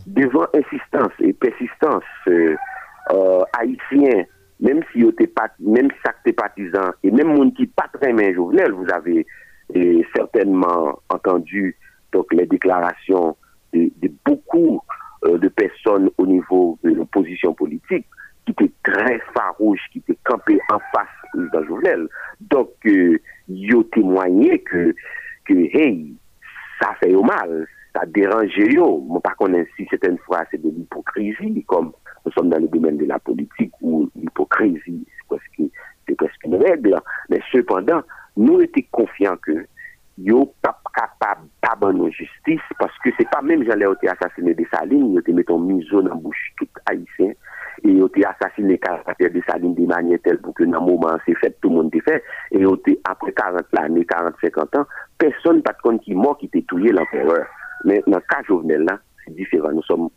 [0.07, 2.57] Devant insistance et persistance euh,
[3.13, 4.25] euh, haïtien,
[4.61, 8.87] même si pas, même si partisan et même monde qui pas très bien Jovenel, vous
[8.93, 9.27] avez
[9.77, 11.77] euh, certainement entendu
[12.17, 13.37] donc les déclarations
[13.75, 13.91] de,
[14.25, 14.81] beaucoup
[15.27, 18.07] euh, de personnes au niveau de l'opposition politique
[18.47, 22.09] qui étaient très farouches, qui étaient campées en face de Jovenel.
[22.41, 23.19] Donc, euh,
[23.49, 24.95] ils ont témoigné que,
[25.45, 26.15] que, hey,
[26.81, 28.99] ça fait mal, ça dérange yo.
[29.01, 31.93] Moi, par contre, si certaines fois, c'est de l'hypocrisie, comme
[32.25, 35.07] nous sommes dans le domaine de la politique, où l'hypocrisie,
[36.09, 36.99] c'est presque, une règle.
[37.29, 38.01] Mais cependant,
[38.39, 39.67] nous étions confiants que
[40.19, 45.15] yo pas capable d'abandonner justice parce que c'est pas même j'allais été assassiné de Saline,
[45.15, 47.33] yo te metton museau dans bouche tout haïtien
[47.85, 51.37] et yo te assassiné caractère de Saline de manière telle pour que dans moment c'est
[51.37, 54.87] fait tout le monde te fait et yo te après 40 années 40 50 ans
[55.19, 57.47] personne pas de qui mort qui était tué l'empereur.
[57.85, 59.73] Mais dans le cas Jovenel là c'est différent.
[59.73, 60.09] Nous sommes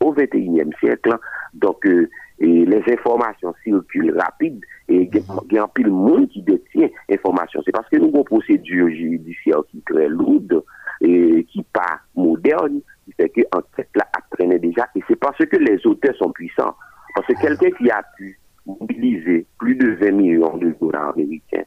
[0.00, 1.16] au 21e siècle
[1.54, 2.08] donc euh,
[2.42, 6.88] et les informations circulent rapide et il y a un peu de monde qui détient
[7.08, 7.62] l'information.
[7.64, 10.64] C'est parce que nous avons une procédure judiciaire qui est très lourde
[11.00, 13.42] et qui n'est pas moderne, qui fait que
[13.76, 14.88] tête là traîné déjà.
[14.96, 16.74] Et c'est parce que les auteurs sont puissants.
[17.14, 21.64] Parce que quelqu'un qui a pu mobiliser plus de 20 millions de dollars américains,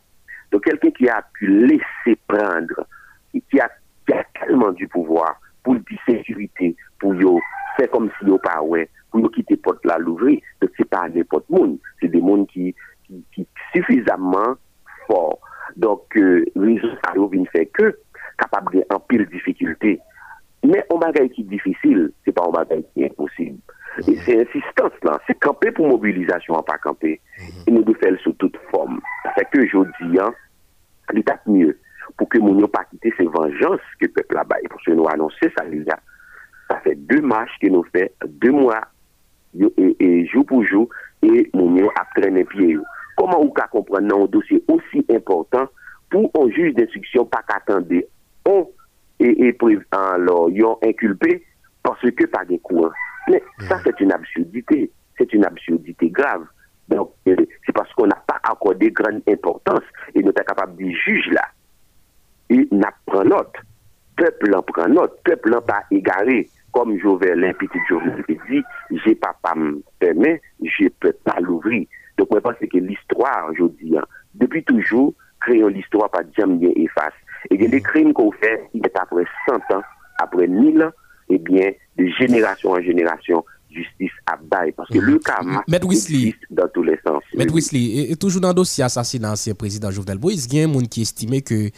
[0.52, 2.86] donc quelqu'un qui a pu laisser prendre,
[3.34, 3.70] et qui a,
[4.40, 7.16] tellement du pouvoir pour dire sécurité, pour
[7.78, 10.40] faire comme si yo pas ouais, pour nous quitter porte là l'ouvrir.
[10.62, 12.76] Donc c'est pas n'importe monde, c'est des mondes qui
[13.32, 14.56] qui, suffisamment
[15.08, 15.40] fort.
[15.76, 17.98] Donc, euh, résultat, il fait que
[18.38, 20.00] capable de en pile difficulté.
[20.64, 23.60] Mais un bagage qui difficile, c'est pas un bagage qui est impossible.
[24.08, 27.22] Et c'est insistance là, c'est camper pour mobilisation, pas camper.
[27.68, 29.00] Et nous devons faire sous toute forme.
[29.36, 30.34] Fait que dis, hein,
[31.14, 31.78] l'état mieux
[32.18, 34.58] pour que nous pas quitter ces vengeances que le peuple là-bas.
[34.64, 35.64] Et pour que nous annoncer ça,
[36.70, 38.82] ça fait deux marches que nous faisons, deux mois,
[39.54, 40.90] jour pour jour,
[41.22, 42.78] et nous avons traîné pied.
[43.18, 45.68] Comment vous comprendre un dossier aussi important
[46.10, 47.88] pour un juge d'instruction pas qu'attendre
[48.46, 48.70] on
[49.20, 49.58] et, et
[50.84, 51.44] inculpé
[51.84, 52.92] parce que pas de courant.
[53.30, 56.46] Mais ça c'est une absurdité, c'est une absurdité grave.
[56.90, 57.36] Donc euh,
[57.66, 59.84] c'est parce qu'on n'a pas accordé grande importance
[60.14, 61.48] et nous sommes capables de juger là.
[62.50, 63.56] Et n'a pris note.
[64.16, 66.48] Peuple en prend note, peuple n'en pas égaré.
[66.76, 68.62] Comme Jovel, petit Jovel dit,
[68.92, 71.88] j'ai pas pas me permettre, je peux pas l'ouvrir.
[72.18, 74.04] Donc, je pense que l'histoire, je dis, hein,
[74.34, 77.14] depuis toujours, créons l'histoire pas jamais bien efface.
[77.50, 79.84] Et les crimes qu'on fait, il est après 100 ans,
[80.20, 80.92] après 1000 ans,
[81.30, 84.74] eh bien, de génération en génération, justice à bail.
[84.74, 87.24] Parce que le karma existe dans tous les sens.
[87.38, 87.48] M.
[87.54, 90.68] Wesley, et, toujours dans le dossier assassinat ancien président Jovenel Moïse, il y a un
[90.68, 91.70] monde qui estimait que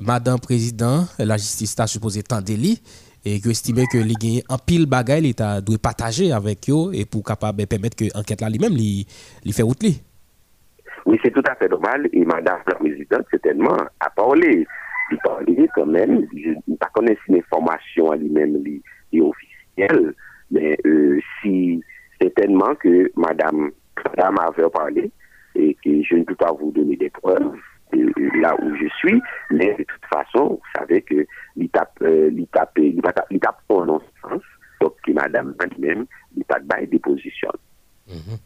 [0.00, 2.80] Madame Président, la justice a supposé tant délit
[3.24, 7.04] et que estimait que les gagnants en pile bagaille l'État doit partager avec eux et
[7.04, 9.06] pour capable permettre que l'enquête là lui-même lui,
[9.44, 12.08] lui fait Oui, c'est tout à fait normal.
[12.12, 14.66] Et Madame la Présidente certainement a parlé.
[15.10, 18.62] Il parlait quand même, je ne connais pas l'information à lui-même
[19.12, 20.14] est officielle,
[20.50, 21.82] mais euh, si
[22.20, 23.70] certainement que Madame,
[24.04, 25.10] Madame avait parlé
[25.54, 27.58] et que je ne peux pas vous donner des preuves
[28.40, 31.26] là où je suis, mais de toute façon, vous savez que
[31.56, 32.78] l'étape, l'étape,
[33.68, 34.42] en sens,
[34.80, 36.06] donc que Madame elle-même,
[36.36, 37.52] l'étape des positions.
[38.08, 38.38] Mm-hmm.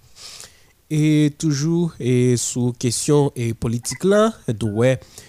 [0.90, 4.32] Et toujours et sous question et politique là,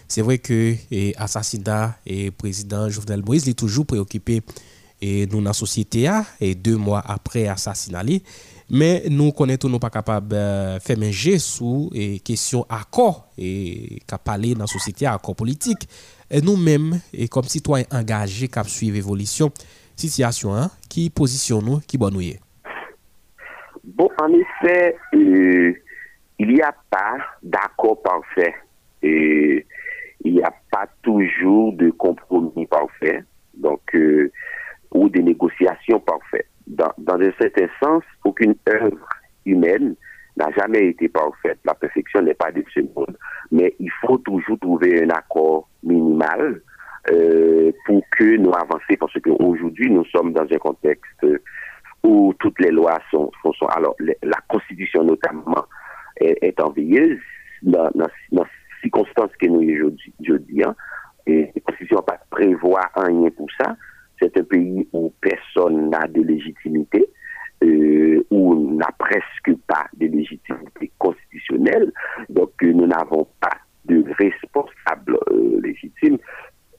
[0.08, 4.42] c'est vrai que l'assassinat et président Jovenel Moïse est toujours préoccupé
[5.02, 8.04] et dans la société a, et deux mois après assassinat
[8.70, 13.98] Men nou konen tou nou pa kapab euh, fè menje sou e kesyon akor e
[14.10, 15.88] ka pale nan sositi akor politik.
[16.30, 19.50] E nou menm e kom sitwoyen angaje kap suiv evolisyon
[20.00, 22.38] sityasyon an ki pozisyon nou ki bon nou ye.
[23.84, 25.74] Bon, an efè, euh,
[26.38, 28.54] il y a pa d'akor parfè.
[29.04, 29.64] Euh,
[30.26, 33.24] il y a pa toujou de kompromis parfè.
[33.54, 34.32] Donc, euh,
[34.92, 36.44] ou de negosyasyon parfè.
[36.70, 39.10] Dans, un certain sens, aucune œuvre
[39.46, 39.96] humaine
[40.38, 41.60] n'a jamais été parfaite.
[41.66, 43.18] La perfection n'est pas de ce monde.
[43.52, 46.62] Mais il faut toujours trouver un accord minimal
[47.12, 48.96] euh, pour que nous avancions.
[49.00, 51.26] Parce qu'aujourd'hui, nous sommes dans un contexte
[52.04, 53.32] où toutes les lois sont...
[53.70, 55.66] alors, la Constitution notamment
[56.18, 57.20] est, est enveilleuse
[57.64, 58.46] dans, dans, dans
[58.82, 60.64] circonstances que nous aujourd'hui.
[60.64, 60.76] Hein,
[61.28, 63.76] la Constitution n'a pas prévoir rien pour ça
[64.20, 67.10] c'est un pays où personne n'a de légitimité,
[67.64, 71.92] euh, où n'a presque pas de légitimité constitutionnelle.
[72.30, 76.18] Donc, euh, nous n'avons pas de responsable euh, légitime.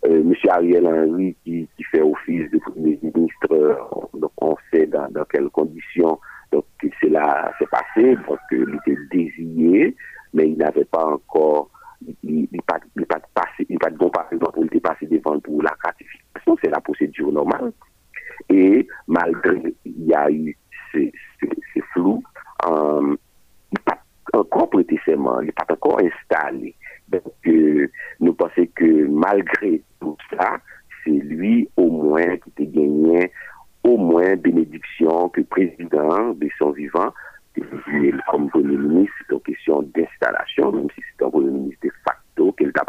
[0.08, 6.18] Monsieur Ariel Henry, qui, fait office de Premier ministre, donc on sait dans, quelles conditions
[6.50, 6.64] donc
[7.02, 9.94] cela s'est passé, parce qu'il était désigné,
[10.32, 11.70] mais il n'avait pas encore,
[12.24, 15.76] il n'a pas, pas passé, il pas bon par il était passé devant pour la
[15.84, 16.29] ratification
[16.62, 17.72] c'est la procédure normale.
[18.48, 20.56] Et malgré il y a eu
[20.92, 21.12] ces,
[21.92, 22.22] flous,
[22.66, 23.16] euh,
[23.72, 23.98] il n'est pas
[24.32, 26.74] encore prêté il n'est pas encore installé.
[27.08, 27.88] Donc, euh,
[28.20, 30.58] nous pensons que malgré tout ça,
[31.04, 33.32] c'est lui au moins qui a gagné
[33.82, 37.12] au moins bénédiction que président de son vivant
[38.30, 42.19] comme premier ministre, donc question d'installation, même si c'est un premier ministre de facto
[42.56, 42.84] qu'elle t'a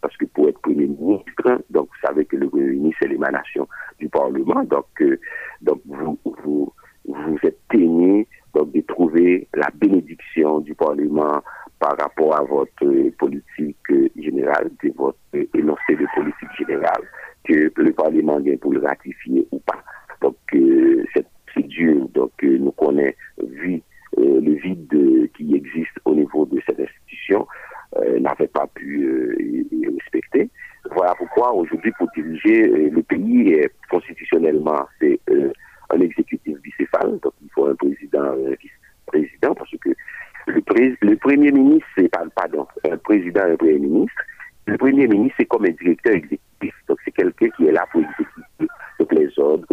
[0.00, 3.68] parce que pour être Premier ministre, donc vous savez que le Premier ministre, c'est l'émanation
[3.98, 5.18] du Parlement, donc, euh,
[5.62, 6.72] donc vous, vous,
[7.04, 11.42] vous êtes tenu donc, de trouver la bénédiction du Parlement
[11.78, 13.76] par rapport à votre politique
[14.16, 15.18] générale, de votre
[15.54, 17.02] énoncé de politique générale,
[17.44, 19.82] que le Parlement vient pour le ratifier ou pas.
[20.22, 23.14] Donc, euh, cette procédure, donc, euh, nous connaissons,
[23.46, 23.82] vu
[24.16, 27.75] le vide qui existe au niveau de cette institution, euh,
[28.20, 29.36] n'avait pas pu euh,
[29.98, 30.48] respecter.
[30.94, 33.60] Voilà pourquoi aujourd'hui, pour diriger euh, le pays,
[33.90, 35.18] constitutionnellement, c'est
[35.90, 39.90] un exécutif bicéphale, donc il faut un président, un vice-président, parce que
[40.48, 44.22] le, premier ministre, c'est pardon, un président, un premier ministre.
[44.66, 48.00] Le premier ministre, c'est comme un directeur exécutif, donc c'est quelqu'un qui est là pour
[48.02, 49.66] exécuter donc les ordres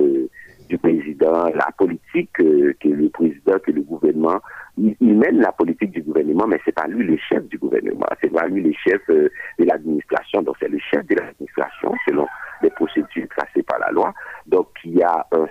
[0.69, 4.39] du président, la politique que le président, que le gouvernement
[4.77, 8.31] il, mène la politique du gouvernement, mais c'est pas lui le chef du gouvernement, c'est
[8.31, 9.29] pas lui le chef euh,
[9.59, 12.27] de l'administration, donc c'est le chef de l'administration selon
[12.61, 14.13] les procédures tracées par la loi.
[14.47, 15.47] Donc il y a un,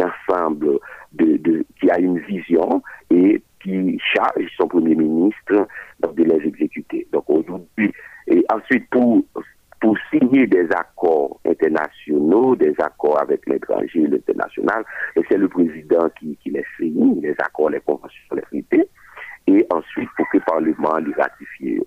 [0.00, 0.78] ensemble
[1.12, 5.66] de, qui a une vision et qui charge son premier ministre
[6.02, 7.06] de les exécuter.
[7.12, 7.92] Donc aujourd'hui,
[8.26, 9.24] et ensuite pour
[9.84, 14.82] pour signer des accords internationaux, des accords avec l'étranger, l'international.
[15.14, 18.88] Et c'est le président qui, les signe, les accords, les conventions, les traités.
[19.46, 21.82] Et ensuite, pour que le Parlement les ratifie.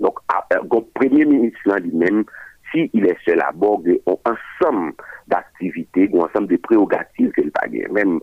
[0.00, 0.18] Donc,
[0.50, 2.24] le Premier ministre lui-même,
[2.72, 4.94] s'il est seul à bord un ensemble
[5.28, 8.18] d'activités, un ensemble de prérogatives qu'il pas même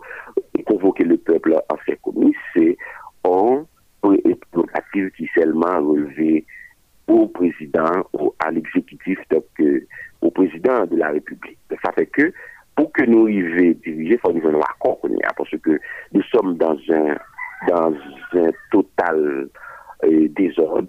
[0.67, 2.75] convoquer le peuple en fait commis, c'est
[3.23, 3.63] un
[4.01, 6.45] prérogative qui seulement relevé
[7.09, 9.79] au président, ou à l'exécutif, euh,
[10.21, 11.57] au président de la République.
[11.83, 12.31] Ça fait que
[12.75, 14.99] pour que nous arrivions diriger, il faut nous un accord
[15.35, 15.79] parce que
[16.13, 17.15] nous sommes dans un
[17.67, 17.93] dans
[18.35, 19.49] un total
[20.05, 20.87] euh, désordre.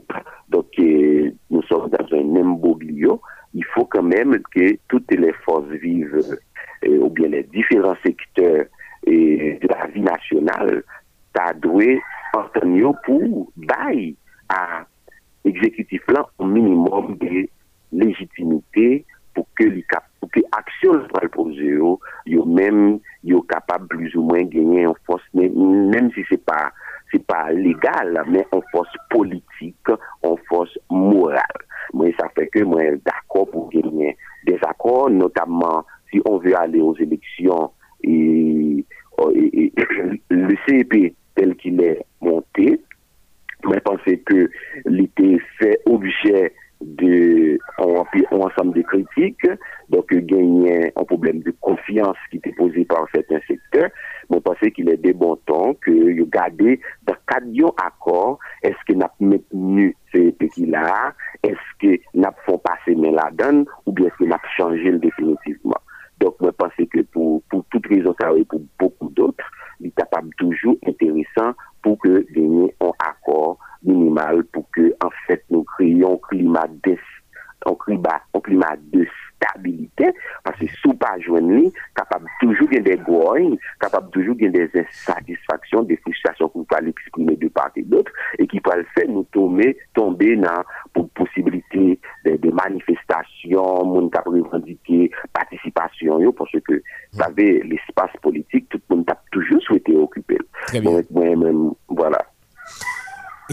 [0.49, 3.21] Donc euh, nous sommes dans un imbroglio.
[3.55, 6.39] Il faut quand même que toutes les forces vives
[6.87, 8.67] ou bien les différents secteurs
[9.07, 10.85] de la vie nationale,
[11.35, 11.99] ça doit
[12.33, 14.15] entendre pour bailler
[14.49, 14.87] à
[15.45, 17.49] exécutif là au minimum de
[17.93, 19.05] légitimité
[19.35, 19.85] pour que les
[20.21, 21.79] pour que action pour proposer
[22.27, 26.73] yo même yo capable plus ou moins gagner en force même si c'est pas
[27.11, 29.89] c'est pas légal mais en force politique
[30.23, 31.61] en force morale
[31.93, 36.81] moi ça fait que moi d'accord pour gagner des accords notamment si on veut aller
[36.81, 37.71] aux élections
[38.03, 38.85] et,
[39.35, 39.73] et, et
[40.31, 42.81] le CEP tel qu'il est monté
[43.67, 44.47] Mwen panse ke
[44.89, 46.49] li te fè objè
[46.81, 49.45] de an ansam de kritik,
[49.93, 53.91] donk genyen an problem de konfians ki te pose par certain sektor,
[54.33, 56.79] mwen panse ki le de bon ton ke yo gade
[57.09, 61.13] da kadyon akor, eske nap metenu se peki la,
[61.47, 65.81] eske nap fon pase men la dan, ou bien eske nap chanje l definitiveman.
[66.21, 69.45] Donc, je pense que pour, pour toutes raisons, et pour beaucoup d'autres,
[69.81, 75.43] il est capable toujours intéressant pour que gagner un accord minimal pour que, en fait,
[75.51, 76.67] nous créions climat
[77.67, 79.07] un climat, un climat de
[79.41, 80.13] stabilite,
[80.45, 85.89] pase sou pa jwen li, kapab toujou gen de goyn, kapab toujou gen de satisfaksyon,
[85.89, 89.71] de frustrasyon pou pa l'eksprime de part et d'autre, e ki pa l'fè nou tombe,
[89.97, 91.97] tombe nan pou posibilite
[92.27, 96.83] de, de manifestasyon, moun kap revendike, patisipasyon yo, pwase ke
[97.19, 100.45] savè l'espace politik, tout moun tap toujou souwete okupel.
[100.85, 102.21] Mwen mwen, voilà.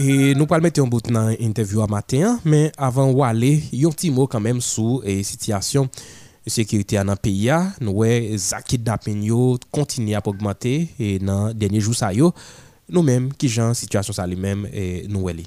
[0.00, 4.12] Et nous pas mettre en bout dans interview à matin, mais avant d'aller, un petit
[4.12, 5.88] mot quand même sur la situation
[6.44, 7.50] de sécurité dans le pays.
[7.80, 9.28] Nous voyons kidnapping
[9.72, 11.96] continue à augmenter et dans les derniers jours,
[12.88, 14.68] nous-mêmes, qui genre situation ça lui-même,
[15.08, 15.42] nous voyons.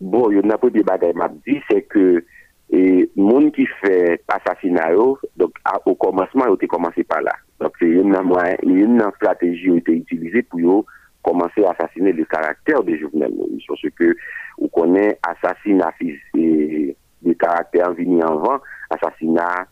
[0.00, 1.12] Bon, il y a un peu de bagaille
[1.44, 2.24] dit, c'est que
[2.70, 4.94] les gens qui fait assassinat,
[5.36, 5.50] donc
[5.84, 7.32] au commencement, ils ont commencé par là.
[7.60, 8.14] Donc, c'est une,
[8.62, 10.84] une stratégie qui a été utilisée pour
[11.26, 13.62] commencer à assassiner le caractère de Jovenel Moïse.
[13.66, 14.16] Parce que
[14.58, 19.66] on connaît assassinat physique, de caractère venu avant, assassinat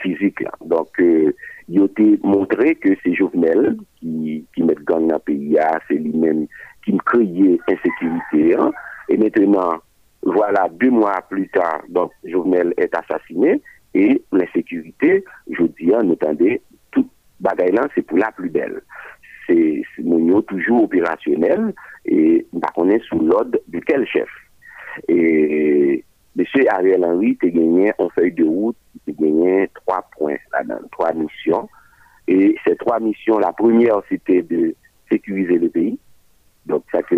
[0.00, 0.44] physique.
[0.64, 1.34] Donc, euh,
[1.68, 5.58] il a été montré que c'est Jovenel qui, qui met gang dans le pays,
[5.88, 6.46] c'est lui-même
[6.84, 8.56] qui crée insécurité.
[8.56, 8.70] Hein.
[9.08, 9.74] Et maintenant,
[10.22, 13.60] voilà, deux mois plus tard, donc Jovenel est assassiné
[13.94, 16.02] et l'insécurité, je dis, hein,
[16.92, 17.08] tout
[17.40, 18.80] bagaille c'est pour la plus belle
[19.46, 21.74] c'est nous toujours opérationnel
[22.04, 22.46] et
[22.76, 24.28] on est sous l'ordre de quel chef.
[25.08, 26.04] Et
[26.38, 26.44] M.
[26.70, 28.76] Ariel Henry a gagné en feuille de route,
[29.08, 31.68] a gagné trois points là-dedans, trois missions.
[32.28, 34.74] Et ces trois missions, la première, c'était de
[35.10, 35.98] sécuriser le pays.
[36.66, 37.16] Donc, ça que,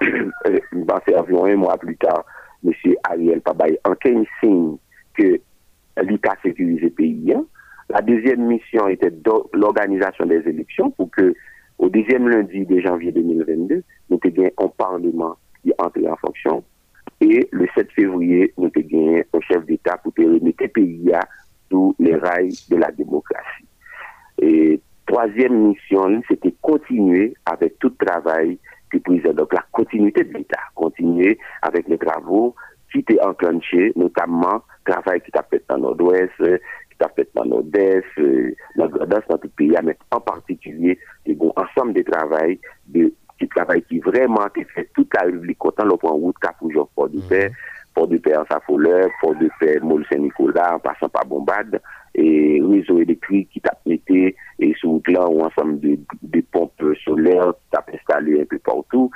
[0.00, 2.24] c'est environ un mois plus tard,
[2.64, 2.72] M.
[3.04, 4.76] Ariel Pabay en 15 signe
[5.14, 5.40] que
[6.02, 7.32] l'ICA sécurise le pays.
[7.34, 7.44] Hein.
[7.88, 9.12] La deuxième mission était
[9.52, 11.34] l'organisation des élections pour que
[11.78, 16.64] au deuxième lundi de janvier 2022, nous avons un parlement qui est entré en fonction.
[17.20, 21.12] Et le 7 février, nous avons un chef d'État pour remettre le pays
[21.70, 23.66] sous les rails de la démocratie.
[24.40, 28.58] Et troisième mission, c'était continuer avec tout travail
[28.92, 29.32] du président.
[29.32, 32.54] Donc la continuité de l'État, continuer avec les travaux
[32.92, 37.44] qui étaient enclenchés, notamment travail qui a fait dans le nord-ouest, qui a fait dans
[37.44, 40.98] nord-est, euh, dans dans tout le pays, mais en particulier
[41.56, 45.96] ensemble de travail, de qui travail qui vraiment qui fait toute la République autant le
[45.96, 47.50] point route cap pour Fort de Paix,
[47.94, 51.80] Fort de Paix en Safoleur, Fort de Paix, Moule Saint-Nicolas, en passant par Bombade,
[52.14, 57.52] et réseau électrique qui t'a pété, et sous là, ou ensemble de, de pompes solaires
[57.52, 59.10] qui t'a installé un peu partout,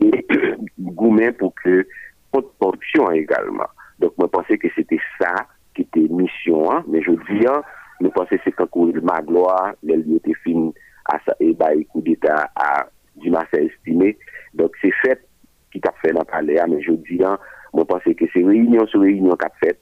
[0.00, 0.26] et
[0.80, 1.86] Goumen pour que,
[2.32, 3.66] pour corruption également.
[4.00, 7.62] Donc, moi, je pensais que c'était ça qui était mission, hein, mais je dis, hein,
[8.00, 10.74] je pensais que c'était encore ma gloire, les lieux étaient finis
[11.40, 14.18] et bah, coup d'État à Dimanche estimé.
[14.54, 15.20] Donc, c'est fait
[15.72, 17.38] qui t'a fait dans le palais, hein, mais je dis, hein,
[17.72, 19.78] moi, je pense que c'est réunion sur réunion qu'a fait.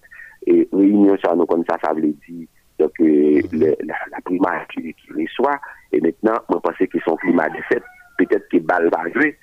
[0.46, 2.46] Et réunion sur nous, comme ça, ça veut dire
[2.78, 5.60] donc, euh, la, la primature qui reçoit.
[5.92, 7.82] Et maintenant, moi, je pense que son climat de fait,
[8.18, 9.36] peut-être que balle va jouer.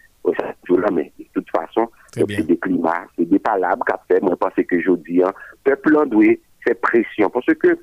[0.94, 4.22] mais de toute façon, c'est des climats, c'est des palabres qu'a fait.
[4.22, 5.34] Moi, je pense que je dis, hein,
[5.64, 6.26] peuple en doit
[6.64, 7.30] faire pression.
[7.30, 7.78] Parce que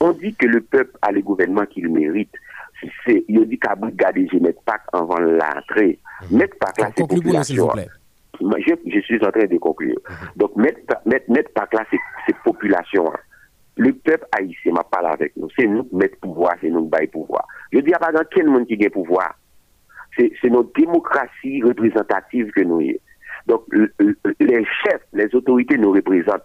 [0.00, 2.32] on dit que le peuple a le gouvernement qu'il mérite
[3.04, 5.98] c'est, il dit qu'à je mettre pas avant l'entrée.
[6.30, 6.38] Mhm.
[6.38, 7.70] Mettre pas là, c'est population.
[8.40, 9.98] Je, je, suis en train de conclure.
[10.08, 10.28] Mhm.
[10.36, 11.84] Donc, mettre, mettre, mettre pas là,
[12.26, 13.10] c'est population.
[13.76, 15.48] Le peuple haïtien m'a parlé avec nous.
[15.56, 17.46] C'est nous qui mettons pouvoir, c'est nous qui baillons pouvoir.
[17.72, 19.34] Je dis, à pas dans quel monde qui a pouvoir?
[20.16, 22.98] C'est, notre démocratie représentative que nous y
[23.46, 23.64] Donc,
[24.40, 26.42] les chefs, les autorités nous représentent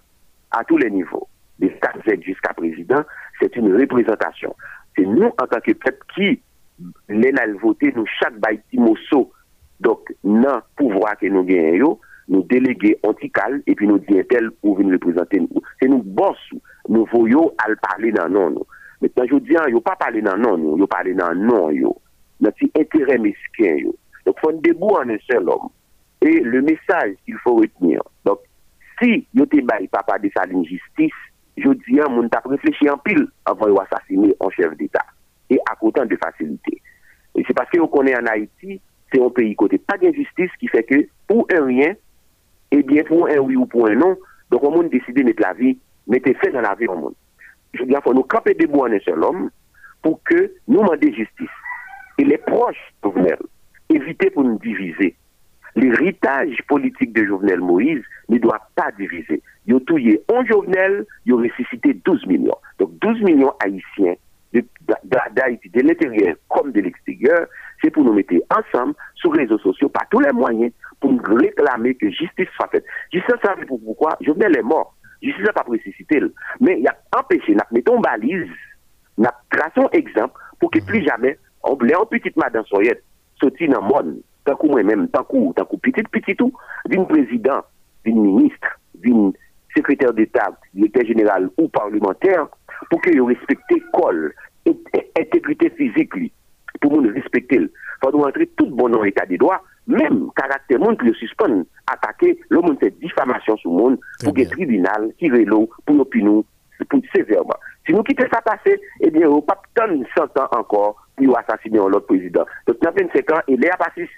[0.52, 1.28] à tous les niveaux.
[1.60, 3.04] Des stades jusqu'à président,
[3.40, 4.56] c'est une représentation
[4.98, 6.34] se nou an tanke pep ki
[7.14, 9.26] lè nan vote nou chak bay ti moso
[9.84, 11.95] dok nan pouvwa ke nou gen yo
[12.32, 16.45] nou delege antikal epi nou diyen tel pou veni reprezenten nou se nou bors
[16.88, 20.40] nou voyo al pale nan non nou metan yo diyan non, yo pa pale nan
[20.40, 21.91] non nou yo pale nan non yo.
[22.44, 23.91] Nan ti entere mesken yo.
[24.24, 25.68] Dok fon debou an en sel om
[26.24, 28.03] e le mesaj il fò retenir.
[28.24, 28.45] Dok
[29.02, 31.15] si yo te bay papa de sa l'injistis
[31.60, 35.08] yo diyan moun tap reflechi an pil avan yo asasine an chef d'Etat.
[35.52, 36.80] E akotan de fasilite.
[37.38, 38.80] E se paske yo konen an Haiti,
[39.12, 41.98] se yon peyi kote pa gen justice ki fe ke pou en rien,
[42.74, 44.16] e bien pou en oui ou pou en non,
[44.54, 45.76] donk an moun deside met la vi,
[46.10, 47.18] mette fe nan la vi an moun.
[47.74, 49.48] Je diyan fò nou kapè debou an en sel om,
[50.06, 51.60] pou ke nou mande justice.
[52.22, 53.42] E le proche pou vnel,
[53.94, 55.14] evite pou nou divize.
[55.76, 59.42] L'héritage politique de Jovenel Moïse ne doit pas diviser.
[59.66, 62.58] Yo touye on Jovenel, yo ressuscité 12 millions.
[62.80, 64.16] Donc 12 millions haïtiens
[64.54, 67.48] d'Haïti, de l'intérieur comme de l'extérieur,
[67.82, 71.24] c'est pour nous mettre ensemble sur les réseaux sociaux par tous les moyens pour nous
[71.24, 72.86] réclamer que justice soit faite.
[73.12, 74.18] Justice soit faite pourquoi?
[74.22, 74.96] Jovenel est mort.
[75.22, 76.22] Justice n'a pas ressuscité.
[76.60, 78.50] Mais il y a empêché, mettons balise,
[79.18, 83.04] nous traçons exemple pour que plus jamais on blé en petite madame soyette,
[83.40, 86.54] sauter dans le monde tant que moi-même, tant que, tant que petit, petit tout,
[86.86, 87.62] d'un président,
[88.06, 89.32] d'un ministre, d'un
[89.76, 92.48] secrétaire d'État, directeur général ou parlementaire,
[92.90, 94.34] pour que vous respectez col,
[95.20, 96.14] intégrité physique,
[96.82, 97.58] pour nous respecter.
[97.58, 97.70] Il
[98.04, 102.40] faut nous entrer tout bon dans l'état des droits, même caractère monde pour suspendre, attaquer,
[102.50, 106.46] le monde fait diffamation sur le monde, pour que le tribunal tire l'eau, pour pour
[106.90, 107.56] pour sévèrement.
[107.86, 111.78] Si nous quittons ça passer, eh bien, on pas tant 100 ans encore pour assassiner
[111.78, 112.46] l'autre président.
[112.68, 113.72] Donc, dans 25 ans, il est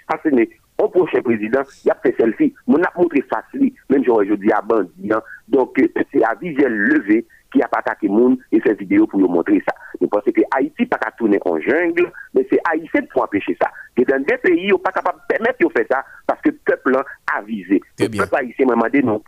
[0.08, 2.54] assassiné au prochain président, il a fait selfie.
[2.68, 5.10] Mon a montré facile, même j'aurais dit à bandit.
[5.48, 5.76] Donc,
[6.12, 9.28] c'est à visuel levé qui a pas attaqué le monde et fait vidéo pour nous
[9.28, 9.74] montrer ça.
[10.02, 13.72] Je pense que Haïti pas qu'à tourner en jungle, mais c'est Haïtien pour empêcher ça.
[13.98, 16.60] Et dans des pays, on pas capable de permettre de faire ça parce que le
[16.66, 17.82] peuple a visé.
[18.00, 19.24] Le peuple haïtien m'a demandé non.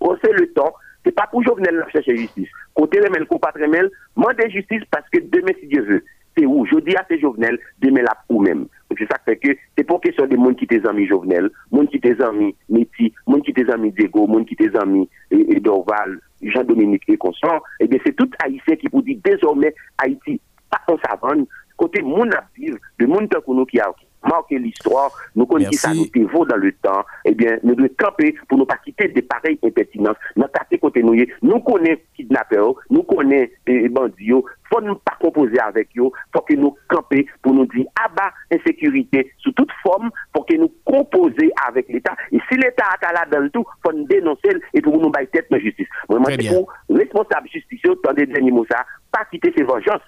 [0.00, 0.72] On sait le temps,
[1.04, 2.48] c'est pas pour Jovenel la chercher justice.
[2.74, 6.04] Côté remel, pas remel, mandez justice parce que demain, si Dieu veut,
[6.36, 6.64] c'est où?
[6.66, 8.66] Je dis à ces Jovenel, demain là ou même?
[8.98, 12.00] C'est ça fait que c'est pour question des monde qui tes amis Jovenel, monde qui
[12.00, 17.02] tes amis Métis, monde qui tes amis Diego, monde qui tes amis et, Dorval, Jean-Dominique
[17.08, 17.62] et consort.
[17.80, 20.40] Et bien c'est tout Haïtien qui vous dit désormais Haïti,
[20.70, 21.46] pas en savane,
[21.76, 23.28] côté mon actif, de monde
[23.68, 23.92] qui a
[24.24, 28.34] marqué l'histoire, nous connaissons ça nous vaut dans le temps, eh bien, nous devons camper
[28.48, 30.16] pour ne pas quitter des pareilles impertinences.
[30.36, 30.44] Nous
[30.78, 36.10] côté nous, nous connaissons kidnappeurs, nous connaissons les bandits, faut nous pas composer avec eux,
[36.32, 40.72] faut que nous camper pour nous dire abat insécurité sous toute forme, pour que nous
[40.84, 42.16] composer avec l'État.
[42.32, 45.28] Et si l'État a là dans le tout, faut nous dénoncer et pour nous bailler
[45.28, 45.88] tête de justice.
[46.08, 50.02] Moi, c'est pour responsable justice, dans des derniers mots ça, pas quitter ces vengeances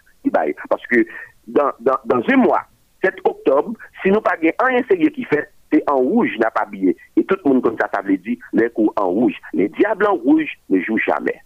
[0.68, 1.06] Parce que
[1.47, 2.62] dans, dans, dans un mois,
[3.06, 3.72] 7 octobre,
[4.02, 6.96] si nous pas un sérieux qui fait, c'est en rouge n'a pas billet.
[7.16, 9.34] Et tout le monde comme ça, ça veut dire les coups en rouge.
[9.52, 11.40] Les diables en rouge ne jouent jamais.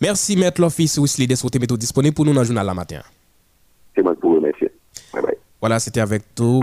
[0.00, 3.00] Merci, Maître L'Office Wesley, d'être méthodes disponible pour nous dans le journal la matin.
[3.94, 4.40] C'est moi pour vous.
[4.40, 4.52] Bye
[5.14, 5.36] bye.
[5.58, 6.62] Voilà, c'était avec tout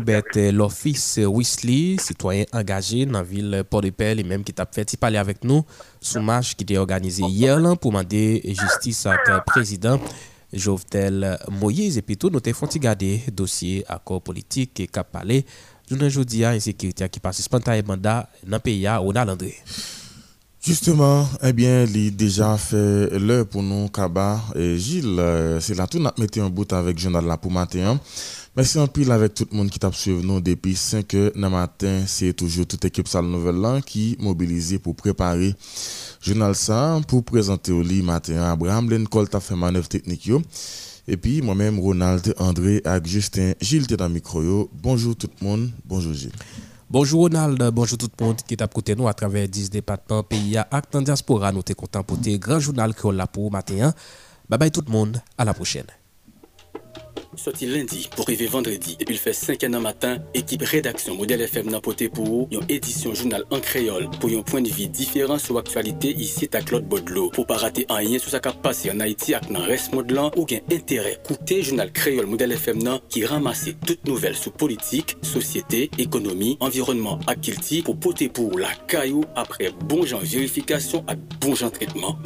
[0.52, 5.44] l'Office Wesley, citoyen engagé dans la ville Port-de-Paix, et même qui t'a fait parler avec
[5.44, 5.64] nous
[6.00, 10.00] sur marche qui était organisé hier pour demander justice à le président
[10.54, 11.98] Jovenel Moïse.
[11.98, 15.46] Et puis tout, nous avons garder dossier accord politique et cap parler.
[15.92, 19.56] Nous avons insécurité qui passe spontanément dans le pays où on a André.
[20.66, 25.22] Justement, eh bien, il a déjà fait l'heure pour nous, Kaba et Gilles.
[25.60, 28.00] C'est là tout, nous mis un bout avec Journal là pour matin.
[28.56, 31.50] Merci en pile avec tout le monde qui t'a suivi nous depuis 5 heures le
[31.50, 32.04] matin.
[32.06, 35.56] C'est toujours toute équipe Salle Nouvelle qui mobilisée pour préparer
[36.26, 38.44] Journal ça pour présenter au lit matin.
[38.44, 40.32] Abraham Lencol t'a fait manœuvre technique.
[41.06, 44.70] Et puis moi-même, Ronald, André et Justin, Gilles, t'es dans le micro.
[44.72, 45.72] Bonjour tout le monde.
[45.84, 46.32] Bonjour Gilles.
[46.90, 50.24] Bonjour Ronald, bonjour tout le monde qui est à côté nous à travers 10 départements
[50.24, 51.52] pays à acte diaspora.
[51.52, 53.94] Nous sommes pour grand journal que pour matin.
[54.48, 55.88] Bye bye tout le monde, à la prochaine.
[57.40, 61.44] Soti lendi pou rive vendredi Depi l fè 5 an an matan Ekip redaksyon model
[61.46, 65.42] FM nan pote pou ou Yon edisyon jounal an kreol Pou yon poen vi diferan
[65.42, 68.92] sou aktualite Isi ta Claude Baudelo Pou pa rate an yen sou sa ka pase
[68.94, 73.02] an Haiti ak nan res modlan Ou gen entere koute jounal kreol model FM nan
[73.10, 78.62] Ki ramase tout nouvel sou politik Sosyete, ekonomi, environnement ak kilti Pou pote pou ou
[78.62, 82.20] la kayou Apre bon jan verifikasyon ak bon jan tretman